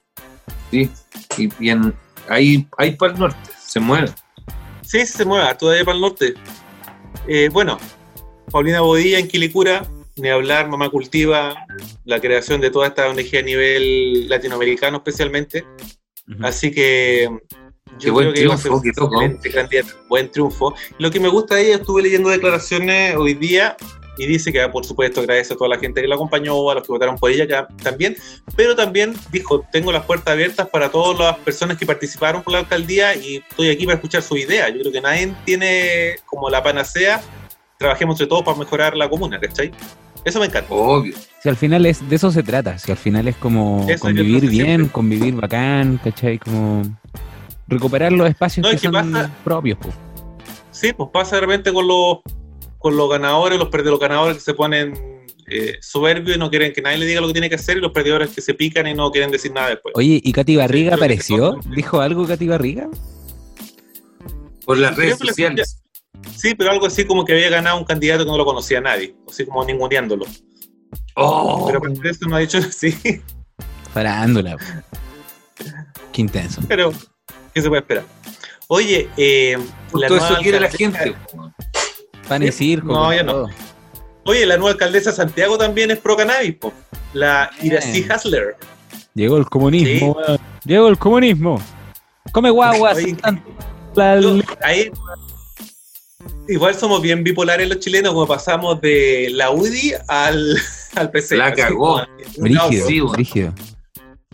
sí. 0.72 0.90
Y 1.38 1.48
bien, 1.60 1.94
ahí, 2.30 2.68
ahí 2.78 2.92
para 2.96 3.14
el 3.14 3.20
norte, 3.20 3.50
se 3.60 3.80
mueve. 3.80 4.12
Sí, 4.88 5.06
se 5.06 5.26
mueve, 5.26 5.54
todavía 5.56 5.84
para 5.84 5.96
el 5.96 6.02
norte. 6.02 6.34
Eh, 7.28 7.50
bueno, 7.52 7.78
Paulina 8.52 8.80
Bodilla 8.80 9.20
en 9.20 9.28
Quilicura, 9.28 9.86
ni 10.16 10.30
hablar, 10.30 10.70
Mamá 10.70 10.90
Cultiva, 10.90 11.54
la 12.06 12.22
creación 12.22 12.62
de 12.62 12.72
toda 12.72 12.88
esta 12.88 13.10
ONG 13.10 13.38
a 13.38 13.42
nivel 13.42 14.30
latinoamericano 14.30 14.98
especialmente. 14.98 15.66
Así 16.42 16.72
que 16.72 17.30
Qué 18.00 18.12
buen 18.12 18.34
que 18.34 18.48
va 18.48 18.54
a 18.54 18.58
ser 18.58 18.72
triunfo, 18.80 19.10
qué 19.10 19.26
excelente 19.26 19.52
candidata. 19.52 19.90
Buen 20.08 20.32
triunfo. 20.32 20.76
Lo 21.00 21.12
que 21.12 21.20
me 21.20 21.28
gusta 21.28 21.56
de 21.56 21.68
ella, 21.68 21.76
estuve 21.78 22.04
leyendo 22.04 22.30
declaraciones 22.30 23.16
hoy 23.16 23.34
día 23.34 23.76
y 24.18 24.26
dice 24.28 24.52
que, 24.52 24.68
por 24.70 24.86
supuesto, 24.86 25.20
agradece 25.22 25.54
a 25.54 25.58
toda 25.58 25.70
la 25.70 25.80
gente 25.80 26.02
que 26.02 26.08
la 26.08 26.16
acompañó, 26.16 26.70
a 26.70 26.76
los 26.76 26.84
que 26.84 26.92
votaron 26.92 27.16
por 27.18 27.32
ella 27.32 27.48
que 27.48 27.74
también, 27.84 28.16
pero 28.56 28.76
también 28.76 29.14
dijo, 29.32 29.64
tengo 29.72 29.92
las 29.92 30.06
puertas 30.06 30.34
abiertas 30.34 30.68
para 30.70 30.90
todas 30.90 31.18
las 31.20 31.38
personas 31.40 31.78
que 31.78 31.86
participaron 31.86 32.44
por 32.44 32.54
la 32.54 32.60
alcaldía 32.60 33.16
y 33.16 33.38
estoy 33.50 33.70
aquí 33.70 33.86
para 33.86 33.96
escuchar 33.96 34.22
su 34.22 34.36
idea. 34.38 34.70
Yo 34.70 34.80
creo 34.82 34.92
que 34.92 35.02
nadie 35.02 35.34
tiene 35.46 36.16
como 36.26 36.50
la 36.50 36.62
panacea, 36.64 37.22
trabajemos 37.78 38.16
entre 38.16 38.28
todos 38.28 38.44
para 38.44 38.58
mejorar 38.58 38.96
la 38.98 39.08
comuna, 39.10 39.40
¿cachai? 39.40 39.72
Eso 40.26 40.40
me 40.40 40.48
encanta. 40.48 40.74
Obvio. 40.74 41.16
Si 41.42 41.48
al 41.48 41.56
final 41.56 41.86
es 41.86 42.08
de 42.10 42.16
eso 42.16 42.32
se 42.32 42.44
trata, 42.44 42.78
si 42.80 42.92
al 42.92 42.98
final 42.98 43.28
es 43.28 43.36
como 43.38 43.86
Eso 43.88 44.02
convivir 44.02 44.42
bien, 44.50 44.66
siempre. 44.66 44.92
convivir 44.92 45.34
bacán, 45.36 46.00
¿cachai? 46.04 46.38
Como 46.40 46.82
recuperar 47.68 48.12
los 48.12 48.30
espacios 48.30 48.66
No, 48.66 48.72
que 48.72 48.78
son 48.78 48.92
pasa- 48.92 49.32
propios, 49.44 49.78
pues. 49.82 49.96
Sí, 50.72 50.92
pues 50.94 51.10
pasa 51.14 51.36
de 51.36 51.42
repente 51.42 51.72
con 51.74 51.88
los, 51.88 52.18
con 52.78 52.96
los 52.96 53.10
ganadores, 53.10 53.60
los 53.60 53.70
perdedores, 53.70 54.00
los 54.00 54.10
ganadores 54.10 54.38
que 54.38 54.44
se 54.44 54.54
ponen 54.54 55.26
eh, 55.50 55.78
soberbios 55.82 56.36
y 56.36 56.40
no 56.40 56.50
quieren 56.50 56.74
que 56.74 56.82
nadie 56.82 56.98
le 56.98 57.06
diga 57.06 57.22
lo 57.22 57.28
que 57.28 57.34
tiene 57.34 57.50
que 57.50 57.56
hacer, 57.56 57.78
y 57.78 57.82
los 57.82 57.92
perdedores 57.92 58.30
que 58.32 58.42
se 58.42 58.54
pican 58.54 58.88
y 58.88 58.94
no 58.94 59.12
quieren 59.12 59.32
decir 59.32 59.52
nada 59.52 59.70
después. 59.70 59.94
Oye, 59.96 60.20
¿y 60.24 60.32
Katy 60.34 60.58
Barriga 60.58 60.96
apareció? 60.96 61.60
¿Dijo 61.76 62.02
algo 62.02 62.28
Katy 62.28 62.48
Barriga? 62.48 62.90
Por 64.66 64.78
las 64.78 64.96
redes 64.96 65.18
sociales. 65.18 65.82
Sí, 66.36 66.54
pero 66.56 66.72
algo 66.72 66.88
así 66.88 67.06
como 67.06 67.24
que 67.24 67.34
había 67.34 67.50
ganado 67.50 67.78
un 67.78 67.86
candidato 67.86 68.26
que 68.26 68.32
no 68.32 68.38
lo 68.38 68.46
conocía 68.46 68.82
nadie, 68.82 69.16
así 69.30 69.46
como 69.46 69.64
ninguneándolo. 69.64 70.26
Oh, 71.16 71.66
Pero 71.66 71.80
por 71.82 72.08
eso 72.08 72.28
no 72.28 72.36
ha 72.36 72.40
dicho 72.40 72.62
sí. 72.72 72.94
Farándula. 73.94 74.58
Qué 76.12 76.22
intenso. 76.22 76.62
Pero, 76.68 76.92
¿qué 77.54 77.62
se 77.62 77.70
puede 77.70 77.82
esperar? 77.82 78.06
Oye, 78.68 79.10
eh, 79.16 79.58
la 79.94 80.08
Todo 80.08 80.18
eso 80.18 80.38
quiere 80.42 80.60
la 80.60 80.70
gente. 80.70 81.16
Pan 82.28 82.44
y 82.44 82.52
circo. 82.52 82.88
No, 82.94 83.14
ya 83.14 83.24
no. 83.24 83.48
Oye, 84.26 84.46
la 84.46 84.58
nueva 84.58 84.72
alcaldesa 84.72 85.12
de 85.12 85.16
Santiago 85.16 85.58
también 85.58 85.90
es 85.92 86.00
pro 86.00 86.18
cannabis, 86.18 86.56
po. 86.56 86.74
La 87.14 87.50
Iracy. 87.62 88.06
Hasler. 88.10 88.58
Llegó 89.14 89.38
el 89.38 89.46
comunismo. 89.46 90.18
Llegó 90.66 90.88
el 90.90 90.98
comunismo. 90.98 91.62
Come 92.34 92.50
guaguas. 92.50 92.98
Oye, 92.98 93.14
tanto 93.14 93.44
la- 93.96 94.20
Yo- 94.20 94.42
ahí, 94.62 94.92
igual 96.50 96.76
somos 96.76 97.02
bien 97.02 97.24
bipolares 97.24 97.68
los 97.70 97.80
chilenos, 97.80 98.14
como 98.14 98.28
pasamos 98.28 98.80
de 98.82 99.30
la 99.32 99.50
UDI 99.52 99.94
al, 100.08 100.58
al 100.96 101.10
PC. 101.10 101.38
La 101.38 101.54
cagó. 101.54 102.02
Brígido, 102.38 102.88
sí, 102.88 103.00
brígido. 103.02 103.54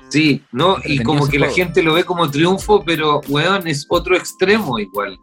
Sí, 0.09 0.43
¿no? 0.51 0.77
Y 0.83 1.01
como 1.03 1.27
que 1.27 1.39
la 1.39 1.49
gente 1.49 1.81
lo 1.81 1.93
ve 1.93 2.03
como 2.03 2.29
triunfo, 2.29 2.83
pero, 2.85 3.21
weón, 3.29 3.67
es 3.67 3.85
otro 3.89 4.15
extremo 4.15 4.77
igual. 4.79 5.17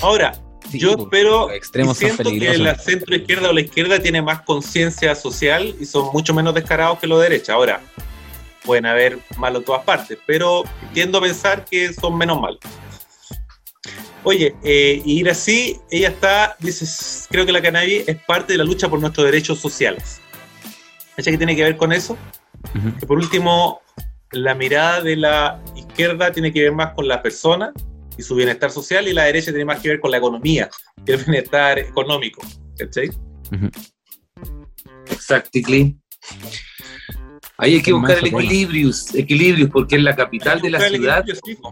Ahora, 0.00 0.32
Sí, 0.72 0.78
yo 0.78 0.96
po, 0.96 1.02
espero, 1.04 1.50
extremos 1.50 2.00
y 2.00 2.06
siento 2.06 2.30
que 2.30 2.58
la 2.58 2.78
centro 2.78 3.14
izquierda 3.14 3.50
o 3.50 3.52
la 3.52 3.60
izquierda 3.60 3.98
tiene 3.98 4.22
más 4.22 4.40
conciencia 4.40 5.14
social 5.14 5.74
y 5.78 5.84
son 5.84 6.10
mucho 6.14 6.32
menos 6.32 6.54
descarados 6.54 6.98
que 6.98 7.06
los 7.06 7.18
de 7.18 7.28
derecha. 7.28 7.52
Ahora, 7.52 7.82
pueden 8.64 8.86
haber 8.86 9.18
malos 9.36 9.60
en 9.60 9.66
todas 9.66 9.84
partes, 9.84 10.18
pero 10.26 10.64
tiendo 10.94 11.18
a 11.18 11.20
pensar 11.20 11.66
que 11.66 11.92
son 11.92 12.16
menos 12.16 12.40
malos. 12.40 12.60
Oye, 14.24 14.54
eh, 14.64 15.02
y 15.04 15.20
ir 15.20 15.28
así, 15.28 15.78
ella 15.90 16.08
está, 16.08 16.56
dice, 16.58 16.86
creo 17.28 17.44
que 17.44 17.52
la 17.52 17.60
cannabis 17.60 18.08
es 18.08 18.16
parte 18.16 18.54
de 18.54 18.58
la 18.58 18.64
lucha 18.64 18.88
por 18.88 18.98
nuestros 18.98 19.26
derechos 19.26 19.58
sociales. 19.58 20.22
¿Acha 21.18 21.30
que 21.30 21.36
tiene 21.36 21.54
que 21.54 21.64
ver 21.64 21.76
con 21.76 21.92
eso? 21.92 22.16
Que 22.98 23.06
por 23.06 23.18
último, 23.18 23.82
la 24.30 24.54
mirada 24.54 25.02
de 25.02 25.16
la 25.16 25.60
izquierda 25.76 26.32
tiene 26.32 26.50
que 26.50 26.62
ver 26.62 26.72
más 26.72 26.94
con 26.94 27.06
la 27.08 27.20
persona 27.20 27.74
y 28.22 28.24
su 28.24 28.34
bienestar 28.34 28.70
social 28.70 29.06
y 29.08 29.12
la 29.12 29.24
derecha 29.24 29.50
tiene 29.50 29.64
más 29.64 29.80
que 29.80 29.88
ver 29.88 30.00
con 30.00 30.10
la 30.10 30.18
economía 30.18 30.70
y 31.04 31.12
el 31.12 31.18
bienestar 31.18 31.78
económico. 31.78 32.42
¿Cachai? 32.78 33.10
Exactly. 35.10 35.98
Ahí 37.58 37.74
hay 37.74 37.82
que 37.82 37.92
buscar 37.92 38.18
el 38.18 38.26
equilibrio, 38.26 38.90
equilibrio, 39.14 39.68
porque 39.68 39.96
es 39.96 40.02
la 40.02 40.16
capital 40.16 40.60
de 40.60 40.70
la 40.70 40.80
ciudad, 40.80 41.24
sí, 41.44 41.54
po. 41.56 41.70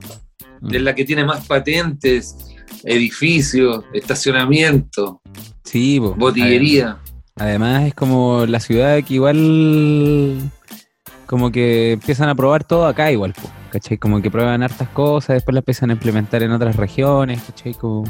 es 0.71 0.83
la 0.83 0.95
que 0.95 1.05
tiene 1.05 1.25
más 1.25 1.47
patentes, 1.47 2.37
edificios, 2.85 3.85
estacionamiento, 3.93 5.21
Sí, 5.65 6.01
botillería. 6.01 6.99
Además 7.37 7.87
es 7.87 7.95
como 7.95 8.45
la 8.47 8.59
ciudad 8.59 9.03
que 9.05 9.15
igual 9.15 10.51
como 11.27 11.53
que 11.53 11.93
empiezan 11.93 12.29
a 12.29 12.35
probar 12.35 12.65
todo 12.65 12.87
acá 12.87 13.13
igual, 13.13 13.35
po, 13.35 13.49
¿cachai? 13.71 13.99
Como 13.99 14.21
que 14.21 14.31
prueban 14.31 14.63
hartas 14.63 14.89
cosas, 14.91 15.35
después 15.37 15.55
las 15.55 15.63
empiezan 15.63 15.91
a 15.91 15.93
implementar 15.95 16.43
en 16.43 16.53
otras 16.53 16.77
regiones, 16.77 17.41
¿cachai? 17.43 17.75
Como, 17.75 18.05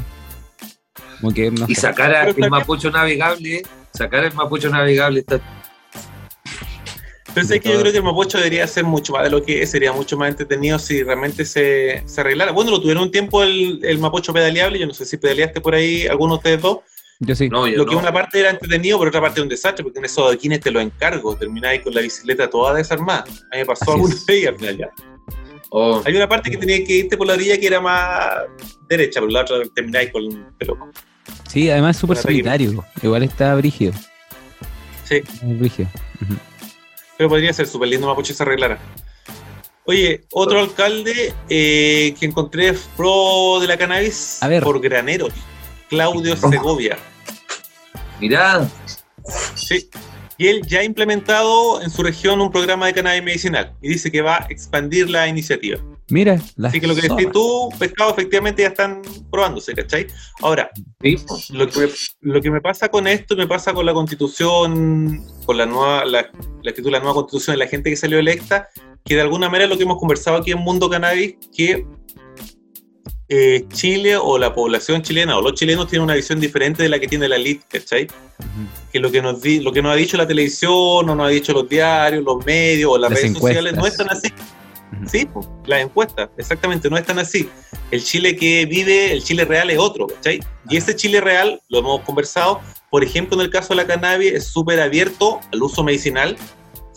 como 1.19 1.33
que 1.33 1.51
no 1.51 1.65
Y 1.67 1.75
sé. 1.75 1.81
sacar 1.81 2.13
a- 2.15 2.23
el 2.27 2.33
bien. 2.33 2.49
Mapocho 2.49 2.89
navegable, 2.91 3.63
sacar 3.93 4.23
el 4.25 4.33
Mapocho 4.33 4.69
navegable 4.69 5.19
está 5.21 5.39
Pero 7.33 7.47
sé 7.47 7.59
que 7.61 7.71
yo 7.71 7.79
creo 7.79 7.91
que 7.93 7.99
el 7.99 8.03
Mapocho 8.03 8.37
debería 8.37 8.67
ser 8.67 8.83
mucho 8.83 9.13
más 9.13 9.23
de 9.23 9.29
lo 9.29 9.41
que 9.41 9.61
es, 9.61 9.71
sería 9.71 9.93
mucho 9.93 10.17
más 10.17 10.29
entretenido 10.29 10.77
si 10.79 11.01
realmente 11.01 11.45
se, 11.45 12.03
se 12.05 12.19
arreglara. 12.21 12.51
Bueno, 12.51 12.71
lo 12.71 12.81
tuvieron 12.81 13.03
un 13.03 13.11
tiempo 13.11 13.41
el, 13.41 13.79
el 13.83 13.99
Mapocho 13.99 14.33
pedaleable, 14.33 14.77
yo 14.79 14.85
no 14.87 14.93
sé 14.93 15.05
si 15.05 15.15
pedaleaste 15.17 15.61
por 15.61 15.73
ahí 15.75 16.07
alguno 16.07 16.33
de 16.33 16.37
ustedes 16.39 16.61
dos. 16.61 16.79
Yo 17.23 17.35
sí. 17.35 17.47
No, 17.49 17.67
yo 17.67 17.77
Lo 17.77 17.85
que 17.85 17.93
no. 17.93 17.99
una 17.99 18.11
parte 18.11 18.39
era 18.39 18.49
entretenido, 18.49 18.97
pero 18.97 19.09
otra 19.09 19.21
parte 19.21 19.39
era 19.39 19.43
un 19.43 19.49
desastre, 19.49 19.83
porque 19.83 19.99
en 19.99 20.05
esos 20.05 20.25
adoquines 20.25 20.59
te 20.59 20.71
lo 20.71 20.81
encargo, 20.81 21.35
termináis 21.37 21.81
con 21.81 21.93
la 21.93 22.01
bicicleta 22.01 22.49
toda 22.49 22.73
desarmada. 22.73 23.25
A 23.25 23.29
mí 23.55 23.57
me 23.59 23.65
pasó 23.65 23.95
es. 23.95 24.25
vez 24.25 24.41
y 24.43 24.47
al 24.47 24.55
final 24.57 24.77
ya. 24.77 24.89
Oh, 25.73 26.01
Hay 26.05 26.13
una 26.15 26.27
parte 26.27 26.51
que 26.51 26.57
tenía 26.57 26.83
que 26.83 26.93
irte 26.97 27.15
por 27.15 27.25
la 27.27 27.33
orilla 27.33 27.57
que 27.57 27.65
era 27.67 27.79
más 27.79 28.33
derecha, 28.89 29.21
pero 29.21 29.31
la 29.31 29.41
otra 29.41 29.57
termináis 29.73 30.11
con. 30.11 30.53
Pero, 30.57 30.77
Sí, 31.47 31.69
además 31.69 31.95
es 31.95 32.01
súper 32.01 32.17
solitario. 32.17 32.83
Igual 33.01 33.23
está 33.23 33.55
brígido. 33.55 33.93
sí, 35.05 35.21
brígido. 35.41 35.87
pero 37.17 37.29
podría 37.29 37.53
ser 37.53 37.67
súper 37.67 37.87
lindo 37.89 38.07
Mapocho 38.07 38.27
si 38.33 38.37
se 38.37 38.43
arreglara. 38.43 38.77
Oye, 39.85 40.25
otro 40.31 40.59
alcalde 40.59 41.33
eh, 41.49 42.13
que 42.19 42.25
encontré 42.25 42.73
pro 42.97 43.59
de 43.61 43.67
la 43.67 43.77
cannabis 43.77 44.41
A 44.43 44.47
ver. 44.47 44.63
por 44.63 44.79
granero, 44.81 45.27
Claudio 45.89 46.35
Segovia. 46.49 46.97
mirá, 48.19 48.67
Sí. 49.55 49.89
Y 50.41 50.47
él 50.47 50.63
ya 50.65 50.79
ha 50.79 50.83
implementado 50.83 51.83
en 51.83 51.91
su 51.91 52.01
región 52.01 52.41
un 52.41 52.49
programa 52.49 52.87
de 52.87 52.95
cannabis 52.95 53.21
medicinal 53.21 53.75
y 53.79 53.89
dice 53.89 54.11
que 54.11 54.23
va 54.23 54.37
a 54.37 54.47
expandir 54.49 55.07
la 55.07 55.27
iniciativa. 55.27 55.77
Mira, 56.09 56.41
Así 56.63 56.81
que 56.81 56.87
lo 56.87 56.95
que 56.95 57.01
decís 57.01 57.27
tú, 57.31 57.69
pescado, 57.77 58.09
efectivamente 58.09 58.63
ya 58.63 58.69
están 58.69 59.03
probándose, 59.31 59.75
¿cachai? 59.75 60.07
Ahora, 60.41 60.71
sí, 60.99 61.15
lo 61.51 61.69
que, 61.69 61.81
me, 61.81 61.87
lo 62.21 62.41
que 62.41 62.49
me 62.49 62.59
pasa 62.59 62.89
con 62.89 63.05
esto, 63.05 63.35
me 63.35 63.45
pasa 63.45 63.71
con 63.71 63.85
la 63.85 63.93
constitución, 63.93 65.23
con 65.45 65.57
la 65.59 65.67
nueva, 65.67 66.05
la, 66.05 66.27
la 66.63 66.71
de 66.71 66.91
la 66.91 66.99
nueva 66.99 67.13
constitución 67.13 67.57
de 67.57 67.63
la 67.63 67.69
gente 67.69 67.91
que 67.91 67.95
salió 67.95 68.17
electa, 68.17 68.67
que 69.05 69.13
de 69.13 69.21
alguna 69.21 69.47
manera 69.47 69.69
lo 69.69 69.77
que 69.77 69.83
hemos 69.83 69.99
conversado 69.99 70.37
aquí 70.37 70.53
en 70.53 70.57
Mundo 70.57 70.89
Cannabis, 70.89 71.35
que 71.55 71.85
eh, 73.33 73.65
Chile 73.71 74.17
o 74.17 74.37
la 74.37 74.53
población 74.53 75.01
chilena 75.01 75.37
o 75.37 75.41
los 75.41 75.53
chilenos 75.53 75.87
tienen 75.87 76.03
una 76.03 76.15
visión 76.15 76.37
diferente 76.41 76.83
de 76.83 76.89
la 76.89 76.99
que 76.99 77.07
tiene 77.07 77.29
la 77.29 77.37
elite, 77.37 77.63
¿cachai? 77.79 78.07
Que 78.91 78.99
lo 78.99 79.09
que 79.09 79.21
nos, 79.21 79.41
di- 79.41 79.61
lo 79.61 79.71
que 79.71 79.81
nos 79.81 79.93
ha 79.93 79.95
dicho 79.95 80.17
la 80.17 80.27
televisión, 80.27 80.73
o 80.73 81.15
nos 81.15 81.25
ha 81.25 81.29
dicho 81.29 81.53
los 81.53 81.69
diarios, 81.69 82.25
los 82.25 82.45
medios 82.45 82.91
o 82.91 82.97
las, 82.97 83.09
Las 83.11 83.21
redes 83.21 83.33
sociales, 83.37 83.71
no 83.73 83.77
encuestas. 83.79 84.05
están 84.05 84.17
así. 84.17 85.09
Sí, 85.09 85.25
pues, 85.25 85.47
las 85.65 85.81
encuestas, 85.81 86.29
exactamente, 86.37 86.89
no 86.89 86.97
están 86.97 87.19
así. 87.19 87.47
El 87.91 88.03
Chile 88.03 88.35
que 88.35 88.65
vive, 88.65 89.13
el 89.13 89.23
Chile 89.23 89.45
real 89.45 89.69
es 89.69 89.79
otro, 89.79 90.07
¿cachai? 90.07 90.41
Y 90.69 90.75
ese 90.75 90.93
Chile 90.97 91.21
real, 91.21 91.61
lo 91.69 91.79
hemos 91.79 92.01
conversado, 92.01 92.59
por 92.89 93.01
ejemplo, 93.01 93.37
en 93.37 93.45
el 93.45 93.49
caso 93.49 93.69
de 93.69 93.75
la 93.77 93.87
cannabis, 93.87 94.33
es 94.33 94.47
súper 94.47 94.81
abierto 94.81 95.39
al 95.53 95.63
uso 95.63 95.81
medicinal, 95.85 96.35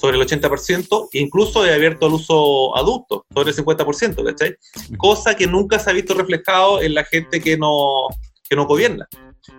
sobre 0.05 0.19
el 0.19 0.27
80%, 0.27 1.09
e 1.12 1.19
incluso 1.19 1.64
es 1.64 1.73
abierto 1.73 2.05
al 2.05 2.12
uso 2.12 2.77
adulto, 2.77 3.25
sobre 3.33 3.53
el 3.53 3.57
50%, 3.57 4.23
¿cachai? 4.23 4.55
Cosa 4.99 5.35
que 5.35 5.47
nunca 5.47 5.79
se 5.79 5.88
ha 5.88 5.95
visto 5.95 6.12
reflejado 6.12 6.83
en 6.83 6.93
la 6.93 7.05
gente 7.05 7.40
que 7.40 7.57
no, 7.57 8.09
que 8.47 8.55
no 8.55 8.67
gobierna. 8.67 9.09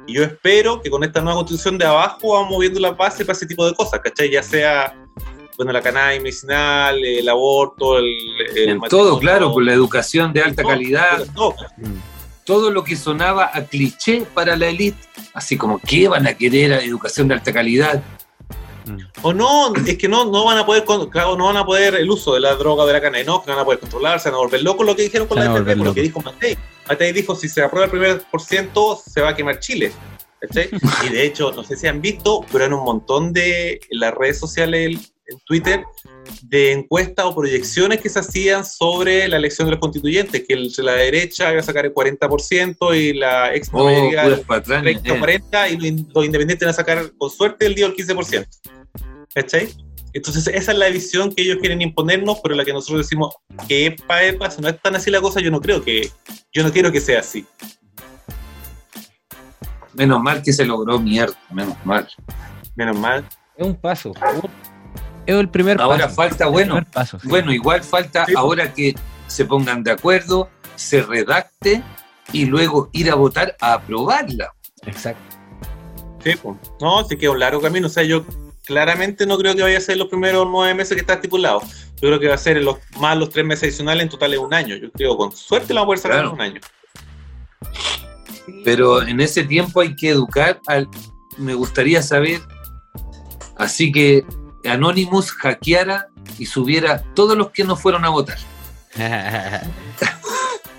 Y 0.05 0.13
yo 0.13 0.23
espero 0.23 0.84
que 0.84 0.91
con 0.91 1.03
esta 1.03 1.19
nueva 1.19 1.38
constitución 1.39 1.79
de 1.79 1.86
abajo 1.86 2.34
vamos 2.34 2.51
moviendo 2.51 2.79
la 2.79 2.91
base 2.91 3.25
para 3.25 3.36
ese 3.36 3.47
tipo 3.47 3.65
de 3.65 3.73
cosas, 3.73 3.99
¿cachai? 4.03 4.29
Ya 4.29 4.43
sea, 4.43 4.95
bueno, 5.58 5.71
la 5.71 5.81
cannabis 5.81 6.21
medicinal, 6.21 7.03
el 7.03 7.27
aborto, 7.27 7.97
el... 7.97 8.15
el 8.55 8.69
en 8.69 8.81
todo, 8.81 9.17
claro, 9.17 9.51
con 9.51 9.65
la 9.65 9.73
educación 9.73 10.31
de 10.31 10.43
alta 10.43 10.62
todo, 10.62 10.71
calidad, 10.73 11.25
todo. 11.34 11.55
Mm. 11.77 11.97
todo 12.43 12.69
lo 12.69 12.84
que 12.84 12.95
sonaba 12.95 13.49
a 13.51 13.63
cliché 13.63 14.27
para 14.31 14.55
la 14.55 14.67
élite, 14.67 14.99
así 15.34 15.58
como 15.58 15.79
que 15.79 16.08
van 16.08 16.27
a 16.27 16.36
querer 16.36 16.71
a 16.71 16.84
educación 16.84 17.27
de 17.27 17.34
alta 17.34 17.51
calidad. 17.51 18.03
Mm. 18.85 18.97
O 19.21 19.33
no, 19.33 19.73
es 19.75 19.97
que 19.97 20.07
no, 20.07 20.25
no 20.25 20.45
van 20.45 20.57
a 20.57 20.65
poder, 20.65 20.83
claro, 21.09 21.35
no 21.35 21.45
van 21.45 21.57
a 21.57 21.65
poder 21.65 21.95
el 21.95 22.09
uso 22.09 22.33
de 22.33 22.39
la 22.39 22.55
droga 22.55 22.83
o 22.83 22.87
de 22.87 22.93
la 22.93 23.01
cannabis, 23.01 23.25
no, 23.25 23.43
que 23.43 23.51
van 23.51 23.59
a 23.59 23.65
poder 23.65 23.79
controlar, 23.79 24.19
se 24.19 24.29
van 24.29 24.35
a 24.35 24.39
volver 24.39 24.61
locos 24.61 24.85
lo 24.85 24.95
que 24.95 25.03
dijeron 25.03 25.27
con 25.27 25.37
Se 25.37 25.45
la 25.45 25.55
FP, 25.55 25.75
lo 25.75 25.93
que 25.93 26.01
dijo 26.01 26.21
Matei. 26.21 26.57
Matei 26.87 27.11
dijo, 27.11 27.35
si 27.35 27.49
se 27.49 27.63
aprueba 27.63 27.85
el 27.85 27.91
primer 27.91 28.21
por 28.29 28.41
ciento, 28.41 29.01
se 29.03 29.21
va 29.21 29.29
a 29.29 29.35
quemar 29.35 29.59
Chile. 29.59 29.91
¿cachai? 30.39 30.69
Y 31.05 31.09
de 31.09 31.25
hecho, 31.25 31.51
no 31.51 31.63
sé 31.63 31.75
si 31.75 31.87
han 31.87 32.01
visto, 32.01 32.45
pero 32.51 32.65
en 32.65 32.73
un 32.73 32.83
montón 32.83 33.33
de 33.33 33.79
en 33.89 33.99
las 33.99 34.13
redes 34.13 34.39
sociales, 34.39 35.13
en 35.27 35.39
Twitter, 35.45 35.83
de 36.47 36.71
encuestas 36.73 37.25
o 37.25 37.34
proyecciones 37.36 37.99
que 38.01 38.10
se 38.10 38.19
hacían 38.19 38.63
sobre 38.65 39.27
la 39.27 39.38
elección 39.38 39.67
de 39.67 39.71
los 39.71 39.79
constituyentes, 39.79 40.43
que 40.47 40.53
el- 40.53 40.71
la 40.77 40.93
derecha 40.93 41.51
iba 41.51 41.60
a 41.60 41.63
sacar 41.63 41.86
el 41.86 41.93
40% 41.93 42.93
y 42.93 43.13
la 43.13 43.53
ex 43.55 43.69
Oh, 43.73 43.86
mayoría 43.86 44.23
el 44.25 44.41
patrañas. 44.41 44.84
30 45.01 45.15
eh. 45.15 45.19
40 45.19 45.69
y 45.69 45.75
los 45.77 45.86
in- 45.86 46.08
los 46.13 46.25
independientes 46.25 46.65
van 46.65 46.73
a 46.73 46.77
sacar 46.77 47.12
con 47.17 47.29
suerte 47.31 47.65
el 47.65 47.73
día 47.73 47.88
el 47.88 47.93
15%. 47.95 48.45
¿Cachai? 49.34 49.69
Entonces 50.13 50.47
esa 50.47 50.71
es 50.71 50.77
la 50.77 50.88
visión 50.89 51.34
que 51.34 51.41
ellos 51.41 51.58
quieren 51.60 51.81
imponernos, 51.81 52.39
pero 52.41 52.53
la 52.55 52.63
que 52.63 52.71
nosotros 52.73 52.99
decimos 53.05 53.36
que 53.67 53.88
epa, 53.88 54.23
epa, 54.23 54.49
si 54.51 54.62
no 54.62 54.69
es 54.69 54.79
tan 54.81 54.95
así 54.95 55.10
la 55.12 55.19
cosa, 55.21 55.41
yo 55.41 55.51
no 55.51 55.60
creo 55.60 55.84
que, 55.84 56.10
yo 56.53 56.63
no 56.63 56.71
quiero 56.71 56.91
que 56.91 57.01
sea 57.01 57.19
así. 57.21 57.45
Menos 59.93 60.21
mal 60.21 60.41
que 60.43 60.53
se 60.53 60.63
logró 60.65 60.99
mierda, 60.99 61.36
menos 61.51 61.75
mal. 61.86 62.08
Menos 62.75 62.97
mal. 62.99 63.25
Es 63.58 63.65
un 63.65 63.75
paso. 63.75 64.13
Es 65.25 65.35
el 65.35 65.49
primer 65.49 65.81
Ahora 65.81 66.05
paso. 66.05 66.15
falta, 66.15 66.47
bueno, 66.47 66.83
paso, 66.93 67.19
sí. 67.19 67.27
bueno, 67.27 67.51
igual 67.53 67.83
falta 67.83 68.25
Sí. 68.25 68.33
ahora 68.38 68.73
que 68.73 68.93
se 69.27 69.45
pongan 69.45 69.83
de 69.83 69.91
acuerdo, 69.91 70.49
se 70.75 71.01
redacte 71.01 71.81
y 72.31 72.45
luego 72.45 72.89
ir 72.93 73.09
a 73.11 73.15
votar 73.15 73.55
a 73.59 73.73
aprobarla. 73.73 74.53
Exacto. 74.85 75.35
Sí, 76.23 76.33
pues. 76.41 76.55
No, 76.81 77.03
sí 77.05 77.17
que 77.17 77.25
es 77.25 77.31
un 77.31 77.39
largo 77.39 77.61
camino. 77.61 77.88
O 77.88 77.89
sea, 77.89 78.03
yo 78.03 78.23
claramente 78.65 79.25
no 79.25 79.38
creo 79.38 79.55
que 79.55 79.61
vaya 79.63 79.77
a 79.77 79.81
ser 79.81 79.97
los 79.97 80.07
primeros 80.09 80.47
nueve 80.49 80.73
meses 80.73 80.93
que 80.95 81.01
está 81.01 81.13
estipulado. 81.13 81.61
Yo 81.61 82.09
creo 82.09 82.19
que 82.19 82.27
va 82.27 82.35
a 82.35 82.39
ser 82.39 82.61
los, 82.61 82.77
más 82.99 83.17
los 83.17 83.29
tres 83.29 83.45
meses 83.45 83.63
adicionales, 83.63 84.03
en 84.03 84.09
total 84.09 84.33
es 84.33 84.39
un 84.39 84.53
año. 84.53 84.75
Yo 84.75 84.91
creo, 84.91 85.15
con 85.17 85.31
suerte 85.31 85.73
la 85.73 85.81
vamos 85.81 85.85
a 85.85 85.88
poder 85.88 85.99
sacar 85.99 86.17
Claro. 86.19 86.33
un 86.33 86.41
año. 86.41 86.61
Pero 88.63 89.01
en 89.01 89.19
ese 89.21 89.43
tiempo 89.43 89.81
hay 89.81 89.95
que 89.95 90.09
educar 90.09 90.59
al... 90.67 90.88
Me 91.38 91.53
gustaría 91.53 92.01
saber, 92.01 92.39
así 93.57 93.91
que 93.91 94.23
Anonymous 94.67 95.32
hackeara 95.32 96.08
y 96.39 96.45
subiera 96.45 97.04
todos 97.13 97.38
los 97.38 97.51
que 97.51 97.63
no 97.63 97.75
fueron 97.75 98.06
a 98.06 98.10
votar. 98.10 98.38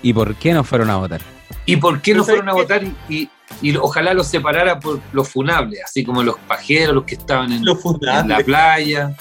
¿Y 0.01 0.13
por 0.13 0.35
qué 0.35 0.53
no 0.53 0.63
fueron 0.63 0.89
a 0.89 0.95
votar? 0.97 1.21
¿Y 1.65 1.77
por 1.77 2.01
qué 2.01 2.13
no 2.13 2.23
Pero 2.25 2.25
¿sabes 2.25 2.39
fueron 2.41 2.49
a 2.49 2.53
votar 2.53 2.83
y, 2.83 2.95
y- 3.13 3.29
y 3.61 3.75
ojalá 3.77 4.13
los 4.13 4.27
separara 4.27 4.79
por 4.79 4.99
los 5.13 5.29
funables, 5.29 5.81
así 5.83 6.03
como 6.03 6.21
los 6.23 6.37
pajeros, 6.39 6.93
los 6.95 7.03
que 7.05 7.15
estaban 7.15 7.51
en, 7.51 7.63
la 7.65 8.39
playa? 8.39 9.15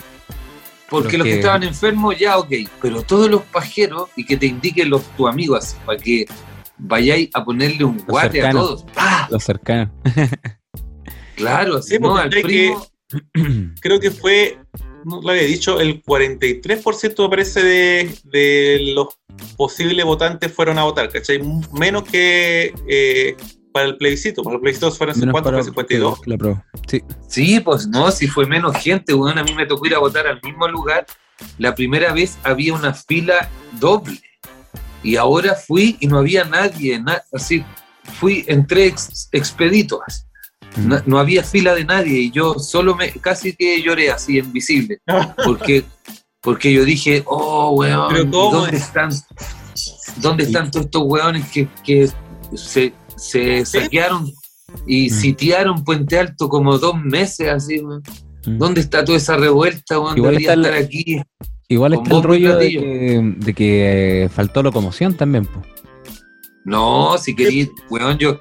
Porque 0.89 1.17
Los 1.17 1.19
los 1.19 1.25
que 1.27 1.31
que- 1.33 1.37
estaban 1.41 1.63
enfermos, 1.65 2.17
ya, 2.19 2.39
ok, 2.39 2.53
pero 2.81 3.03
todos 3.03 3.29
los 3.29 3.43
pajeros 3.43 4.09
y 4.17 4.25
que 4.25 4.37
te 4.37 4.47
indiquen 4.47 4.91
los 4.91 5.03
tu 5.17 5.27
amigos 5.27 5.65
así, 5.65 5.77
para 5.85 5.99
que 5.99 6.27
vayáis 6.79 7.31
a 7.35 7.45
ponerle 7.45 7.85
un 7.85 7.99
guate 8.07 8.47
a 8.47 8.51
todos. 8.51 8.85
¡Ah! 8.97 9.27
Los 9.31 9.43
cercanos. 9.45 9.89
Claro, 11.37 11.77
así, 11.77 11.97
Sí, 11.97 11.99
¿no? 12.01 12.17
Al 12.17 12.31
primo. 12.31 12.87
Creo 13.81 14.01
que 14.01 14.11
fue, 14.11 14.59
no 15.05 15.21
lo 15.21 15.31
había 15.31 15.42
dicho, 15.42 15.81
el 15.81 16.03
43% 16.03 17.23
me 17.23 17.29
parece 17.29 17.62
de, 17.62 18.14
de 18.25 18.92
los 18.95 19.09
posibles 19.57 20.05
votantes 20.05 20.53
fueron 20.53 20.79
a 20.79 20.85
votar, 20.85 21.09
¿cachai? 21.11 21.40
Menos 21.73 22.05
que 22.05 22.75
eh, 22.88 23.37
para 23.73 23.87
el 23.88 23.97
plebiscito. 23.97 24.42
Para 24.42 24.57
el 24.57 24.61
plebiscito 24.62 24.90
fueron 24.90 25.19
Menos 25.21 25.33
50, 25.35 25.45
para 25.51 25.57
fue 25.62 25.64
52. 25.71 26.19
la 26.27 26.37
prueba. 26.38 26.64
Sí. 26.88 27.03
Sí, 27.29 27.61
pues 27.61 27.87
no, 27.87 28.11
si 28.11 28.27
fue 28.27 28.47
menos 28.47 28.77
gente, 28.79 29.14
weón, 29.14 29.38
a 29.38 29.45
mí 29.45 29.55
me 29.55 29.66
tocó 29.66 29.87
ir 29.87 29.95
a 29.95 29.99
votar 29.99 30.27
al 30.27 30.40
mismo 30.42 30.66
lugar. 30.69 31.07
La 31.59 31.75
primera 31.75 32.12
vez 32.12 32.38
había 32.42 32.73
una 32.75 32.95
fila 32.95 33.49
doble. 33.79 34.21
Y 35.03 35.16
ahora 35.16 35.55
fui 35.55 35.97
y 36.01 36.07
no 36.09 36.19
había 36.19 36.45
nadie, 36.45 36.99
na- 37.01 37.23
así, 37.33 37.62
fui, 38.19 38.45
entré 38.49 38.87
ex- 38.87 39.29
expedito, 39.31 40.01
así. 40.07 40.23
Mm. 40.23 40.27
No, 40.77 41.03
no 41.07 41.19
había 41.19 41.43
fila 41.43 41.75
de 41.75 41.85
nadie 41.85 42.19
y 42.21 42.31
yo 42.31 42.55
solo 42.59 42.95
me, 42.95 43.11
casi 43.12 43.55
que 43.55 43.83
lloré 43.83 44.11
así, 44.11 44.39
invisible, 44.39 44.99
porque, 45.45 45.85
porque 46.41 46.73
yo 46.73 46.85
dije, 46.85 47.23
oh, 47.27 47.71
weón, 47.73 48.09
Pero 48.12 48.31
¿cómo 48.31 48.51
¿dónde 48.61 48.77
es? 48.77 48.83
están, 48.85 49.11
dónde 50.17 50.45
están 50.45 50.71
todos 50.71 50.87
estos 50.87 51.03
weones 51.05 51.49
que, 51.51 51.69
que 51.85 52.09
se, 52.55 52.93
se 53.17 53.65
saquearon 53.65 54.31
y 54.87 55.07
Mm. 55.11 55.15
sitiaron 55.15 55.85
Puente 55.85 56.19
Alto 56.19 56.49
como 56.49 56.77
dos 56.79 57.01
meses 57.03 57.49
así, 57.49 57.79
weón? 57.81 58.03
Mm. 58.45 58.59
¿Dónde 58.59 58.81
está 58.83 59.05
toda 59.05 59.19
esa 59.19 59.37
revuelta, 59.37 59.99
weón? 59.99 60.17
Igual 60.19 60.35
Debería 60.35 60.55
estar 60.55 60.75
aquí. 60.75 61.23
Igual 61.69 61.95
está 61.95 62.17
el 62.17 62.23
rollo 62.23 62.57
de 62.57 62.69
que, 62.71 63.35
de 63.39 63.55
que 63.55 64.25
eh, 64.25 64.29
faltó 64.29 64.62
locomoción 64.62 65.15
también. 65.17 65.47
po. 65.47 65.62
No, 66.65 67.17
si 67.19 67.35
quería, 67.35 67.67
weón, 67.91 68.19
yo 68.19 68.41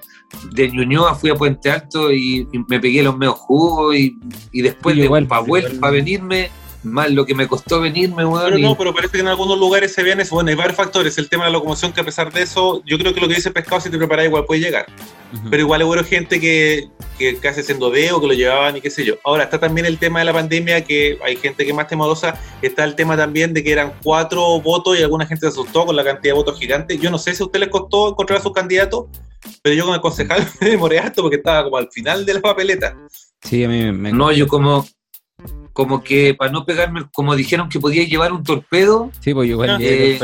de 0.52 0.69
Ñuñoa 0.69 1.15
fui 1.15 1.30
a 1.30 1.36
Puente 1.36 1.69
Alto 1.71 2.12
y, 2.12 2.48
y 2.52 2.60
me 2.67 2.80
pegué 2.80 3.04
los 3.04 3.17
meos 3.17 3.38
jugos 3.38 3.95
y, 3.95 4.17
y 4.52 4.62
después 4.62 4.95
de 4.95 5.04
igual, 5.04 5.28
para 5.28 5.43
igual. 5.43 5.80
venirme, 5.91 6.50
más 6.84 7.10
lo 7.10 7.26
que 7.26 7.34
me 7.34 7.48
costó 7.48 7.82
venirme, 7.82 8.26
weón. 8.26 8.43
Pero 8.45 8.58
y- 8.60 8.62
no, 8.62 8.78
pero 8.78 8.93
parece 8.93 9.13
que 9.13 9.19
en 9.21 9.28
algunos 9.28 9.58
lugares 9.58 9.91
se 9.93 10.04
vean 10.04 10.19
eso. 10.19 10.36
Bueno, 10.36 10.52
hay 10.52 10.56
varios 10.56 10.78
factores. 10.78 11.17
El 11.17 11.30
tema 11.30 11.45
de 11.45 11.50
la 11.52 11.58
locomoción, 11.58 11.91
que 11.91 12.02
a 12.02 12.04
pesar 12.04 12.32
de 12.32 12.43
eso, 12.43 12.84
yo 12.86 12.98
creo 13.00 13.13
que 13.13 13.19
lo 13.21 13.28
que 13.28 13.34
dice 13.36 13.50
Pescado, 13.52 13.82
si 13.82 13.89
te 13.89 13.98
preparas, 13.98 14.26
igual 14.28 14.45
puede 14.45 14.62
llegar. 14.62 14.86
Pero 15.50 15.63
igual 15.63 15.84
hubo 15.84 15.95
gente 16.04 16.39
que, 16.39 16.88
que 17.17 17.38
casi 17.38 17.60
haciendo 17.62 17.89
dedo, 17.89 18.21
que 18.21 18.28
lo 18.28 18.34
llevaban 18.34 18.78
y 18.78 18.82
qué 18.82 18.89
sé 18.91 19.04
yo. 19.04 19.15
Ahora 19.26 19.45
está 19.45 19.60
también 19.60 19.86
el 19.88 19.98
tema 19.98 20.19
de 20.19 20.26
la 20.26 20.34
pandemia, 20.34 20.86
que 20.86 21.17
hay 21.26 21.36
gente 21.38 21.63
que 21.65 21.71
es 21.71 21.76
más 21.76 21.88
temerosa. 21.88 22.39
Está 22.62 22.84
el 22.86 22.95
tema 22.95 23.17
también 23.17 23.54
de 23.54 23.63
que 23.63 23.71
eran 23.71 23.93
cuatro 24.04 24.62
votos 24.62 24.98
y 24.98 25.02
alguna 25.02 25.26
gente 25.26 25.41
se 25.41 25.48
asustó 25.48 25.86
con 25.88 25.95
la 25.95 26.04
cantidad 26.06 26.34
de 26.36 26.38
votos 26.38 26.58
gigantes. 26.60 27.02
Yo 27.02 27.10
no 27.10 27.17
sé 27.17 27.34
si 27.36 27.41
a 27.41 27.48
usted 27.48 27.60
les 27.60 27.69
costó 27.69 28.10
encontrar 28.12 28.39
a 28.39 28.43
sus 28.43 28.54
candidatos, 28.54 29.06
pero 29.62 29.75
yo 29.75 29.86
con 29.86 29.95
el 29.95 30.01
concejal 30.01 30.47
me 30.62 30.69
demoré 30.69 30.99
harto 30.99 31.21
porque 31.21 31.38
estaba 31.38 31.63
como 31.63 31.77
al 31.77 31.89
final 31.91 32.25
de 32.25 32.34
la 32.34 32.41
papeleta. 32.41 32.97
Sí, 33.41 33.63
a 33.63 33.69
mí 33.69 33.91
me, 33.91 34.12
No, 34.12 34.31
yo 34.31 34.47
como, 34.47 34.86
como 35.73 36.03
que 36.03 36.34
para 36.34 36.51
no 36.51 36.65
pegarme, 36.65 37.05
como 37.13 37.36
dijeron 37.36 37.69
que 37.69 37.79
podía 37.79 38.03
llevar 38.05 38.31
un 38.31 38.43
torpedo, 38.43 39.12
Sí, 39.19 39.34
pues 39.34 39.49
igual 39.49 39.77
eh, 39.81 40.19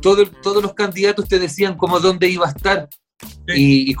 todo- 0.00 0.26
todos 0.42 0.62
los 0.62 0.74
candidatos 0.74 1.28
te 1.28 1.38
decían 1.38 1.76
como 1.76 2.00
dónde 2.00 2.28
iba 2.28 2.46
a 2.46 2.50
estar. 2.50 2.88
Y, 3.48 3.90
y 3.90 3.96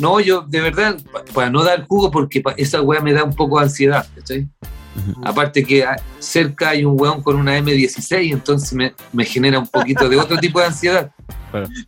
no, 0.00 0.18
yo 0.20 0.40
de 0.42 0.60
verdad, 0.62 0.98
pa- 1.12 1.24
para 1.34 1.50
no 1.50 1.62
dar 1.62 1.86
jugo, 1.86 2.10
porque 2.10 2.40
pa- 2.40 2.54
esa 2.56 2.80
weá 2.80 3.00
me 3.00 3.12
da 3.12 3.22
un 3.24 3.34
poco 3.34 3.58
de 3.58 3.64
ansiedad, 3.64 4.06
Ujú. 5.10 5.20
Aparte 5.24 5.62
que 5.64 5.84
cerca 6.18 6.70
hay 6.70 6.84
un 6.84 6.98
weón 7.00 7.22
con 7.22 7.36
una 7.36 7.58
M16, 7.58 8.32
entonces 8.32 8.72
me, 8.72 8.94
me 9.12 9.24
genera 9.24 9.58
un 9.58 9.66
poquito 9.66 10.08
de 10.08 10.16
otro 10.16 10.36
tipo 10.38 10.58
de 10.60 10.66
ansiedad. 10.66 11.10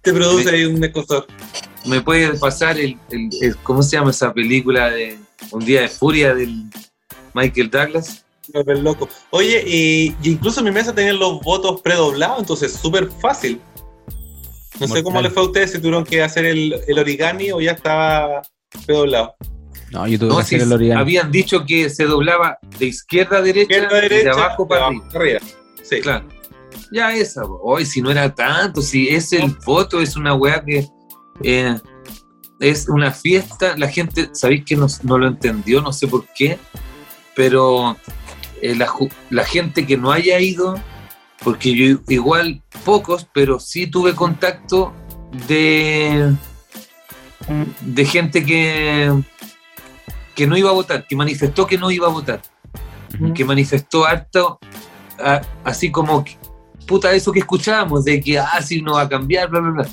Te 0.02 0.12
produce 0.12 0.50
ahí 0.50 0.64
un 0.64 0.82
escosor. 0.82 1.26
Me 1.86 2.00
puede 2.00 2.34
pasar 2.38 2.78
el, 2.78 2.98
el- 3.10 3.30
el- 3.40 3.56
¿cómo 3.58 3.82
se 3.82 3.96
llama 3.96 4.10
esa 4.10 4.32
película 4.32 4.90
de 4.90 5.18
Un 5.52 5.64
día 5.64 5.82
de 5.82 5.88
furia 5.88 6.34
del 6.34 6.64
Michael 7.34 7.70
Douglas? 7.70 8.24
Loco. 8.82 9.08
Oye, 9.30 9.62
y, 9.66 10.14
y 10.22 10.30
incluso 10.32 10.60
en 10.60 10.64
mi 10.66 10.70
mesa 10.72 10.94
tenían 10.94 11.18
los 11.18 11.40
votos 11.42 11.80
predoblados, 11.82 12.40
entonces 12.40 12.72
súper 12.72 13.10
fácil. 13.20 13.60
No 14.80 14.86
sé 14.88 15.02
cómo 15.02 15.20
les 15.20 15.32
fue 15.32 15.42
a 15.42 15.46
ustedes 15.46 15.72
si 15.72 15.78
tuvieron 15.78 16.04
que 16.04 16.22
hacer 16.22 16.44
el, 16.46 16.74
el 16.86 16.98
origami 16.98 17.50
o 17.52 17.60
ya 17.60 17.72
estaba 17.72 18.42
predoblado. 18.86 19.34
No, 19.90 20.06
yo 20.06 20.18
tuve 20.18 20.28
que 20.28 20.34
No, 20.34 20.38
hacer 20.40 20.60
sí, 20.60 20.66
el 20.66 20.72
origami. 20.72 21.00
habían 21.00 21.30
dicho 21.30 21.64
que 21.66 21.88
se 21.90 22.04
doblaba 22.04 22.58
de 22.78 22.86
izquierda 22.86 23.38
a 23.38 23.42
derecha, 23.42 23.72
Izquierda, 23.74 23.98
y 23.98 24.00
derecha, 24.02 24.24
de 24.24 24.30
abajo 24.30 24.68
para 24.68 24.86
arriba. 24.86 25.02
abajo 25.04 25.18
arriba. 25.18 25.40
Sí. 25.82 26.00
Claro. 26.00 26.28
Ya 26.92 27.14
esa, 27.14 27.42
hoy 27.44 27.84
si 27.86 28.00
no 28.02 28.10
era 28.10 28.34
tanto, 28.34 28.80
si 28.82 29.08
es 29.08 29.32
el 29.32 29.54
voto, 29.64 30.00
es 30.00 30.16
una 30.16 30.34
weá 30.34 30.62
que 30.64 30.86
eh, 31.42 31.76
es 32.60 32.88
una 32.88 33.10
fiesta, 33.12 33.76
la 33.76 33.88
gente, 33.88 34.30
sabéis 34.32 34.64
que 34.64 34.76
no, 34.76 34.86
no 35.02 35.18
lo 35.18 35.28
entendió, 35.28 35.80
no 35.82 35.92
sé 35.92 36.06
por 36.08 36.24
qué, 36.34 36.58
pero 37.34 37.96
eh, 38.62 38.74
la, 38.74 38.92
la 39.30 39.44
gente 39.44 39.86
que 39.86 39.96
no 39.96 40.10
haya 40.12 40.40
ido, 40.40 40.80
porque 41.44 41.74
yo 41.74 41.98
igual 42.08 42.62
pocos, 42.84 43.28
pero 43.32 43.60
sí 43.60 43.86
tuve 43.86 44.14
contacto 44.14 44.92
de, 45.46 46.32
de 47.82 48.04
gente 48.06 48.44
que, 48.44 49.12
que 50.38 50.46
no 50.46 50.56
iba 50.56 50.70
a 50.70 50.72
votar, 50.72 51.04
que 51.04 51.16
manifestó 51.16 51.66
que 51.66 51.76
no 51.76 51.90
iba 51.90 52.06
a 52.06 52.10
votar 52.10 52.40
que 53.34 53.44
manifestó 53.44 54.04
harto, 54.04 54.60
a- 55.18 55.40
así 55.64 55.90
como, 55.90 56.24
puta, 56.86 57.12
eso 57.12 57.32
que 57.32 57.40
escuchábamos, 57.40 58.04
de 58.04 58.20
que, 58.20 58.38
ah, 58.38 58.60
sí, 58.62 58.80
no 58.82 58.92
va 58.92 59.02
a 59.02 59.08
cambiar, 59.08 59.48
bla, 59.48 59.58
bla, 59.60 59.70
bla. 59.70 59.88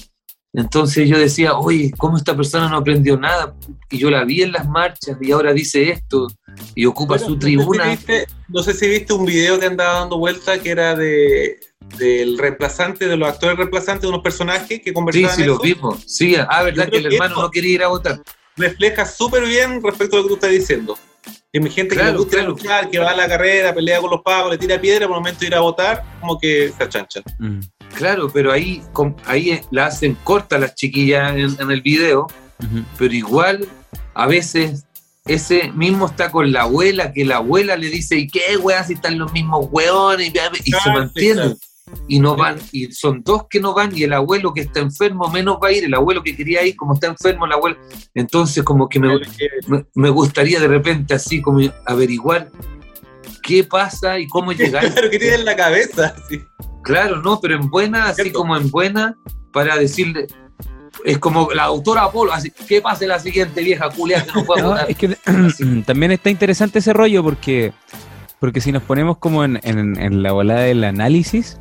Entonces 0.54 1.10
yo 1.10 1.18
decía, 1.18 1.58
oye, 1.58 1.92
¿cómo 1.98 2.18
esta 2.18 2.36
persona 2.36 2.70
no 2.70 2.78
aprendió 2.78 3.18
nada? 3.18 3.56
Y 3.90 3.98
yo 3.98 4.12
la 4.12 4.24
vi 4.26 4.44
en 4.44 4.52
las 4.52 4.68
marchas 4.68 5.18
y 5.22 5.32
ahora 5.32 5.54
dice 5.54 5.90
esto 5.90 6.28
y 6.76 6.86
ocupa 6.86 7.16
Bueno, 7.16 7.26
su 7.26 7.32
no 7.36 7.42
sé 7.42 7.46
tribuna. 7.48 7.84
si 7.86 7.90
viste- 7.92 8.28
No 8.50 8.62
sé 8.62 8.74
si 8.76 8.88
viste 8.88 9.14
un 9.14 9.26
video 9.26 9.60
que 9.60 9.66
andaba 9.66 10.00
dando 10.02 10.20
vuelta 10.20 10.60
que 10.62 10.70
era 10.70 10.94
de 10.94 11.58
del 11.98 12.38
reemplazante, 12.38 13.08
de 13.08 13.16
los 13.18 13.30
actores 13.30 13.58
reemplazantes 13.58 14.02
de 14.04 14.08
unos 14.10 14.22
personajes 14.22 14.68
que 14.82 14.90
Sí, 14.90 14.94
conversaban 14.94 15.36
sí, 15.36 15.44
lo 15.46 15.54
eso. 15.54 15.62
vimos. 15.64 16.04
Sí, 16.06 16.36
ah, 16.36 16.64
verdad 16.64 16.90
que 16.90 16.98
el 16.98 17.14
hermano 17.14 17.42
no 17.42 17.50
quería 17.50 17.74
ir 17.76 17.84
a 17.84 17.88
votar. 17.88 18.22
Refleja 18.58 19.06
súper 19.06 19.46
bien 19.46 19.82
respecto 19.84 20.15
a 20.15 20.20
lo 20.20 20.24
que 20.24 20.30
tú 20.30 20.36
estás 20.36 20.52
diciendo. 20.52 20.98
Que 21.52 21.60
mi 21.60 21.70
gente 21.70 21.89
que 21.96 22.02
Claro, 22.02 22.12
le 22.12 22.18
gusta 22.18 22.38
claro. 22.38 22.50
luchar, 22.50 22.89
que 22.89 23.00
va 23.00 23.12
a 23.12 23.15
la 23.15 23.28
carrera, 23.28 23.74
pelea 23.74 24.00
con 24.02 24.12
los 24.12 24.22
pagos, 24.22 24.52
le 24.52 24.58
tira 24.58 24.80
piedra, 24.80 25.08
por 25.08 25.15
el 25.15 25.22
momento 25.22 25.39
de 25.39 25.48
ir 25.48 25.56
a 25.56 25.62
votar, 25.62 26.04
como 26.20 26.38
que 26.38 26.72
se 26.78 26.84
achancha. 26.84 27.22
Mm. 27.39 27.60
Claro, 27.96 28.30
pero 28.32 28.52
ahí, 28.52 28.84
ahí 29.26 29.62
la 29.72 29.88
hacen 29.88 30.15
corta 30.24 30.58
las 30.58 30.76
chiquillas 30.76 31.32
en, 31.36 31.56
en 31.60 31.72
el 31.72 31.82
video, 31.82 32.28
pero 32.98 33.13
igual 33.13 33.68
a 34.13 34.28
veces 34.28 34.86
ese 35.26 35.72
mismo 35.72 36.06
está 36.08 36.30
con 36.30 36.52
la 36.52 36.63
abuela, 36.63 37.12
que 37.13 37.24
la 37.26 37.38
abuela 37.38 37.76
le 37.78 37.89
dice, 37.89 38.15
¿y 38.18 38.28
qué 38.28 38.58
weá 38.58 38.84
si 38.84 38.94
están 38.94 39.18
los 39.18 39.32
mismos 39.32 39.68
weones? 39.72 40.28
Y, 40.28 40.32
y 40.32 40.63
se 40.63 40.72
Claro, 40.72 41.00
mantienen. 41.00 41.58
Y 42.08 42.19
no 42.19 42.36
van, 42.36 42.58
y 42.71 42.91
son 42.91 43.21
dos 43.24 43.43
que 43.48 43.60
no 43.60 43.74
van, 43.76 43.95
y 43.95 44.04
el 44.04 44.13
abuelo 44.13 44.54
que 44.54 44.62
está 44.62 44.80
enfermo 44.80 45.30
menos 45.30 45.60
va 45.63 45.67
a 45.67 45.71
ir, 45.71 45.84
el 45.86 45.93
abuelo 45.93 46.24
que 46.24 46.36
quería 46.36 46.65
ir, 46.65 46.76
como 46.76 46.95
está 46.95 47.08
enfermo, 47.08 47.45
el 47.45 47.52
abuelo. 47.52 47.78
Entonces, 48.15 48.63
como 48.63 48.89
que 48.89 49.00
me, 49.00 49.19
me, 49.67 49.86
me 49.93 50.10
gustaría 50.10 50.60
de 50.60 50.67
repente 50.67 51.13
así 51.13 51.41
como 51.43 51.60
averiguar 51.86 52.50
qué 53.43 53.63
pasa 53.63 54.17
y 54.19 54.28
cómo 54.28 54.52
llegar. 54.54 54.91
Claro 54.91 55.10
que 55.12 55.19
tiene 55.19 55.36
en 55.36 55.45
la 55.45 55.56
cabeza. 55.56 56.15
sí. 56.28 56.41
Claro, 56.84 57.21
no, 57.21 57.39
pero 57.39 57.56
en 57.56 57.69
buena, 57.69 58.06
así 58.10 58.21
Cierto. 58.24 58.39
como 58.39 58.56
en 58.58 58.69
buena, 58.69 59.15
para 59.52 59.76
decirle, 59.76 60.28
es 61.04 61.17
como 61.17 61.50
la 61.52 61.63
autora 61.63 62.04
Apolo, 62.04 62.32
así, 62.32 62.52
¿qué 62.67 62.80
pase 62.82 63.08
la 63.08 63.19
siguiente 63.19 63.62
vieja 63.63 63.89
culia 63.89 64.24
que 64.24 64.32
no 64.34 64.45
puede 64.45 64.62
No, 64.63 64.69
votar? 64.69 64.89
es 64.91 64.95
que 64.98 65.15
también 65.86 66.12
está 66.12 66.30
interesante 66.30 66.80
ese 66.80 66.93
rollo 66.93 67.24
porque, 67.24 67.74
porque 68.39 68.62
si 68.62 68.71
nos 68.71 68.84
ponemos 68.84 69.17
como 69.17 69.43
en, 69.43 69.60
en- 69.63 70.00
en 70.00 70.21
la 70.21 70.32
volada 70.32 70.62
del 70.62 70.84
análisis, 70.84 71.58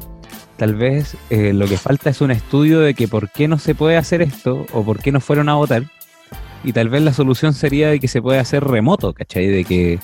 tal 0.56 0.74
vez 0.74 1.16
eh, 1.30 1.52
lo 1.52 1.66
que 1.66 1.76
falta 1.76 2.10
es 2.10 2.20
un 2.20 2.30
estudio 2.30 2.80
de 2.80 2.94
que 2.94 3.08
por 3.08 3.30
qué 3.30 3.48
no 3.48 3.58
se 3.58 3.74
puede 3.74 3.96
hacer 3.96 4.22
esto 4.22 4.66
o 4.72 4.84
por 4.84 5.00
qué 5.00 5.12
no 5.12 5.20
fueron 5.20 5.48
a 5.48 5.54
votar. 5.54 5.84
Y 6.62 6.72
tal 6.72 6.88
vez 6.88 7.02
la 7.02 7.12
solución 7.12 7.52
sería 7.52 7.90
de 7.90 8.00
que 8.00 8.08
se 8.08 8.22
puede 8.22 8.38
hacer 8.38 8.64
remoto, 8.64 9.12
¿cachai? 9.12 9.48
De 9.48 9.64
que 9.64 9.98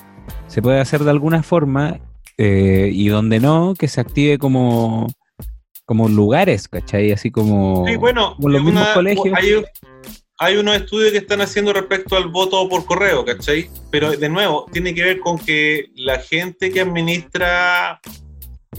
se 0.46 0.60
puede 0.60 0.80
hacer 0.80 1.04
de 1.04 1.10
alguna 1.10 1.42
forma 1.42 1.98
eh, 2.36 2.90
y 2.92 3.08
donde 3.08 3.40
no, 3.40 3.74
que 3.78 3.88
se 3.88 4.00
active 4.00 4.38
como, 4.38 5.06
como 5.86 6.08
lugares, 6.08 6.68
¿cachai? 6.68 7.12
Así 7.12 7.30
como, 7.30 7.86
Sí, 7.86 7.96
bueno, 7.96 8.34
como 8.36 8.50
los 8.50 8.62
mismos 8.62 8.88
colegios. 8.88 9.34
Hay, 9.38 9.64
hay 10.38 10.56
unos 10.56 10.76
estudios 10.76 11.12
que 11.12 11.18
están 11.18 11.40
haciendo 11.40 11.72
respecto 11.72 12.16
al 12.16 12.28
voto 12.28 12.68
por 12.68 12.84
correo, 12.84 13.24
¿cachai? 13.24 13.70
Pero 13.90 14.10
de 14.10 14.28
nuevo, 14.28 14.66
tiene 14.72 14.94
que 14.94 15.02
ver 15.02 15.20
con 15.20 15.38
que 15.38 15.90
la 15.96 16.18
gente 16.18 16.70
que 16.70 16.80
administra 16.80 18.00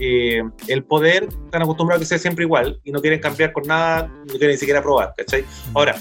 eh, 0.04 0.42
el 0.66 0.82
poder, 0.82 1.28
están 1.44 1.62
acostumbrados 1.62 2.00
a 2.00 2.02
que 2.02 2.06
sea 2.06 2.18
siempre 2.18 2.44
igual 2.44 2.80
y 2.82 2.90
no 2.90 3.00
quieren 3.00 3.20
cambiar 3.20 3.52
con 3.52 3.62
nada, 3.64 4.06
no 4.06 4.26
quieren 4.26 4.50
ni 4.50 4.56
siquiera 4.56 4.80
aprobar, 4.80 5.14
¿cachai? 5.16 5.44
Ahora, 5.74 5.94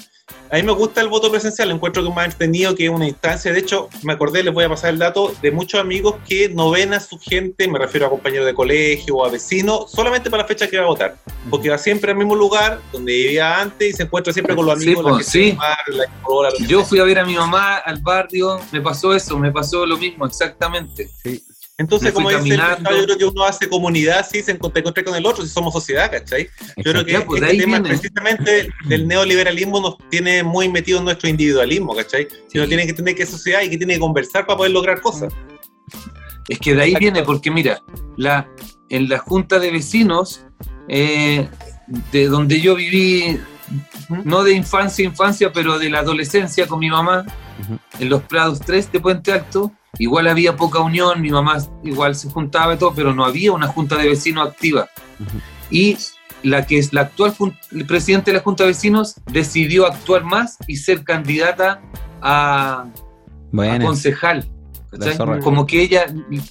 a 0.50 0.56
mí 0.56 0.64
me 0.64 0.72
gusta 0.72 1.02
el 1.02 1.08
voto 1.08 1.30
presencial, 1.30 1.72
encuentro 1.72 2.02
que 2.04 2.10
es 2.10 2.16
más 2.16 2.26
entretenido 2.26 2.76
que 2.76 2.90
una 2.90 3.08
instancia. 3.08 3.54
De 3.54 3.60
hecho, 3.60 3.90
me 4.04 4.14
acordé, 4.14 4.44
les 4.44 4.54
voy 4.54 4.64
a 4.66 4.70
pasar 4.70 4.90
el 4.90 5.00
dato 5.00 5.34
de 5.42 5.52
muchos 5.52 5.80
amigos 5.80 6.16
que 6.28 6.50
no 6.50 6.72
ven 6.72 6.94
a 6.94 7.00
su 7.00 7.18
gente, 7.20 7.68
me 7.68 7.80
refiero 7.80 8.08
a 8.08 8.10
compañeros 8.10 8.46
de 8.46 8.54
colegio 8.54 9.16
o 9.18 9.26
a 9.26 9.30
vecinos, 9.30 9.92
solamente 9.92 10.30
para 10.30 10.44
la 10.44 10.48
fecha 10.48 10.68
que 10.68 10.78
va 10.78 10.84
a 10.84 10.88
votar. 10.88 11.18
Porque 11.50 11.70
va 11.70 11.78
siempre 11.78 12.12
al 12.12 12.18
mismo 12.18 12.36
lugar 12.36 12.80
donde 12.92 13.14
vivía 13.14 13.62
antes 13.62 13.90
y 13.90 13.94
se 13.94 14.04
encuentra 14.04 14.34
siempre 14.34 14.56
con 14.56 14.66
los 14.66 14.80
Sí, 14.80 14.86
amigos. 14.86 15.06
la 15.06 15.12
pues, 15.12 15.28
sí. 15.28 15.46
del 15.48 15.56
bar, 15.58 15.78
la 15.90 16.06
hora, 16.24 16.50
lo 16.50 16.58
que 16.58 16.66
Yo 16.66 16.84
fui 16.84 17.00
a 17.00 17.04
ver 17.04 17.20
a 17.20 17.26
mi 17.26 17.36
mamá 17.36 17.78
al 17.78 18.00
barrio, 18.00 18.60
me 18.72 18.82
pasó 18.82 19.14
eso, 19.14 19.38
me 19.38 19.52
pasó 19.52 19.86
lo 19.86 19.98
mismo, 19.98 20.26
exactamente. 20.26 21.10
Sí. 21.24 21.44
Entonces, 21.82 22.12
como 22.12 22.30
dice. 22.30 22.56
Gustavo, 22.56 22.96
yo 22.96 23.04
creo 23.06 23.17
que 23.17 23.26
uno 23.26 23.44
hace 23.44 23.67
comunidad, 23.67 24.26
sí, 24.30 24.41
se 24.44 24.52
encontré 24.52 24.84
con 24.84 25.15
el 25.15 25.26
otro, 25.26 25.44
si 25.44 25.50
somos 25.50 25.74
sociedad, 25.74 26.12
¿cachai? 26.12 26.48
Yo 26.78 26.91
creo 26.91 27.04
que 27.04 27.20
pues, 27.22 27.41
este 27.41 27.58
tema 27.58 27.80
viene. 27.80 27.89
precisamente 27.89 28.70
del 28.86 29.08
neoliberalismo 29.08 29.82
nos 29.82 29.98
tiene 30.10 30.44
muy 30.44 30.70
metido 30.70 31.00
en 31.00 31.06
nuestro 31.06 31.28
individualismo, 31.28 31.96
¿cachai? 31.96 32.28
Si 32.48 32.60
uno 32.60 32.67
tiene 32.67 32.86
que 32.86 32.94
tener 32.94 33.15
que 33.15 33.26
sociedad 33.26 33.63
y 33.63 33.70
que 33.70 33.78
tiene 33.78 33.96
que 33.96 34.00
conversar 34.00 34.46
para 34.46 34.58
poder 34.58 34.72
lograr 34.72 35.02
cosas. 35.02 35.34
Es 36.48 36.60
que 36.60 36.76
de 36.76 36.82
ahí 36.82 36.89
Exacto. 36.89 37.00
viene, 37.00 37.24
porque 37.24 37.50
mira, 37.50 37.82
la, 38.15 38.48
en 38.89 39.10
la 39.10 39.17
junta 39.17 39.58
de 39.58 39.72
vecinos, 39.72 40.46
eh, 40.88 41.48
de 42.12 42.28
donde 42.28 42.62
yo 42.62 42.76
viví, 42.76 43.39
no 44.24 44.44
de 44.44 44.54
infancia, 44.54 45.04
infancia, 45.04 45.52
pero 45.52 45.80
de 45.80 45.89
la 45.89 46.00
adolescencia 46.00 46.67
con 46.67 46.78
mi 46.78 46.89
mamá, 46.89 47.26
En 48.00 48.10
los 48.10 48.21
Prados 48.24 48.60
3 48.62 48.91
de 48.91 49.00
Puente 49.00 49.32
Alto, 49.32 49.71
igual 49.97 50.28
había 50.28 50.56
poca 50.56 50.80
unión, 50.80 51.21
mi 51.21 51.30
mamá 51.30 51.58
igual 51.84 52.15
se 52.15 52.30
juntaba 52.30 52.74
y 52.74 52.78
todo, 52.78 52.93
pero 52.93 53.13
no 53.13 53.26
había 53.26 53.52
una 53.52 53.67
junta 53.67 53.97
de 53.97 54.10
vecinos 54.10 54.47
activa. 54.47 54.89
Y 55.69 55.97
la 56.43 56.65
que 56.65 56.78
es 56.78 56.93
la 56.93 57.02
actual 57.02 57.34
el 57.71 57.86
presidente 57.86 58.32
de 58.32 58.38
la 58.38 58.43
junta 58.43 58.63
de 58.63 58.69
vecinos 58.69 59.15
decidió 59.32 59.86
actuar 59.86 60.24
más 60.24 60.58
y 60.67 60.78
ser 60.78 61.04
candidata 61.04 61.82
a, 62.21 62.88
concejal. 63.82 64.50
Como 65.41 65.65
que 65.65 65.82
ella 65.82 66.06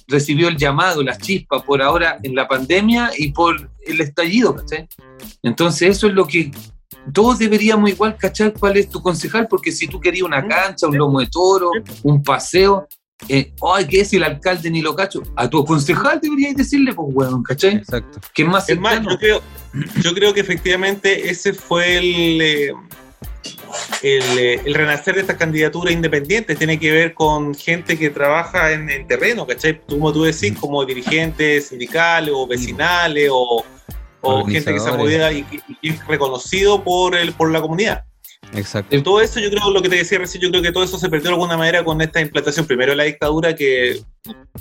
recibió 0.07 0.47
el 0.47 0.57
llamado, 0.57 1.03
la 1.03 1.17
chispa, 1.17 1.61
por 1.61 1.81
ahora 1.81 2.17
en 2.23 2.35
la 2.35 2.47
pandemia 2.47 3.11
y 3.15 3.31
por 3.31 3.71
el 3.85 4.01
estallido, 4.01 4.55
¿cachai? 4.55 4.87
Entonces 5.43 5.97
eso 5.97 6.07
es 6.07 6.13
lo 6.13 6.25
que 6.25 6.51
todos 7.13 7.39
deberíamos 7.39 7.89
igual 7.89 8.15
cachar 8.17 8.53
cuál 8.53 8.77
es 8.77 8.89
tu 8.89 9.01
concejal, 9.01 9.47
porque 9.47 9.71
si 9.71 9.87
tú 9.87 9.99
querías 9.99 10.23
una 10.23 10.47
cancha, 10.47 10.87
un 10.87 10.97
lomo 10.97 11.19
de 11.19 11.27
toro, 11.27 11.71
un 12.03 12.23
paseo, 12.23 12.87
eh, 13.27 13.53
ay, 13.75 13.87
¿qué 13.87 14.01
es 14.01 14.13
el 14.13 14.23
alcalde 14.23 14.69
ni 14.69 14.81
lo 14.81 14.95
cacho? 14.95 15.21
A 15.35 15.49
tu 15.49 15.63
concejal 15.65 16.19
deberías 16.21 16.55
decirle, 16.55 16.93
pues, 16.93 17.07
weón, 17.11 17.43
¿cachai? 17.43 17.75
exacto. 17.75 18.19
Que 18.33 18.43
más 18.43 18.69
Es 18.69 18.79
más, 18.79 19.01
yo 19.01 19.17
creo, 19.17 19.41
yo 20.01 20.13
creo 20.13 20.33
que 20.33 20.41
efectivamente 20.41 21.29
ese 21.29 21.53
fue 21.53 21.97
el, 21.97 22.41
eh, 22.41 22.73
el, 24.01 24.39
eh, 24.39 24.61
el 24.65 24.73
renacer 24.73 25.15
de 25.15 25.21
estas 25.21 25.37
candidaturas 25.37 25.93
independientes. 25.93 26.57
Tiene 26.57 26.79
que 26.79 26.91
ver 26.91 27.13
con 27.13 27.53
gente 27.53 27.97
que 27.97 28.09
trabaja 28.09 28.71
en, 28.71 28.89
en 28.89 29.05
terreno, 29.07 29.45
¿cachai? 29.45 29.79
Tú, 29.85 29.99
como 29.99 30.11
tú 30.11 30.23
decís, 30.23 30.57
como 30.59 30.83
dirigentes 30.83 31.67
sindicales 31.67 32.33
o 32.35 32.47
vecinales 32.47 33.29
o, 33.31 33.63
o 34.21 34.45
gente 34.45 34.73
que 34.73 34.79
se 34.79 34.91
movida 34.91 35.31
y, 35.31 35.45
y 35.81 35.89
es 35.89 36.05
reconocido 36.07 36.83
por, 36.83 37.15
el, 37.15 37.33
por 37.33 37.51
la 37.51 37.61
comunidad. 37.61 38.03
Exacto. 38.53 39.01
Todo 39.03 39.21
eso, 39.21 39.39
yo 39.39 39.49
creo, 39.49 39.69
lo 39.71 39.81
que 39.81 39.89
te 39.89 39.97
decía 39.97 40.17
recién, 40.17 40.41
yo 40.43 40.49
creo 40.49 40.61
que 40.63 40.71
todo 40.71 40.83
eso 40.83 40.97
se 40.97 41.09
perdió 41.09 41.29
de 41.29 41.33
alguna 41.35 41.57
manera 41.57 41.83
con 41.83 42.01
esta 42.01 42.19
implantación. 42.21 42.65
Primero 42.65 42.93
la 42.95 43.03
dictadura, 43.03 43.55
que 43.55 44.01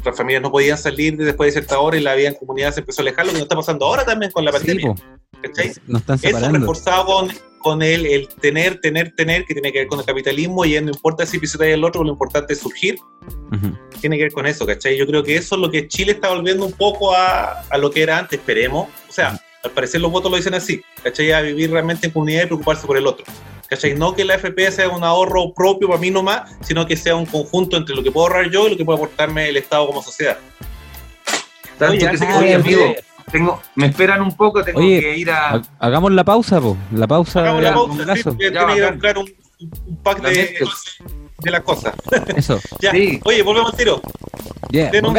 las 0.04 0.16
familias 0.16 0.42
no 0.42 0.50
podían 0.52 0.76
salir 0.78 1.16
después 1.16 1.48
de 1.54 1.60
cierta 1.60 1.78
hora 1.80 1.96
y 1.96 2.00
la 2.00 2.14
vida 2.14 2.28
en 2.28 2.34
comunidad 2.34 2.72
se 2.74 2.80
empezó 2.80 3.00
a 3.00 3.04
alejar, 3.04 3.24
lo 3.26 3.32
que 3.32 3.38
nos 3.38 3.42
está 3.44 3.56
pasando 3.56 3.86
ahora 3.86 4.04
también 4.04 4.30
con 4.32 4.44
la 4.44 4.52
Sí, 4.52 4.58
pandemia. 4.58 4.94
¿cachai? 5.42 5.72
nos 5.86 6.02
están 6.02 6.16
Eso 6.16 6.26
separando. 6.28 6.58
reforzado 6.58 7.06
con, 7.06 7.28
con 7.60 7.82
el, 7.82 8.04
el 8.06 8.28
tener, 8.28 8.80
tener, 8.80 9.14
tener, 9.16 9.44
que 9.46 9.54
tiene 9.54 9.72
que 9.72 9.78
ver 9.80 9.88
con 9.88 9.98
el 9.98 10.04
capitalismo 10.04 10.64
y 10.66 10.78
no 10.80 10.90
importa 10.90 11.24
si 11.24 11.38
pisoteas 11.38 11.74
el 11.74 11.82
otro, 11.82 12.04
lo 12.04 12.10
importante 12.12 12.52
es 12.52 12.60
surgir, 12.60 12.96
Ujú. 13.50 13.76
tiene 14.00 14.18
que 14.18 14.24
ver 14.24 14.32
con 14.32 14.46
eso, 14.46 14.66
¿cachai? 14.66 14.96
Yo 14.98 15.06
creo 15.06 15.22
que 15.24 15.36
eso 15.36 15.54
es 15.54 15.60
lo 15.60 15.70
que 15.70 15.88
Chile 15.88 16.12
está 16.12 16.28
volviendo 16.28 16.66
un 16.66 16.72
poco 16.72 17.14
a, 17.14 17.62
a 17.62 17.78
lo 17.78 17.90
que 17.90 18.02
era 18.02 18.18
antes, 18.18 18.38
esperemos. 18.38 18.88
O 19.08 19.12
sea, 19.12 19.40
al 19.62 19.70
parecer 19.72 20.00
los 20.00 20.10
votos 20.10 20.30
lo 20.30 20.36
dicen 20.36 20.54
así, 20.54 20.82
¿cachai? 21.02 21.32
A 21.32 21.40
vivir 21.42 21.70
realmente 21.70 22.06
en 22.06 22.12
comunidad 22.12 22.44
y 22.44 22.46
preocuparse 22.46 22.86
por 22.86 22.96
el 22.96 23.06
otro. 23.06 23.24
¿Cachai? 23.68 23.94
No 23.94 24.14
que 24.14 24.24
la 24.24 24.34
FP 24.34 24.72
sea 24.72 24.88
un 24.88 25.04
ahorro 25.04 25.52
propio 25.54 25.86
para 25.88 26.00
mí 26.00 26.10
nomás, 26.10 26.50
sino 26.62 26.86
que 26.86 26.96
sea 26.96 27.14
un 27.14 27.24
conjunto 27.26 27.76
entre 27.76 27.94
lo 27.94 28.02
que 28.02 28.10
puedo 28.10 28.26
ahorrar 28.26 28.50
yo 28.50 28.66
y 28.66 28.70
lo 28.72 28.76
que 28.76 28.84
puede 28.84 28.96
aportarme 28.98 29.48
el 29.48 29.56
Estado 29.58 29.86
como 29.86 30.02
sociedad. 30.02 30.38
Tanto 31.78 31.92
Oye, 31.92 31.98
que 32.00 32.06
antes 32.06 32.20
se- 32.20 32.26
que 32.26 32.32
oye, 32.34 32.48
se 32.48 32.54
amigo, 32.54 32.82
olvide- 32.84 33.04
tengo, 33.30 33.62
me 33.76 33.86
esperan 33.86 34.22
un 34.22 34.36
poco, 34.36 34.64
tengo 34.64 34.80
Oye, 34.80 35.00
que 35.00 35.16
ir 35.18 35.30
a... 35.30 35.50
Ha- 35.54 35.62
Hagamos 35.78 36.10
la 36.12 36.24
pausa, 36.24 36.60
po. 36.60 36.76
La 36.92 37.06
pausa. 37.06 37.40
Hagamos 37.40 37.62
la 37.62 37.74
pausa, 37.74 38.16
sí, 38.16 38.22
porque 38.24 38.50
Ya, 38.52 38.66
tiene 38.66 38.74
que 38.80 38.90
buscar 38.90 39.18
un, 39.18 39.32
un 39.86 39.96
pack 40.02 40.22
La 40.22 40.30
de, 40.30 40.58
las 41.44 41.60
cosas. 41.62 41.94
Eso. 42.36 42.58
Ya. 42.80 42.90
Sí. 42.90 43.20
Oye, 43.24 43.42
volvemos 43.42 43.70
al 43.70 43.78
tiro. 43.78 44.00
Yeah, 44.70 44.90
Denos 44.90 45.10
un 45.10 45.14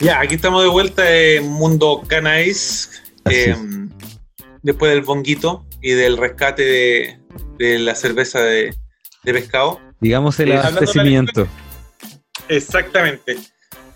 Ya, 0.00 0.20
aquí 0.20 0.36
estamos 0.36 0.62
de 0.62 0.68
vuelta 0.68 1.08
en 1.14 1.46
Mundo 1.48 2.02
Canais. 2.06 3.02
Eh, 3.30 3.50
es. 3.50 3.58
después 4.62 4.92
del 4.92 5.02
bonguito 5.02 5.66
y 5.82 5.92
del 5.92 6.16
rescate 6.16 6.64
de, 6.64 7.18
de 7.58 7.78
la 7.78 7.94
cerveza 7.94 8.40
de, 8.40 8.74
de 9.22 9.32
pescado. 9.32 9.78
Digamos 10.00 10.40
el 10.40 10.48
Eh, 10.48 10.52
de 10.52 10.58
abastecimiento. 10.58 11.46
Exactamente. 12.48 13.36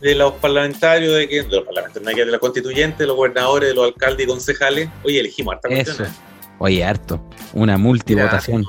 De 0.01 0.14
los 0.14 0.35
parlamentarios, 0.35 1.14
de, 1.14 1.27
que, 1.29 1.43
de 1.43 1.49
los 1.49 1.64
parlamentarios, 1.64 2.03
no 2.05 2.09
hay 2.11 2.14
que 2.17 2.25
de 2.27 2.31
la 2.33 2.38
constituyente, 2.38 3.05
de 3.05 3.07
los 3.07 3.17
gobernadores, 3.17 3.71
de 3.71 3.75
los 3.75 3.87
alcaldes 3.87 4.25
y 4.27 4.29
concejales. 4.29 4.88
Oye, 5.05 5.21
elegimos 5.21 5.55
harta 5.55 5.69
Eso. 5.69 5.85
cuestión, 5.97 6.09
¿eh? 6.09 6.55
Oye, 6.59 6.85
harto. 6.85 7.31
Una 7.55 7.79
multivotación. 7.79 8.64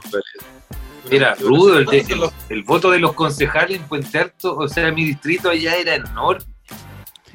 Mira, 1.11 1.35
rudo, 1.35 1.77
el, 1.79 1.85
de- 1.85 1.91
¿Cuántos 2.03 2.09
son 2.09 2.19
los- 2.21 2.33
el 2.49 2.63
voto 2.63 2.91
de 2.91 2.99
los 2.99 3.13
concejales 3.13 3.79
en 3.81 3.87
Puente 3.87 4.17
Alto, 4.17 4.55
o 4.55 4.67
sea, 4.69 4.89
mi 4.91 5.03
distrito 5.03 5.49
allá 5.49 5.75
era 5.75 5.95
enorme. 5.95 6.45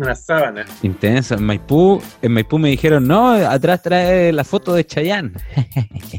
Una 0.01 0.15
sábana. 0.15 0.65
Intensa. 0.83 1.35
En 1.35 1.45
Maipú, 1.45 2.01
en 2.23 2.33
Maipú 2.33 2.59
me 2.59 2.71
dijeron, 2.71 3.07
no, 3.07 3.33
atrás 3.33 3.83
trae 3.83 4.33
la 4.33 4.45
foto 4.45 4.73
de 4.75 4.87
Chayanne. 4.87 5.33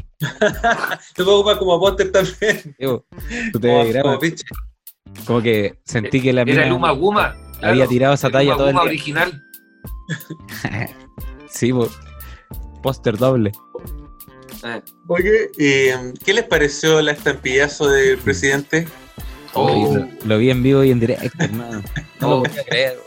Te 1.14 1.24
puedo 1.24 1.38
ocupar 1.40 1.58
como 1.58 1.80
póster 1.80 2.12
también. 2.12 2.76
Tú 3.52 3.58
te 3.60 3.68
Como- 3.68 3.84
grabas. 3.88 4.02
como 4.02 4.18
pinche. 4.20 4.44
Como 5.26 5.42
que 5.42 5.78
sentí 5.84 6.22
que 6.22 6.32
la 6.32 6.42
Era 6.42 6.64
el 6.66 6.72
Uma 6.72 6.92
Guma. 6.92 7.34
había 7.60 7.86
tirado 7.86 8.14
esa 8.14 8.30
talla 8.30 8.54
todo 8.56 8.68
el 8.68 8.74
día. 8.74 8.82
original. 8.82 9.42
sí, 11.50 11.72
póster 12.82 13.16
doble. 13.18 13.52
Eh, 14.64 14.80
Oye, 15.08 15.50
eh, 15.58 16.12
¿qué 16.24 16.32
les 16.34 16.44
pareció 16.44 17.00
el 17.00 17.08
estampillazo 17.08 17.88
del 17.88 18.18
presidente? 18.18 18.86
Oh. 19.54 19.92
Lo, 19.96 20.08
lo 20.24 20.38
vi 20.38 20.50
en 20.50 20.62
vivo 20.62 20.82
y 20.84 20.90
en 20.92 21.00
directo, 21.00 21.28
hermano. 21.38 21.82
No 22.20 22.30
lo 22.30 22.42
podía 22.44 22.64
creer. 22.64 22.98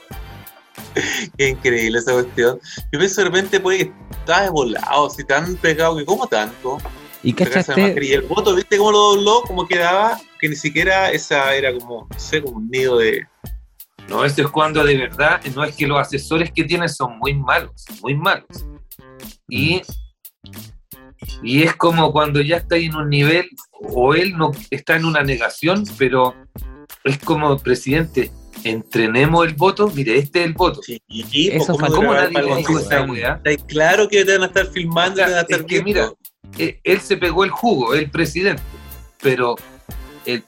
Qué 1.38 1.50
increíble 1.50 2.00
esa 2.00 2.14
cuestión. 2.14 2.60
Yo 2.92 3.00
pienso 3.00 3.22
de 3.22 3.26
repente, 3.26 3.60
pues, 3.60 3.84
que 3.84 3.92
estaba 4.12 4.50
volado, 4.50 5.10
si 5.10 5.24
tan 5.24 5.56
pegado, 5.58 5.98
que 5.98 6.06
¿cómo 6.06 6.28
tanto? 6.28 6.78
Y 7.24 7.34
cachaste. 7.34 7.98
Y 8.02 8.14
el 8.14 8.22
voto, 8.22 8.56
¿viste 8.56 8.78
cómo 8.78 8.92
lo 8.92 9.16
dobló? 9.16 9.42
Cómo 9.48 9.68
quedaba, 9.68 10.20
que 10.40 10.50
ni 10.50 10.56
siquiera 10.56 11.12
esa 11.12 11.56
era 11.56 11.74
como, 11.74 12.08
no 12.10 12.20
sé, 12.20 12.42
como 12.42 12.58
un 12.58 12.70
nido 12.70 12.98
de... 12.98 13.28
No, 14.08 14.24
esto 14.24 14.44
es 14.44 14.50
cuando 14.50 14.84
de 14.84 14.96
verdad, 14.96 15.42
no 15.56 15.64
es 15.64 15.76
que 15.76 15.88
los 15.88 16.00
asesores 16.00 16.52
que 16.52 16.64
tienen 16.64 16.88
son 16.88 17.18
muy 17.18 17.34
malos, 17.34 17.86
muy 18.04 18.14
malos. 18.14 18.46
Y, 19.50 19.82
y 21.42 21.64
es 21.64 21.76
como 21.76 22.12
cuando 22.12 22.40
ya 22.42 22.58
está 22.58 22.78
en 22.78 22.96
un 22.96 23.10
nivel, 23.10 23.50
o 23.72 24.14
él 24.14 24.38
no 24.38 24.52
está 24.70 24.96
en 24.96 25.06
una 25.06 25.24
negación, 25.24 25.84
pero 25.98 26.36
es 27.04 27.18
como, 27.18 27.58
presidente, 27.58 28.32
entrenemos 28.70 29.46
el 29.48 29.54
voto, 29.54 29.90
mire, 29.94 30.18
este 30.18 30.40
es 30.42 30.46
el 30.48 30.54
voto. 30.54 30.82
Sí, 30.84 31.02
y, 31.08 31.50
Eso 31.50 31.68
pues, 31.68 31.80
fue- 31.80 31.88
¿cómo 31.90 31.96
¿Cómo 31.96 32.12
grabar 32.12 32.24
nadie 32.24 32.34
para 32.34 32.46
le 32.46 32.52
el 32.52 32.58
dijo 32.58 32.74
concurso? 32.74 32.92
esa 32.96 33.04
weá? 33.12 33.42
Está 33.44 33.66
claro 33.66 34.08
que 34.10 34.26
te 34.26 34.32
van 34.34 34.44
a 34.44 34.46
estar 34.48 34.68
filmando, 34.68 35.14
O 35.14 35.16
sea, 35.18 35.26
te 35.26 35.32
van 35.32 35.40
a 35.40 35.42
estar 35.42 35.60
es 35.62 35.66
que 35.66 35.84
mira, 35.84 36.12
eh, 36.58 36.80
él 36.84 37.00
se 37.02 37.18
pegó 37.18 37.44
el 37.44 37.50
jugo, 37.52 37.94
el 37.94 38.10
presidente, 38.10 38.62
pero 39.22 39.56
el- 40.26 40.44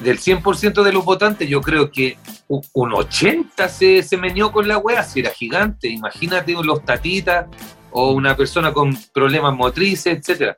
del 0.00 0.18
100% 0.18 0.82
de 0.82 0.92
los 0.92 1.04
votantes, 1.04 1.46
yo 1.48 1.60
creo 1.60 1.90
que 1.90 2.16
un 2.48 2.92
80 2.94 3.68
se, 3.68 4.02
se 4.02 4.16
meñó 4.16 4.50
con 4.50 4.66
la 4.66 4.78
wea, 4.78 5.02
si 5.04 5.20
era 5.20 5.30
gigante. 5.30 5.88
Imagínate 5.88 6.52
los 6.52 6.82
tatitas 6.84 7.46
o 7.90 8.12
una 8.12 8.34
persona 8.34 8.72
con 8.72 8.96
problemas 9.12 9.54
motrices, 9.54 10.18
etcétera. 10.18 10.56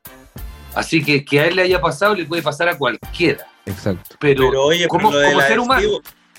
Así 0.74 1.02
que 1.04 1.24
que 1.24 1.40
a 1.40 1.46
él 1.48 1.56
le 1.56 1.62
haya 1.62 1.80
pasado 1.80 2.14
le 2.14 2.24
puede 2.24 2.40
pasar 2.40 2.68
a 2.68 2.78
cualquiera. 2.78 3.44
exacto. 3.66 4.16
Pero, 4.20 4.48
Pero 4.48 4.64
oye, 4.64 4.86
como- 4.88 5.10
pero 5.10 5.40
ser 5.40 5.58
humano. 5.58 5.88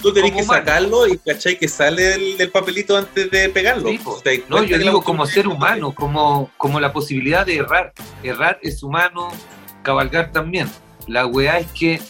Tú 0.04 0.14
tenés 0.14 0.32
Como 0.32 0.42
que 0.42 0.46
humano. 0.46 0.66
sacarlo 0.66 1.08
y 1.08 1.18
cachai 1.18 1.58
que 1.58 1.68
sale 1.68 2.04
del, 2.04 2.38
del 2.38 2.52
papelito 2.52 2.96
antes 2.98 3.32
de 3.32 3.50
pegarlo. 3.50 3.90
Sí, 3.90 3.98
po. 3.98 4.20
¿Te 4.22 4.38
das 4.38 4.50
no, 4.50 4.62
yo 4.64 4.78
digo 4.78 5.02
como 5.02 5.26
ser 5.26 5.48
humano, 5.48 5.96
como, 5.96 6.52
como 6.58 6.80
la 6.80 6.94
posibilidad 6.94 7.46
de 7.46 7.56
errar. 7.58 7.94
Errar 8.22 8.60
es 8.62 8.84
humano, 8.84 9.30
cabalgar 9.82 10.32
también. 10.32 10.70
La 11.08 11.26
weá 11.26 11.58
es 11.60 11.68
que 11.72 12.02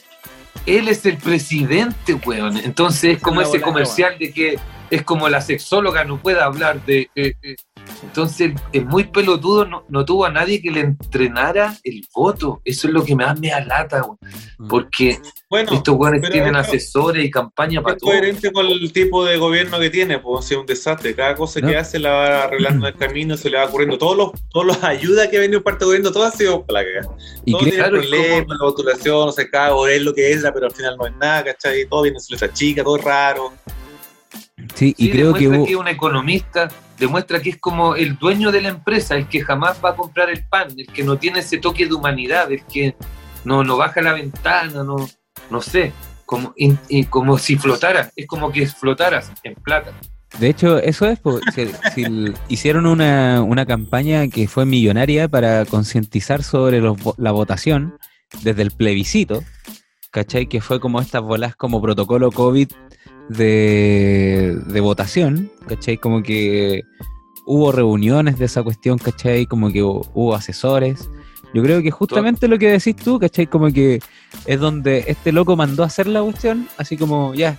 él 0.66 0.88
es 0.88 1.06
el 1.06 1.18
presidente, 1.18 2.16
weón. 2.26 2.58
Entonces 2.58 3.18
es 3.18 3.22
como 3.22 3.41
ese 3.41 3.62
comercial 3.62 4.18
de 4.18 4.34
que 4.34 4.60
es 4.89 5.04
como 5.04 5.30
la 5.30 5.41
sexóloga 5.41 6.04
no 6.04 6.20
puede 6.20 6.41
hablar 6.41 6.84
de... 6.86 7.10
eh, 7.16 7.34
eh. 7.41 7.56
Entonces 8.04 8.51
es 8.72 8.86
muy 8.86 9.06
pelotudo, 9.06 9.66
no, 9.66 9.86
no 9.89 10.06
tuvo 10.06 10.26
a 10.26 10.30
nadie 10.30 10.62
que 10.62 10.70
le 10.72 10.82
entrenara 10.82 11.76
el 11.84 12.06
voto. 12.14 12.62
Eso 12.64 12.88
es 12.88 12.93
lo 12.93 13.04
que 13.04 13.16
más 13.16 13.39
me 13.39 13.51
alata, 13.51 14.04
weón. 14.04 14.18
Mm. 14.58 14.68
Porque 14.68 15.20
Bueno, 15.49 15.72
estos 15.74 15.97
pero 15.99 16.30
tienen 16.30 16.56
eso- 16.56 16.60
asesores 16.60 17.26
y 17.26 17.32
campaña 17.32 17.82
para 17.82 17.95
es 17.95 18.01
todo. 18.01 18.12
coherente 18.12 18.51
con 18.51 18.66
el 18.68 18.91
tipo 18.93 19.26
de 19.26 19.38
gobierno 19.38 19.80
que 19.80 19.89
tiene, 19.89 20.20
pues 20.20 20.51
es 20.51 20.58
un 20.58 20.66
desastre. 20.66 21.16
Cada 21.16 21.36
cosa 21.36 21.60
No. 21.60 21.68
que 21.70 21.78
hace 21.78 21.97
la 21.99 22.12
va 22.12 22.43
arreglando 22.43 22.88
en 22.88 22.93
el 22.93 22.99
camino, 22.99 23.36
se 23.38 23.49
le 23.49 23.58
va 23.58 23.66
ocurriendo. 23.66 23.97
Todos 23.97 24.18
los, 24.18 24.32
todos 24.51 24.66
los 24.66 24.84
ayudas 24.84 25.28
que 25.30 25.38
ha 25.38 25.41
venido 25.41 25.64
parte 25.64 25.80
del 25.80 25.88
gobierno, 25.88 26.12
todo 26.12 26.26
ha 26.26 26.32
sido 26.32 26.66
para 26.66 26.82
la 26.82 26.88
cagada. 27.01 27.18
Y 27.45 27.51
todo 27.51 27.62
tiene 27.64 27.78
claro, 27.78 27.99
es 27.99 28.08
problemas, 28.08 28.39
como- 28.41 28.54
la 28.54 28.60
rotulación, 28.60 29.26
no 29.28 29.32
sé, 29.32 29.49
cada 29.49 29.74
es 29.91 30.01
lo 30.01 30.14
que 30.14 30.32
es, 30.32 30.43
pero 30.54 30.66
al 30.68 30.72
final 30.74 30.97
no 30.97 31.08
es 31.08 31.16
nada, 31.16 31.43
¿cachai? 31.45 31.86
Todo 31.88 32.04
viene 32.04 32.18
letra 32.30 32.51
chica, 32.54 32.84
todo 32.84 32.97
es 32.97 33.04
raro. 33.04 33.54
Sí, 34.74 34.93
y 34.97 35.05
Sí, 35.05 35.11
creo 35.11 35.34
que 35.34 35.41
demuestra 35.41 35.65
que 35.65 35.71
es 35.74 35.78
un 35.80 35.88
economista, 35.88 36.69
demuestra 36.99 37.41
que 37.41 37.49
es 37.51 37.57
como 37.59 37.95
el 37.95 38.17
dueño 38.17 38.51
de 38.51 38.61
la 38.61 38.69
empresa, 38.69 39.15
el 39.15 39.28
que 39.28 39.41
jamás 39.41 39.80
va 39.84 39.89
a 39.91 39.95
comprar 39.95 40.30
el 40.30 40.45
pan, 40.47 40.67
el 40.78 40.88
que 40.88 41.03
no 41.03 41.17
tiene 41.17 41.39
ese 41.39 41.57
toque 41.57 41.86
de 41.86 41.93
humanidad, 41.93 42.51
el 42.51 42.63
que 42.65 42.95
no, 43.45 43.63
no 43.63 43.78
baja 43.78 44.01
la 44.01 44.13
ventana, 44.13 44.84
no, 44.84 44.95
no 45.49 45.61
sé, 45.61 45.91
como, 46.26 46.53
como 47.09 47.38
si 47.38 47.57
flotara, 47.57 48.11
es 48.15 48.26
como 48.28 48.51
que 48.51 48.65
flotaras 48.67 49.32
en 49.43 49.55
plata. 49.55 49.91
De 50.39 50.49
hecho, 50.49 50.80
eso 50.80 51.05
es, 51.07 51.19
po, 51.19 51.39
si- 51.53 51.69
si 51.93 52.03
el- 52.03 52.34
hicieron 52.47 52.88
una, 52.88 53.41
una 53.43 53.65
campaña 53.67 54.28
que 54.30 54.47
fue 54.47 54.65
millonaria 54.65 55.28
para 55.28 55.63
concientizar 55.65 56.41
sobre 56.41 56.80
los 56.80 56.97
la 57.17 57.32
votación 57.32 57.99
desde 58.41 58.63
el 58.63 58.71
plebiscito, 58.71 59.43
¿cachai? 60.09 60.47
Que 60.47 60.59
fue 60.59 60.80
como 60.80 60.99
estas 61.01 61.21
bolas 61.21 61.55
como 61.55 61.80
protocolo 61.84 62.32
COVID 62.32 62.67
de, 63.30 64.59
de 64.65 64.82
votación, 64.82 65.51
¿cachai? 65.67 65.97
Como 65.97 66.24
que 66.24 66.84
hubo 67.45 67.71
reuniones 67.71 68.38
de 68.39 68.45
esa 68.45 68.63
cuestión, 68.63 68.97
¿cachai? 68.97 69.45
Como 69.45 69.71
que 69.71 69.84
hubo, 69.84 70.36
asesores. 70.36 71.09
Yo 71.53 71.61
creo 71.61 71.84
que 71.84 71.91
justamente 71.91 72.47
lo 72.47 72.57
que 72.57 72.71
decís 72.71 72.95
tú, 72.95 73.19
¿cachai? 73.19 73.47
Como 73.47 73.71
que 73.71 73.99
es 74.45 74.59
donde 74.59 75.05
este 75.07 75.32
loco 75.32 75.55
mandó 75.55 75.84
a 75.84 75.88
hacer 75.88 76.07
la 76.07 76.21
cuestión, 76.21 76.67
así 76.78 76.97
como, 76.97 77.34
ya, 77.36 77.57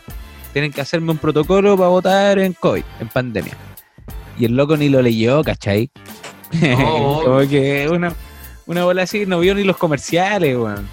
tienen 0.53 0.73
que 0.73 0.81
hacerme 0.81 1.13
un 1.13 1.19
protocolo 1.19 1.77
para 1.77 1.89
votar 1.89 2.39
en 2.39 2.55
COVID, 2.55 2.83
en 3.01 3.09
pandemia. 3.09 3.57
Y 4.39 4.47
el 4.47 4.57
loco 4.57 4.77
ni 4.77 4.89
lo 4.89 5.01
leyó, 5.01 5.43
¿cachai? 5.43 5.91
No. 6.55 7.23
como 7.25 7.49
que 7.49 7.89
una, 7.89 8.15
una 8.67 8.85
bola 8.85 9.03
así, 9.03 9.27
no 9.27 9.41
vio 9.41 9.55
ni 9.55 9.65
los 9.65 9.77
comerciales, 9.77 10.57
weón. 10.57 10.87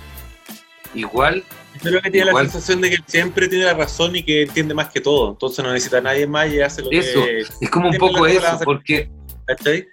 Igual, 0.96 1.44
Yo 1.76 1.90
creo 1.90 2.02
que 2.02 2.12
tiene 2.12 2.28
Igual- 2.30 2.46
la 2.46 2.52
sensación 2.52 2.82
de 2.82 2.90
que 2.92 2.98
siempre 3.08 3.48
tiene 3.48 3.66
la 3.66 3.74
razón 3.74 4.16
y 4.16 4.24
que 4.24 4.44
entiende 4.44 4.74
más 4.74 4.90
que 4.90 5.02
todo. 5.02 5.32
Entonces 5.32 5.64
no 5.64 5.72
necesita 5.72 5.98
a 5.98 6.02
nadie 6.02 6.28
más 6.28 6.52
y 6.52 6.62
hace 6.62 6.82
lo 6.82 6.92
Eso. 6.92 7.24
que. 7.24 7.40
es 7.62 7.70
como 7.72 7.90
un 7.90 7.98
poco 7.98 8.26
eso, 8.28 8.60
porque, 8.64 9.10
¿Cachai? 9.46 9.88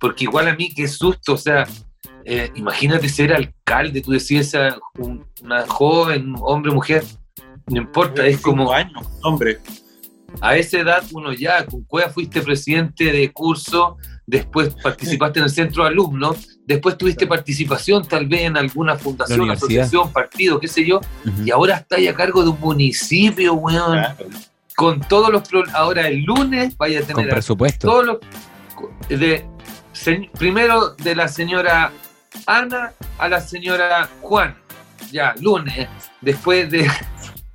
porque 0.00 0.24
igual 0.24 0.48
a 0.48 0.54
mí 0.56 0.72
qué 0.74 0.88
susto, 0.88 1.34
o 1.34 1.36
sea, 1.38 1.66
eh, 2.24 2.50
imagínate 2.54 3.08
ser 3.08 3.32
alcalde, 3.32 4.00
tú 4.00 4.12
decías, 4.12 4.48
esa- 4.48 4.78
un- 4.98 5.24
una 5.42 5.66
joven, 5.66 6.34
hombre, 6.40 6.72
mujer, 6.72 7.04
no 7.68 7.76
importa, 7.76 8.26
es 8.26 8.40
como... 8.40 8.72
Años, 8.72 9.06
hombre. 9.22 9.58
a 10.40 10.56
esa 10.56 10.78
edad 10.80 11.04
uno 11.12 11.32
ya, 11.34 11.66
con 11.66 11.84
Cueva 11.84 12.08
fuiste 12.10 12.40
presidente 12.40 13.12
de 13.12 13.30
curso, 13.32 13.96
después 14.26 14.74
participaste 14.82 15.38
en 15.40 15.44
el 15.44 15.50
centro 15.50 15.82
de 15.84 15.90
alumnos, 15.90 16.51
después 16.66 16.96
tuviste 16.96 17.26
participación 17.26 18.06
tal 18.06 18.26
vez 18.26 18.42
en 18.42 18.56
alguna 18.56 18.96
fundación, 18.96 19.50
asociación, 19.50 20.12
partido, 20.12 20.58
qué 20.60 20.68
sé 20.68 20.86
yo, 20.86 21.00
y 21.44 21.50
ahora 21.50 21.76
estás 21.76 21.98
a 22.08 22.14
cargo 22.14 22.42
de 22.42 22.50
un 22.50 22.60
municipio, 22.60 23.54
weón, 23.54 23.92
Claro. 23.98 24.26
con 24.76 25.00
todos 25.00 25.30
los 25.30 25.46
problemas. 25.48 25.74
Ahora 25.74 26.06
el 26.08 26.22
lunes 26.22 26.76
vaya 26.76 27.00
a 27.00 27.02
Con 27.02 27.14
tener 27.16 27.30
a 27.30 27.34
presupuesto. 27.34 27.88
todos 27.88 28.06
los... 28.06 28.18
De, 29.08 29.44
se- 29.92 30.30
primero 30.38 30.90
de 30.94 31.14
la 31.14 31.28
señora 31.28 31.92
Ana 32.46 32.92
a 33.18 33.28
la 33.28 33.40
señora 33.40 34.08
Juan, 34.20 34.56
ya, 35.10 35.34
lunes, 35.40 35.88
después 36.20 36.70
de... 36.70 36.88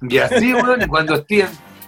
Y 0.10 0.20
así, 0.20 0.54
weón, 0.54 0.88
cuando 0.88 1.16
estén 1.16 1.48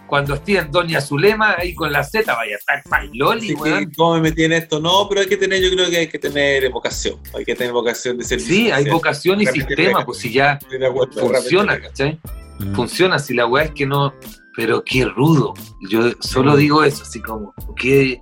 cuando 0.09 0.33
estén 0.33 0.71
Doña 0.71 0.99
Zulema 0.99 1.55
ahí 1.57 1.75
con 1.75 1.91
la 1.91 2.03
Z, 2.03 2.33
vaya 2.33 2.55
a 2.55 2.57
estar 2.57 2.83
Pailoli, 2.83 3.53
weón. 3.53 3.91
¿cómo 3.95 4.15
me 4.15 4.21
metí 4.21 4.43
en 4.43 4.53
esto? 4.53 4.79
No, 4.79 5.07
pero 5.07 5.21
hay 5.21 5.27
que 5.27 5.37
tener, 5.37 5.61
yo 5.61 5.69
creo 5.71 5.89
que 5.89 5.97
hay 5.97 6.07
que 6.07 6.17
tener 6.17 6.69
vocación. 6.71 7.19
Hay 7.35 7.45
que 7.45 7.55
tener 7.55 7.71
vocación 7.71 8.17
de 8.17 8.23
servicio. 8.23 8.55
Sí, 8.55 8.71
hay 8.71 8.83
social. 8.83 8.93
vocación 8.93 9.41
y 9.41 9.45
sistema, 9.45 10.03
pues 10.05 10.17
si 10.17 10.33
ya 10.33 10.59
funciona. 11.13 11.79
¿cachai? 11.79 12.19
Mm. 12.59 12.73
Funciona, 12.73 13.19
si 13.19 13.35
la 13.35 13.45
weá 13.45 13.65
es 13.65 13.71
que 13.71 13.85
no. 13.85 14.13
Pero 14.55 14.83
qué 14.83 15.05
rudo. 15.05 15.53
Yo 15.89 16.11
solo 16.19 16.57
digo 16.57 16.83
eso, 16.83 17.03
así 17.03 17.21
como 17.21 17.53
que 17.77 18.19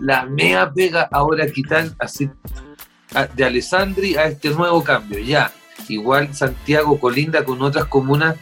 la 0.00 0.24
mea 0.24 0.72
pega 0.72 1.08
ahora 1.12 1.46
quitar 1.46 1.90
así 1.98 2.28
de 3.34 3.44
Alessandri 3.44 4.16
a 4.16 4.24
este 4.24 4.50
nuevo 4.50 4.82
cambio. 4.82 5.18
Ya, 5.20 5.52
igual 5.88 6.34
Santiago 6.34 6.98
colinda 6.98 7.44
con 7.44 7.62
otras 7.62 7.84
comunas 7.84 8.36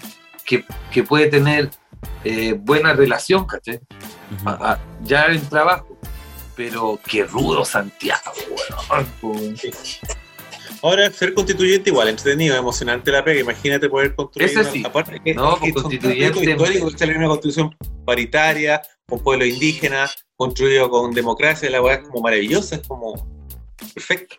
que, 0.46 0.64
que 0.92 1.02
puede 1.02 1.26
tener 1.26 1.70
eh, 2.24 2.54
buena 2.58 2.92
relación, 2.94 3.46
¿cachai? 3.46 3.76
Ujú. 4.40 4.48
A- 4.48 4.72
a- 4.72 4.80
ya 5.02 5.26
en 5.26 5.40
trabajo. 5.48 5.98
Pero 6.56 6.98
qué 7.08 7.24
rudo 7.24 7.64
Santiago, 7.64 8.30
weón. 9.22 9.56
Ahora, 10.82 11.10
ser 11.10 11.32
constituyente 11.34 11.90
igual, 11.90 12.08
entretenido, 12.08 12.56
emocionante 12.56 13.10
la 13.10 13.24
pega. 13.24 13.40
Imagínate 13.40 13.88
poder 13.88 14.14
construir. 14.14 14.50
Ese 14.50 14.60
una- 14.60 14.70
sí. 14.70 14.82
Aparte 14.84 15.20
que, 15.24 15.34
No, 15.34 15.54
que 15.54 15.72
pues, 15.72 15.72
son 15.74 15.82
constituyente- 15.90 16.40
que 16.92 16.98
sale 16.98 17.16
una 17.16 17.28
constitución 17.28 17.74
paritaria, 18.04 18.82
con 19.08 19.20
pueblos 19.20 19.48
indígenas, 19.48 20.24
construido 20.36 20.88
con 20.90 21.12
democracia, 21.12 21.68
la 21.70 21.80
weá 21.82 21.94
es 21.96 22.06
como 22.08 22.20
maravillosa, 22.20 22.76
es 22.76 22.86
como 22.86 23.14
perfecto. 23.94 24.36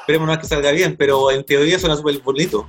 Esperemos 0.00 0.26
nomás 0.26 0.38
que 0.38 0.46
salga 0.46 0.70
bien, 0.70 0.96
pero 0.96 1.30
en 1.30 1.44
teoría 1.44 1.78
suena 1.78 1.96
súper 1.96 2.18
bonito. 2.20 2.68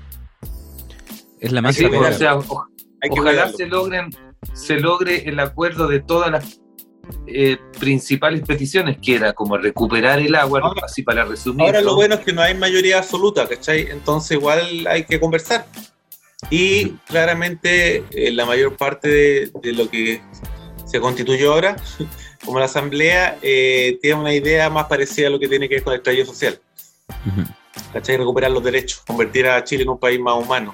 Es 1.40 1.52
la 1.52 1.62
más 1.62 1.76
Sí, 1.76 1.86
pega. 1.86 2.10
o 2.10 2.14
sea, 2.14 2.36
o- 2.38 2.66
Hay 3.02 3.10
que 3.10 3.20
Ojalá 3.20 3.32
cuidarlo. 3.52 3.58
se 3.58 3.66
logren, 3.68 4.10
se 4.54 4.80
logre 4.80 5.30
el 5.30 5.40
acuerdo 5.40 5.88
de 5.88 6.00
todas 6.00 6.32
las 6.32 6.60
eh, 7.28 7.58
principales 7.80 8.42
peticiones, 8.42 8.98
que 9.02 9.16
era 9.16 9.34
como 9.34 9.58
recuperar 9.58 10.20
el 10.20 10.36
agua, 10.36 10.60
Ahora- 10.64 10.82
así 10.86 11.02
para 11.02 11.26
resumir. 11.26 11.66
Ahora 11.66 11.82
lo 11.82 11.92
¿no? 11.92 11.96
bueno 11.96 12.16
es 12.16 12.22
que 12.22 12.34
no 12.34 12.42
hay 12.42 12.54
mayoría 12.56 13.00
absoluta, 13.00 13.48
¿cachai? 13.48 13.88
Entonces 13.90 14.32
igual 14.32 14.86
hay 14.88 15.06
que 15.06 15.20
conversar. 15.20 15.66
Y 16.50 16.92
claramente 17.08 18.04
eh, 18.12 18.32
la 18.32 18.46
mayor 18.46 18.78
parte 18.78 19.08
de, 19.10 19.52
de 19.62 19.74
lo 19.74 19.90
que 19.90 20.22
se 20.86 21.00
constituyó 21.00 21.54
ahora, 21.54 21.76
como 22.46 22.60
la 22.60 22.66
Asamblea, 22.66 23.38
eh, 23.42 23.98
tiene 24.02 24.20
una 24.22 24.34
idea 24.34 24.70
más 24.70 24.86
parecida 24.86 25.28
a 25.28 25.30
lo 25.32 25.40
que 25.40 25.48
tiene 25.48 25.68
que 25.68 25.76
ver 25.76 25.84
con 25.84 25.94
el 25.94 26.00
estallido 26.00 26.26
social. 26.28 26.60
¿Cachai? 27.94 28.18
Recuperar 28.18 28.52
los 28.52 28.64
derechos, 28.64 29.02
convertir 29.06 29.48
a 29.48 29.64
Chile 29.64 29.84
en 29.84 29.90
un 29.90 30.00
país 30.00 30.20
más 30.20 30.36
humano, 30.36 30.74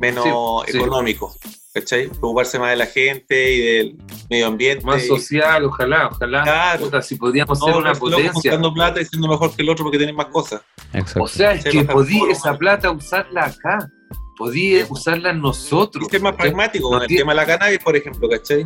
menos 0.00 0.64
Sí, 0.66 0.72
sí. 0.72 0.78
económico. 0.78 1.34
¿Cachai? 1.72 2.06
Preocuparse 2.08 2.56
más 2.60 2.70
de 2.70 2.76
la 2.76 2.86
gente 2.86 3.52
y 3.52 3.58
del 3.60 3.96
medio 4.30 4.46
ambiente. 4.46 4.84
Más 4.86 5.02
y- 5.04 5.08
social, 5.08 5.64
ojalá, 5.64 6.06
ojalá. 6.12 6.42
Claro. 6.44 6.84
Puta, 6.84 7.02
si 7.02 7.16
podríamos 7.16 7.58
no, 7.58 7.66
ser 7.66 7.76
una 7.76 7.92
potencia. 7.94 8.32
juntando 8.32 8.72
plata 8.72 9.00
y 9.00 9.04
siendo 9.06 9.26
mejor 9.26 9.54
que 9.56 9.62
el 9.62 9.70
otro 9.70 9.84
porque 9.84 9.98
tienen 9.98 10.14
más 10.14 10.26
cosas. 10.26 10.62
Exacto. 10.92 11.24
O 11.24 11.28
sea, 11.28 11.52
es 11.52 11.64
Sí, 11.64 11.70
que 11.70 11.84
todo, 11.84 12.04
esa 12.30 12.56
plata 12.56 12.90
usarla 12.92 13.46
acá. 13.46 13.90
Podía 14.36 14.84
usarla 14.88 15.30
en 15.30 15.40
nosotros. 15.40 16.06
Ser 16.10 16.20
más 16.20 16.32
¿cachai? 16.32 16.50
pragmático 16.50 16.88
No 16.88 16.94
con 16.94 17.02
el 17.02 17.08
tiene- 17.08 17.20
tema 17.22 17.32
de 17.32 17.36
la 17.36 17.46
cannabis, 17.46 17.78
por 17.80 17.96
ejemplo, 17.96 18.28
¿cachai? 18.28 18.64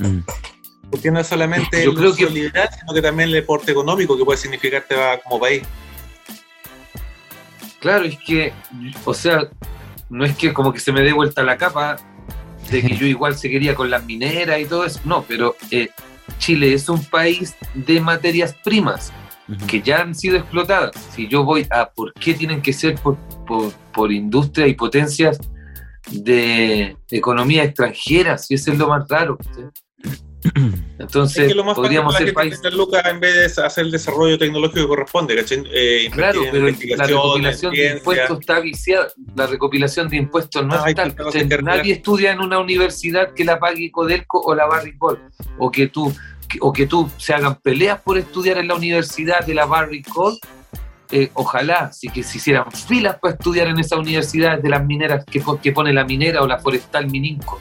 Mm. 0.00 0.18
Porque 0.90 1.10
no 1.12 1.20
es 1.20 1.26
solamente 1.28 1.84
Yo 1.84 1.90
el 1.90 1.96
creo 1.96 2.10
uso 2.10 2.18
que- 2.26 2.30
liberal, 2.30 2.68
sino 2.76 2.92
que 2.94 3.02
también 3.02 3.28
el 3.28 3.34
deporte 3.36 3.70
económico 3.70 4.16
que 4.16 4.24
puede 4.24 4.38
significarte 4.38 4.96
va 4.96 5.18
como 5.18 5.38
país. 5.38 5.62
Claro, 7.80 8.04
es 8.04 8.18
que, 8.26 8.52
o 9.04 9.14
sea, 9.14 9.48
no 10.10 10.24
es 10.24 10.36
que 10.36 10.52
como 10.52 10.72
que 10.72 10.80
se 10.80 10.92
me 10.92 11.02
dé 11.02 11.12
vuelta 11.12 11.42
la 11.42 11.56
capa 11.56 11.96
de 12.70 12.82
que 12.82 12.96
yo 12.96 13.06
igual 13.06 13.36
seguiría 13.36 13.74
con 13.74 13.90
las 13.90 14.04
mineras 14.04 14.60
y 14.60 14.64
todo 14.64 14.84
eso, 14.84 15.00
no, 15.04 15.22
pero 15.22 15.56
eh, 15.70 15.90
Chile 16.38 16.74
es 16.74 16.88
un 16.88 17.04
país 17.04 17.56
de 17.74 18.00
materias 18.00 18.54
primas 18.64 19.12
que 19.66 19.80
ya 19.80 20.02
han 20.02 20.14
sido 20.14 20.36
explotadas. 20.36 20.94
Si 21.14 21.26
yo 21.26 21.42
voy 21.42 21.66
a 21.70 21.88
por 21.88 22.12
qué 22.12 22.34
tienen 22.34 22.60
que 22.60 22.74
ser 22.74 22.96
por, 22.96 23.16
por, 23.46 23.72
por 23.92 24.12
industria 24.12 24.66
y 24.66 24.74
potencias 24.74 25.38
de 26.10 26.96
economía 27.10 27.64
extranjera, 27.64 28.36
si 28.36 28.54
eso 28.54 28.72
es 28.72 28.78
lo 28.78 28.88
más 28.88 29.08
raro. 29.08 29.38
¿sí? 29.54 29.62
Entonces, 30.98 31.38
es 31.38 31.48
que 31.48 31.54
lo 31.54 31.64
más 31.64 31.72
fácil 31.72 31.82
podríamos 31.82 32.16
ser 32.16 32.32
país. 32.32 32.60
lucas 32.72 33.02
en 33.06 33.20
vez 33.20 33.56
de 33.56 33.62
hacer 33.62 33.84
el 33.84 33.90
desarrollo 33.90 34.38
tecnológico 34.38 34.82
que 34.82 34.86
corresponde, 34.86 35.36
¿cachai? 35.36 35.64
Eh, 35.72 36.08
Claro, 36.12 36.44
en 36.44 36.50
pero 36.50 36.66
la 36.96 37.06
recopilación 37.06 37.72
de 37.74 37.92
impuestos 37.92 38.40
está 38.40 38.60
viciada. 38.60 39.08
La 39.34 39.46
recopilación 39.46 40.08
de 40.08 40.16
impuestos 40.16 40.64
no 40.66 40.74
Ah, 40.74 40.84
es 40.88 40.94
tal. 40.94 41.14
Nadie 41.62 41.94
estudia 41.94 42.32
en 42.32 42.40
una 42.40 42.58
universidad 42.58 43.34
que 43.34 43.44
la 43.44 43.58
pague 43.58 43.90
Codelco 43.90 44.40
o 44.40 44.54
la 44.54 44.66
Barry 44.66 44.96
Cole. 44.96 45.18
O 45.58 45.70
que 45.70 45.88
tú, 45.88 46.14
o 46.60 46.72
que 46.72 46.86
tú 46.86 47.10
se 47.16 47.34
hagan 47.34 47.56
peleas 47.56 48.00
por 48.00 48.16
estudiar 48.18 48.58
en 48.58 48.68
la 48.68 48.74
universidad 48.74 49.44
de 49.44 49.54
la 49.54 49.66
Barry 49.66 50.02
Cole 50.02 50.38
eh, 51.10 51.30
ojalá, 51.32 51.90
sí 51.90 52.08
que 52.08 52.22
se 52.22 52.36
hicieran 52.36 52.70
filas 52.70 53.18
para 53.18 53.32
estudiar 53.34 53.68
en 53.68 53.78
esas 53.78 53.98
universidades 53.98 54.62
de 54.62 54.68
las 54.68 54.84
mineras 54.84 55.24
que 55.24 55.72
pone 55.72 55.92
la 55.92 56.04
minera 56.04 56.42
o 56.42 56.46
la 56.46 56.58
forestal 56.58 57.10
Mininco, 57.10 57.58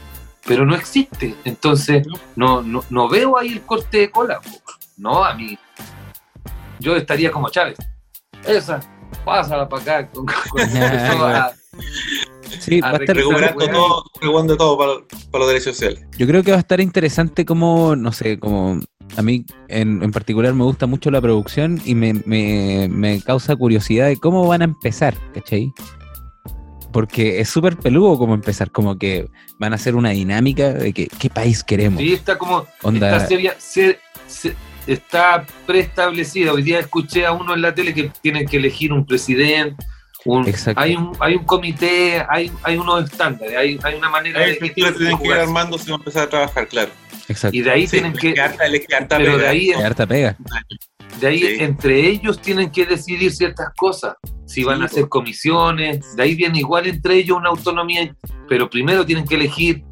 pero 0.48 0.66
no 0.66 0.74
existe. 0.76 1.36
Entonces, 1.46 2.08
no, 2.36 2.62
no, 2.62 2.84
no 2.90 3.08
veo 3.10 3.38
ahí 3.38 3.50
el 3.54 3.62
corte 3.62 3.98
de 4.00 4.10
cola. 4.12 4.40
No, 4.98 5.24
a 5.24 5.34
mí, 5.36 5.58
yo 6.80 6.96
estaría 6.96 7.32
como 7.32 7.50
Chávez. 7.50 7.78
Esa, 8.48 8.80
pásala 9.26 9.68
para 9.70 9.82
acá. 9.82 10.08
Con, 10.08 10.26
con- 10.26 10.62
a- 10.78 11.52
Sí, 12.60 12.80
va 12.82 12.90
a 12.92 12.96
estar, 12.96 13.16
Recuperando 13.16 13.68
todo, 13.70 14.04
recuperando 14.22 14.58
todo 14.58 14.78
para, 14.78 14.92
para 15.32 15.40
los 15.44 15.48
derechos 15.50 15.76
sociales. 15.76 16.04
yo 16.18 16.26
creo 16.26 16.44
que 16.44 16.52
va 16.52 16.58
a 16.58 16.62
estar 16.62 16.80
interesante 16.80 17.46
como, 17.46 17.96
no 17.96 18.12
sé, 18.12 18.40
como 18.40 18.80
a 19.16 19.22
mí 19.22 19.46
en, 19.68 20.02
en 20.02 20.12
particular 20.12 20.54
me 20.54 20.64
gusta 20.64 20.88
mucho 20.88 21.12
la 21.12 21.22
producción 21.22 21.80
y 21.86 21.94
me, 21.94 22.14
me, 22.26 22.88
me 22.90 23.22
causa 23.22 23.56
curiosidad 23.56 24.08
de 24.08 24.18
cómo 24.18 24.48
van 24.48 24.62
a 24.62 24.66
empezar, 24.66 25.14
¿cachai? 25.34 25.72
Porque 26.98 27.40
es 27.40 27.48
súper 27.50 27.78
peludo 27.78 28.18
como 28.18 28.34
empezar, 28.34 28.72
como 28.72 28.98
que 28.98 29.28
van 29.60 29.72
a 29.72 29.76
hacer 29.76 29.96
una 29.96 30.10
dinámica 30.10 30.74
de 30.74 30.94
que 30.94 31.06
qué 31.06 31.30
país 31.30 31.64
queremos. 31.64 32.02
Sí, 32.02 32.14
está 32.14 32.40
como. 32.40 32.66
Onda, 32.82 33.16
Está, 33.18 33.28
seria- 33.28 33.56
se- 33.60 34.00
se- 34.26 34.56
está 34.88 35.46
preestablecido. 35.68 36.56
Hoy 36.56 36.64
día 36.64 36.80
escuché 36.80 37.28
a 37.28 37.34
uno 37.34 37.54
en 37.54 37.62
la 37.62 37.76
tele 37.76 37.94
que 37.94 38.10
tienen 38.24 38.48
que 38.48 38.58
elegir 38.58 38.92
un 38.92 39.06
presidente. 39.06 39.76
un- 40.26 40.48
Exacto. 40.48 40.82
hay, 40.82 40.96
un, 40.96 41.12
hay 41.20 41.36
un 41.36 41.44
comité, 41.46 42.26
hay, 42.28 42.52
hay 42.64 42.78
unos 42.78 43.04
estándares, 43.12 43.56
hay, 43.56 43.80
hay 43.84 43.94
una 43.94 44.10
manera 44.10 44.40
Ahí 44.42 44.54
de 44.54 44.58
que 44.58 44.70
tienen 44.72 45.18
que 45.20 45.28
ir 45.28 45.34
armando 45.34 45.78
si 45.78 45.92
van 45.92 46.00
a 46.00 46.02
empezar 46.02 46.24
a 46.24 46.30
trabajar, 46.30 46.68
claro. 46.68 46.90
exacto. 47.30 47.56
Y 47.56 47.62
de 47.62 47.70
ahí 47.72 47.86
Sí, 47.86 47.92
tienen 47.92 48.14
que. 48.14 48.34
harta- 48.42 49.18
Pero 49.20 49.34
de 49.34 49.38
pega. 49.38 49.50
ahí, 49.52 49.70
Hay 49.72 49.84
harta 49.84 50.08
pega. 50.08 50.36
De 51.20 51.28
ahí 51.28 51.40
Sí. 51.40 51.58
entre 51.60 52.08
ellos 52.10 52.40
tienen 52.42 52.72
que 52.72 52.86
decidir 52.86 53.32
ciertas 53.32 53.70
cosas. 53.78 54.16
Si 54.46 54.64
van 54.64 54.78
Sí, 54.78 54.84
a 54.84 54.86
hacer 54.86 55.10
comisiones, 55.10 56.16
de 56.16 56.24
ahí 56.24 56.36
viene 56.36 56.60
igual 56.60 56.88
entre 56.88 57.16
ellos 57.16 57.38
una 57.38 57.50
autonomía, 57.50 58.16
pero 58.48 58.70
primero 58.70 59.06
tienen 59.06 59.26
que 59.26 59.36
elegir 59.36 59.84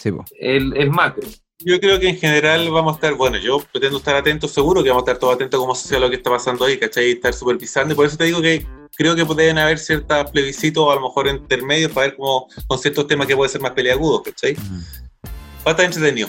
Sí, 0.00 0.10
el, 0.40 0.76
el 0.76 0.90
macro. 0.90 1.26
Yo 1.60 1.78
creo 1.80 1.98
que 2.00 2.08
en 2.08 2.16
general 2.18 2.70
vamos 2.70 2.92
a 2.92 2.94
estar, 2.96 3.14
bueno, 3.14 3.38
yo 3.38 3.60
pretendo 3.72 3.98
estar 3.98 4.16
atentos, 4.16 4.50
seguro 4.52 4.82
que 4.82 4.88
vamos 4.90 5.02
a 5.02 5.04
estar 5.12 5.18
todos 5.18 5.34
atentos 5.36 5.58
como 5.60 5.74
sociedad 5.74 6.02
a 6.02 6.06
lo 6.06 6.10
que 6.10 6.16
está 6.16 6.30
pasando 6.30 6.64
ahí, 6.64 6.78
¿cachai? 6.78 7.08
Y 7.08 7.12
estar 7.12 7.32
supervisando. 7.32 7.94
Y 7.94 7.96
por 7.96 8.06
eso 8.06 8.16
te 8.16 8.24
digo 8.24 8.42
que 8.42 8.66
creo 8.96 9.14
que 9.14 9.24
pueden 9.24 9.58
haber 9.58 9.78
ciertos 9.78 10.30
plebiscitos, 10.30 10.90
a 10.90 10.96
lo 10.96 11.02
mejor 11.02 11.28
intermedios, 11.28 11.92
para 11.92 12.08
ver 12.08 12.16
cómo 12.16 12.48
con 12.66 12.78
ciertos 12.78 13.06
temas 13.06 13.26
que 13.26 13.36
pueden 13.36 13.50
ser 13.50 13.60
más 13.60 13.70
peleagudos, 13.72 14.22
¿cachai? 14.22 14.54
Va 14.54 15.66
a 15.66 15.70
estar 15.70 15.86
entretenido. 15.86 16.28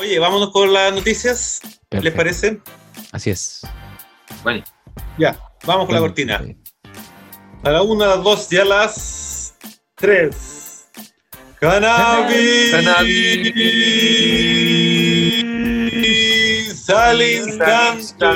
Oye, 0.00 0.18
vámonos 0.18 0.50
con 0.50 0.72
las 0.72 0.94
noticias, 0.94 1.60
¿les 1.90 2.14
parece? 2.14 2.60
Así 3.12 3.30
es. 3.30 3.62
Bueno, 4.42 4.64
Ya, 5.18 5.38
vamos 5.64 5.86
con 5.86 5.94
la 5.94 6.00
cortina. 6.00 6.42
A 7.62 7.70
la 7.70 7.82
una, 7.82 8.06
a 8.06 8.08
las 8.16 8.24
dos 8.24 8.52
y 8.52 8.56
a 8.56 8.64
las 8.64 9.54
tres. 9.96 10.88
Cannabis. 11.60 12.74
Al 16.88 17.22
instante. 17.22 18.26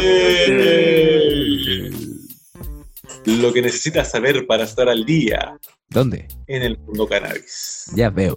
Lo 3.26 3.52
que 3.52 3.62
necesitas 3.62 4.10
saber 4.10 4.46
para 4.46 4.64
estar 4.64 4.88
al 4.88 5.04
día 5.04 5.58
¿Dónde? 5.88 6.28
en 6.46 6.62
el 6.62 6.78
mundo 6.78 7.08
cannabis. 7.08 7.90
Ya 7.94 8.10
veo. 8.10 8.36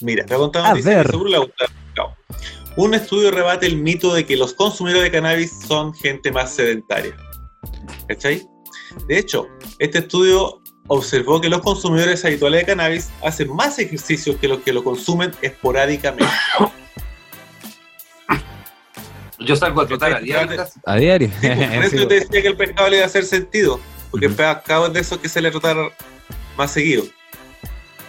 Mira, 0.00 0.24
te 0.24 0.34
voy 0.34 0.44
a 0.48 0.50
contar 0.50 0.82
ver. 0.82 1.10
seguro 1.10 1.50
Un 2.76 2.94
estudio 2.94 3.30
rebate 3.30 3.66
el 3.66 3.76
mito 3.76 4.14
de 4.14 4.24
que 4.24 4.36
los 4.36 4.54
consumidores 4.54 5.04
de 5.04 5.10
cannabis 5.10 5.52
son 5.66 5.92
gente 5.92 6.30
más 6.30 6.54
sedentaria. 6.54 7.16
¿Cachai? 8.08 8.46
De 9.06 9.18
hecho, 9.18 9.48
este 9.78 9.98
estudio 9.98 10.60
observó 10.86 11.40
que 11.40 11.48
los 11.48 11.60
consumidores 11.60 12.24
habituales 12.24 12.60
de 12.60 12.66
cannabis 12.66 13.10
hacen 13.22 13.54
más 13.54 13.78
ejercicios 13.78 14.36
que 14.36 14.48
los 14.48 14.60
que 14.60 14.72
lo 14.72 14.82
consumen 14.82 15.32
esporádicamente. 15.42 16.32
yo 19.38 19.56
salgo 19.56 19.80
a 19.80 19.86
trotar 19.86 20.14
a 20.14 20.20
diario. 20.20 20.64
A 20.84 20.96
diario. 20.96 21.30
Sí, 21.40 21.48
por 21.48 21.58
eso 21.84 21.96
yo 21.96 22.08
te 22.08 22.14
decía 22.14 22.42
que 22.42 22.48
el 22.48 22.56
pescado 22.56 22.88
le 22.88 22.96
iba 22.96 23.04
a 23.04 23.08
hacer 23.08 23.24
sentido. 23.24 23.80
Porque 24.10 24.26
el 24.26 24.34
pescado 24.34 24.88
es 24.88 24.92
de 24.92 25.00
esos 25.00 25.18
que 25.18 25.28
se 25.28 25.40
le 25.40 25.50
trotar 25.50 25.76
más 26.56 26.72
seguido. 26.72 27.04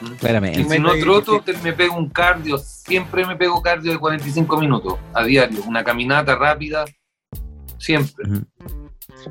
Y 0.02 0.10
Claramente. 0.18 0.64
si 0.64 0.80
no 0.80 0.94
troto, 0.96 1.42
te- 1.42 1.54
me 1.60 1.74
pego 1.74 1.96
un 1.98 2.10
cardio. 2.10 2.58
Siempre 2.58 3.26
me 3.26 3.36
pego 3.36 3.62
cardio 3.62 3.92
de 3.92 3.98
45 4.00 4.58
minutos 4.60 4.96
a 5.14 5.24
diario. 5.24 5.62
Una 5.68 5.84
caminata 5.84 6.36
rápida. 6.36 6.86
Siempre. 7.78 8.30
Ujú. 8.30 8.46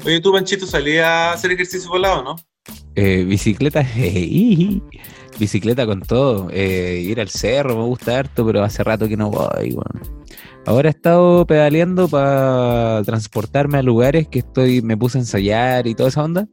Oye, 0.04 0.20
tú, 0.20 0.32
Panchito, 0.32 0.66
salías 0.66 1.06
a 1.06 1.32
hacer 1.32 1.50
ejercicio 1.52 1.90
por 1.90 2.00
lado, 2.00 2.22
¿no? 2.22 2.36
Eh, 2.94 3.24
bicicleta, 3.24 3.82
bicicleta 5.38 5.86
con 5.86 6.00
todo. 6.02 6.48
Eh, 6.52 7.00
ir 7.04 7.20
al 7.20 7.28
cerro 7.28 7.76
me 7.76 7.84
gusta 7.84 8.18
harto, 8.18 8.44
pero 8.46 8.62
hace 8.62 8.82
rato 8.84 9.08
que 9.08 9.16
no 9.16 9.30
voy. 9.30 9.72
weón. 9.72 10.20
Ahora 10.66 10.88
he 10.88 10.90
estado 10.90 11.46
pedaleando 11.46 12.06
para 12.08 13.02
transportarme 13.04 13.78
a 13.78 13.82
lugares 13.82 14.28
que 14.28 14.40
estoy, 14.40 14.82
me 14.82 14.96
puse 14.96 15.18
a 15.18 15.22
ensayar 15.22 15.86
y 15.86 15.94
toda 15.94 16.10
esa 16.10 16.22
onda. 16.22 16.46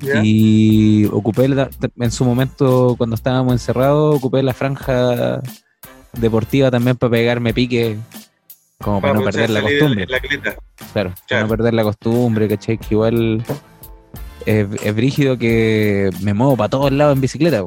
¿Ya? 0.00 0.20
Y 0.22 1.06
ocupé 1.06 1.48
la- 1.48 1.70
en 1.98 2.10
su 2.10 2.24
momento, 2.24 2.94
cuando 2.96 3.14
estábamos 3.14 3.52
encerrados, 3.52 4.16
ocupé 4.16 4.42
la 4.42 4.54
franja 4.54 5.40
deportiva 6.12 6.70
también 6.70 6.96
para 6.96 7.10
pegarme 7.10 7.52
pique, 7.52 7.96
como 8.80 9.00
para, 9.00 9.14
no 9.14 9.24
perder 9.24 9.50
la 9.50 9.62
costumbre. 9.62 10.06
la. 10.08 10.20
Claro, 10.92 11.14
para 11.28 11.42
no 11.42 11.48
perder 11.48 11.74
la 11.74 11.82
costumbre, 11.82 12.48
¿cachai? 12.48 12.78
Que 12.78 12.86
igual 12.94 13.42
es, 14.46 14.66
es 14.82 14.94
brígido 14.94 15.36
que 15.36 16.10
me 16.22 16.32
muevo 16.32 16.56
para 16.56 16.68
todos 16.70 16.92
lados 16.92 17.14
en 17.14 17.20
bicicleta. 17.20 17.62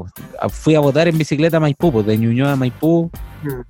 Fui 0.49 0.75
a 0.75 0.79
votar 0.79 1.07
en 1.07 1.17
bicicleta 1.17 1.57
a 1.57 1.59
Maipú, 1.59 1.91
pues, 1.91 2.05
de 2.05 2.17
Ñuñoa 2.17 2.53
a 2.53 2.55
Maipú, 2.55 3.11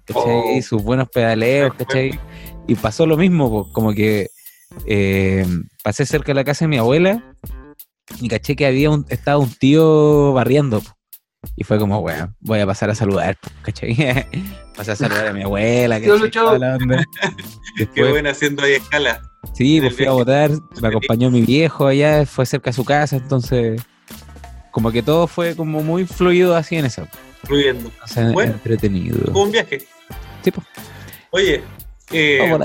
¿cachai? 0.05 0.59
Oh. 0.59 0.61
Sus 0.61 0.83
buenos 0.83 1.09
pedaleos, 1.09 1.73
¿cachai? 1.73 2.19
Y 2.67 2.75
pasó 2.75 3.05
lo 3.05 3.17
mismo, 3.17 3.49
pues, 3.49 3.73
como 3.73 3.91
que 3.93 4.29
eh, 4.85 5.45
pasé 5.83 6.05
cerca 6.05 6.27
de 6.27 6.35
la 6.35 6.43
casa 6.43 6.65
de 6.65 6.69
mi 6.69 6.77
abuela 6.77 7.23
y 8.19 8.27
caché 8.27 8.55
que 8.55 8.65
había 8.65 8.89
un, 8.89 9.05
estaba 9.09 9.37
un 9.37 9.51
tío 9.51 10.33
barriendo. 10.33 10.81
Y 11.55 11.63
fue 11.63 11.79
como, 11.79 12.01
bueno, 12.01 12.35
voy 12.39 12.59
a 12.59 12.67
pasar 12.67 12.89
a 12.91 12.95
saludar, 12.95 13.37
¿cachai? 13.63 13.95
Pasé 14.75 14.91
a 14.91 14.95
saludar 14.95 15.27
a 15.27 15.33
mi 15.33 15.41
abuela, 15.43 15.97
onda. 15.97 17.03
Qué 17.95 18.03
buena 18.03 18.31
haciendo 18.31 18.63
ahí 18.63 18.73
escala. 18.73 19.21
Sí, 19.53 19.81
pues 19.81 19.95
fui 19.95 20.05
a 20.05 20.11
votar, 20.11 20.51
me 20.81 20.87
acompañó 20.87 21.31
mi 21.31 21.41
viejo 21.41 21.87
allá, 21.87 22.25
fue 22.25 22.45
cerca 22.45 22.69
de 22.69 22.75
su 22.75 22.85
casa, 22.85 23.15
entonces 23.15 23.81
como 24.71 24.91
que 24.91 25.03
todo 25.03 25.27
fue 25.27 25.55
como 25.55 25.83
muy 25.83 26.05
fluido 26.05 26.55
así 26.55 26.75
en 26.75 26.85
eso. 26.85 27.07
Fluyendo. 27.43 27.89
Entonces, 27.89 28.33
Bueno. 28.33 28.53
entretenido. 28.53 29.31
Como 29.31 29.43
un 29.43 29.51
viaje. 29.51 29.79
Sí, 30.43 30.51
pues, 30.51 30.65
Oye, 31.31 31.63
eh, 32.11 32.61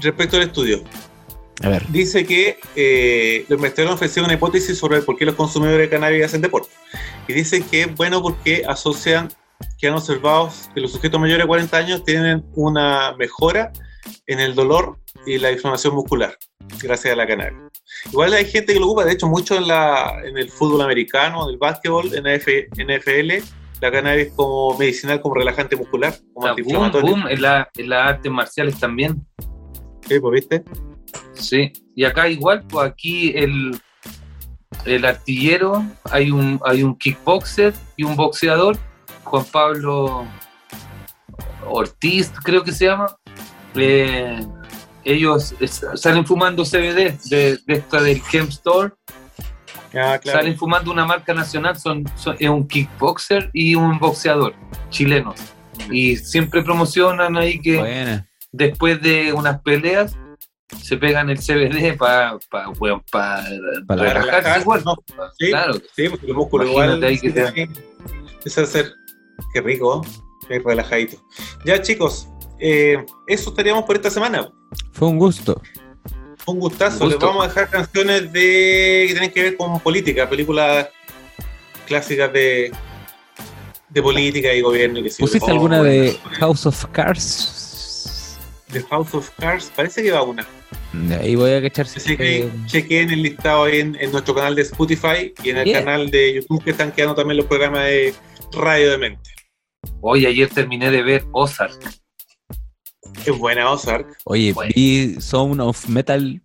respecto 0.00 0.36
al 0.36 0.42
estudio, 0.44 0.82
A 1.62 1.68
ver, 1.68 1.84
dice 1.88 2.24
que 2.24 2.58
eh, 2.76 3.44
los 3.48 3.58
investigadores 3.58 3.96
ofrecieron 3.96 4.26
una 4.30 4.34
hipótesis 4.34 4.78
sobre 4.78 5.02
por 5.02 5.16
qué 5.16 5.24
los 5.24 5.34
consumidores 5.34 5.80
de 5.80 5.88
cannabis 5.88 6.24
hacen 6.24 6.40
deporte. 6.40 6.68
Y 7.26 7.32
dicen 7.32 7.64
que 7.64 7.82
es 7.82 7.94
bueno 7.94 8.22
porque 8.22 8.62
asocian 8.66 9.28
que 9.78 9.88
han 9.88 9.94
observado 9.94 10.50
que 10.74 10.80
los 10.80 10.92
sujetos 10.92 11.20
mayores 11.20 11.42
de 11.44 11.48
40 11.48 11.76
años 11.76 12.04
tienen 12.04 12.44
una 12.54 13.12
mejora 13.16 13.72
en 14.28 14.38
el 14.40 14.54
dolor 14.54 14.98
y 15.26 15.38
la 15.38 15.50
inflamación 15.50 15.94
muscular 15.94 16.36
gracias 16.80 17.12
a 17.12 17.16
la 17.16 17.26
cannabis. 17.26 17.58
Igual 18.12 18.34
hay 18.34 18.44
gente 18.44 18.72
que 18.72 18.78
lo 18.78 18.86
ocupa, 18.86 19.04
de 19.04 19.12
hecho, 19.12 19.26
mucho 19.26 19.56
en, 19.56 19.66
la, 19.66 20.20
en 20.24 20.38
el 20.38 20.48
fútbol 20.50 20.82
americano, 20.82 21.44
en 21.44 21.50
el 21.54 21.58
básquetbol, 21.58 22.14
en 22.14 22.22
la 22.24 22.34
F- 22.34 22.68
NFL, 22.76 23.42
la 23.80 23.90
cannabis 23.90 24.32
como 24.36 24.76
medicinal, 24.78 25.20
como 25.20 25.34
relajante 25.34 25.74
muscular, 25.74 26.14
como 26.34 26.46
Ah, 26.46 26.50
boom, 26.52 26.58
antiinflamatorio. 26.60 27.10
boom, 27.10 27.28
en, 27.28 27.42
la- 27.42 27.68
en 27.76 27.88
las 27.88 28.08
artes 28.10 28.30
marciales 28.30 28.78
también. 28.78 29.26
Sí, 30.08 30.20
pues, 30.20 30.32
¿viste? 30.32 30.62
Sí. 31.38 31.72
Y 31.94 32.04
acá 32.04 32.28
igual, 32.28 32.62
pues 32.68 32.90
aquí 32.90 33.32
el, 33.36 33.78
el 34.84 35.04
artillero, 35.04 35.84
hay 36.10 36.30
un, 36.30 36.60
hay 36.64 36.82
un 36.82 36.96
kickboxer 36.96 37.74
y 37.96 38.04
un 38.04 38.16
boxeador, 38.16 38.76
Juan 39.24 39.44
Pablo 39.52 40.26
Ortiz, 41.66 42.32
creo 42.44 42.62
que 42.64 42.72
se 42.72 42.86
llama. 42.86 43.16
Eh, 43.74 44.40
ellos 45.04 45.54
salen 45.94 46.26
fumando 46.26 46.64
CBD 46.64 47.18
de, 47.30 47.58
de 47.66 47.74
esta 47.74 48.00
del 48.02 48.20
Hemp 48.32 48.50
Store, 48.50 48.92
Ah, 49.94 50.18
claro. 50.18 50.40
salen 50.40 50.56
fumando 50.58 50.90
una 50.92 51.06
marca 51.06 51.32
nacional, 51.32 51.78
son, 51.78 52.04
son- 52.16 52.36
es 52.38 52.48
un 52.50 52.68
kickboxer 52.68 53.48
y 53.54 53.74
un 53.74 53.98
boxeador 53.98 54.54
chileno. 54.90 55.34
Y 55.90 56.16
siempre 56.16 56.62
promocionan 56.62 57.36
ahí 57.38 57.58
que 57.58 57.78
buena. 57.78 58.26
después 58.52 59.00
de 59.00 59.32
unas 59.32 59.60
peleas 59.62 60.14
se 60.82 60.96
pegan 60.96 61.30
el 61.30 61.38
CBD 61.38 61.96
para 61.96 62.38
pa, 62.50 62.68
weón, 62.78 63.02
pa 63.10 63.42
Para 63.86 63.86
Para 63.86 64.02
relajarse 64.02 64.30
relajar, 64.30 64.60
igual. 64.60 64.82
¿no? 64.84 64.94
Sí, 65.38 65.48
Claro, 65.48 65.74
Sí, 65.96 66.08
porque 66.08 66.26
el 66.26 66.34
músculo 66.34 66.64
Imagínate 66.64 66.96
igual. 66.96 67.04
ahí 67.04 67.18
que 67.18 67.30
te- 67.30 68.60
a 68.62 68.66
ser. 68.66 68.92
Qué 69.52 69.60
rico, 69.60 70.02
¿eh? 70.04 70.08
Qué 70.48 70.58
relajadito. 70.58 71.22
Ya, 71.64 71.80
chicos, 71.82 72.28
eh, 72.58 73.04
eso 73.26 73.50
estaríamos 73.50 73.84
por 73.84 73.96
esta 73.96 74.10
semana. 74.10 74.48
Fue 74.92 75.08
un 75.08 75.18
gusto. 75.18 75.60
Fue 76.38 76.54
un 76.54 76.60
gustazo. 76.60 77.04
Un 77.04 77.10
Les 77.10 77.18
vamos 77.18 77.44
a 77.44 77.48
dejar 77.48 77.68
canciones 77.70 78.32
de 78.32 79.04
que 79.08 79.12
tienen 79.12 79.30
que 79.32 79.42
ver 79.42 79.56
con 79.56 79.78
política, 79.80 80.28
películas 80.28 80.88
clásicas 81.86 82.32
de, 82.32 82.72
de 83.90 84.02
política 84.02 84.52
y 84.54 84.60
gobierno. 84.62 84.98
yo. 85.00 85.10
¿Pusiste 85.18 85.46
Oh, 85.50 85.54
alguna 85.54 85.82
de 85.82 86.18
buena. 86.22 86.38
House 86.38 86.66
of 86.66 86.84
Cards? 86.92 88.38
de 88.68 88.82
House 88.84 89.14
of 89.14 89.30
Cards? 89.38 89.70
Parece 89.74 90.02
que 90.02 90.10
va 90.12 90.22
una. 90.22 90.46
Ahí 91.20 91.34
voy 91.34 91.50
a 91.52 91.60
que 91.60 91.70
que- 91.70 92.50
chequen 92.66 93.10
el 93.10 93.22
listado 93.22 93.64
ahí 93.64 93.80
en, 93.80 93.94
en 93.96 94.10
nuestro 94.10 94.34
canal 94.34 94.54
de 94.54 94.62
Spotify 94.62 95.34
y 95.44 95.50
en 95.50 95.58
el 95.58 95.64
Yeah. 95.66 95.80
canal 95.84 96.10
de 96.10 96.34
YouTube 96.36 96.64
que 96.64 96.70
están 96.70 96.92
quedando 96.92 97.14
también 97.14 97.36
los 97.36 97.46
programas 97.46 97.84
de 97.84 98.14
Radio 98.52 98.90
de 98.92 98.98
Mente. 98.98 99.30
Hoy 100.00 100.24
ayer 100.26 100.48
terminé 100.48 100.90
de 100.90 101.02
ver 101.02 101.24
Ozark. 101.32 101.78
Qué 103.24 103.30
buena 103.32 103.70
Ozark. 103.70 104.16
Oye, 104.24 104.52
Bueno. 104.52 104.72
vi 104.74 105.16
Sound 105.20 105.60
of 105.60 105.86
Metal. 105.88 106.40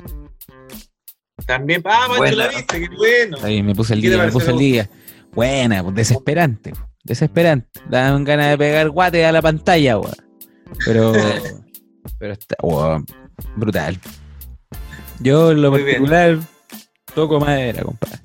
También, 1.46 1.82
ah, 1.86 2.04
Pancho, 2.08 2.18
Buena. 2.18 2.36
la 2.36 2.48
viste, 2.50 2.80
qué 2.82 2.90
bueno. 2.96 3.38
Ahí 3.44 3.64
me 3.64 3.74
puse 3.76 3.94
el 3.94 4.02
¿Qué 4.02 4.08
te 4.10 4.16
día, 4.16 4.26
me 4.26 4.32
puse 4.32 4.52
el 4.52 4.58
día. 4.58 4.90
Buena, 5.34 5.84
pues, 5.84 5.96
desesperante. 5.96 6.72
pues, 6.72 6.84
Desesperante. 7.04 7.68
Dan 7.90 8.24
ganas 8.24 8.52
de 8.52 8.58
pegar 8.58 8.90
guate 8.90 9.26
a 9.26 9.32
la 9.32 9.42
pantalla, 9.42 9.98
weón. 10.00 10.16
Pero. 10.86 11.14
pero 12.20 12.34
está, 12.34 12.56
weón, 12.62 13.06
brutal. 13.56 14.00
Yo 15.20 15.52
en 15.52 15.62
lo 15.62 15.72
Muy 15.72 15.84
bien. 15.84 16.04
particular 16.04 16.38
toco 17.14 17.40
madera, 17.40 17.84
compadre. 17.84 18.20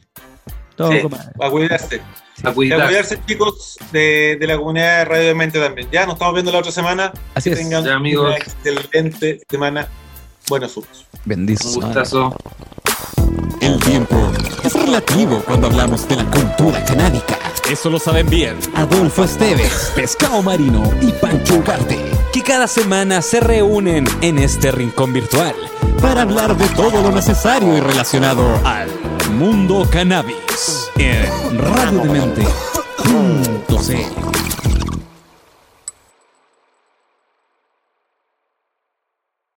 Toco 0.76 0.92
Sí. 0.92 1.08
madera. 1.08 1.32
A 1.40 1.50
cuidarse. 1.50 1.96
A 1.96 2.48
Y 2.48 2.48
a 2.48 2.54
cuidar. 2.54 2.86
cuidarse, 2.86 3.18
chicos, 3.26 3.76
de, 3.92 4.36
de 4.38 4.46
la 4.46 4.56
comunidad 4.56 4.98
de 4.98 5.04
Radio 5.04 5.26
de 5.28 5.34
Mente 5.34 5.58
también. 5.60 5.88
Ya 5.90 6.04
nos 6.06 6.14
estamos 6.14 6.34
viendo 6.34 6.52
la 6.52 6.58
otra 6.58 6.70
semana. 6.72 7.12
Así 7.34 7.50
Que 7.50 7.54
es. 7.54 7.62
tengan 7.62 7.84
Ya, 7.84 7.94
amigos. 7.94 8.26
una 8.26 8.36
excelente 8.36 9.40
semana. 9.50 9.88
Buenos 10.48 10.76
usos. 10.76 11.06
Un 11.12 11.20
Bendición. 11.24 11.74
gustazo. 11.84 12.34
El 13.60 13.78
tiempo 13.80 14.30
es 14.64 14.72
relativo 14.72 15.42
cuando 15.46 15.66
hablamos 15.66 16.08
de 16.08 16.16
la 16.16 16.24
cultura 16.30 16.84
canábica. 16.84 17.36
Eso 17.70 17.90
lo 17.90 17.98
saben 17.98 18.30
bien 18.30 18.56
Adolfo 18.74 19.24
Esteves, 19.24 19.92
Pescado 19.94 20.42
Marino 20.42 20.90
y 21.02 21.12
Pancho 21.12 21.56
Ugarte, 21.56 21.98
que 22.32 22.42
cada 22.42 22.66
semana 22.66 23.20
se 23.20 23.40
reúnen 23.40 24.08
en 24.22 24.38
este 24.38 24.72
rincón 24.72 25.12
virtual 25.12 25.54
para 26.00 26.22
hablar 26.22 26.56
de 26.56 26.66
todo 26.70 27.02
lo 27.02 27.10
necesario 27.10 27.76
y 27.76 27.80
relacionado 27.80 28.42
al 28.64 28.88
mundo 29.32 29.86
cannabis 29.90 30.90
en 30.96 31.58
radiodemente.cl. 31.58 34.57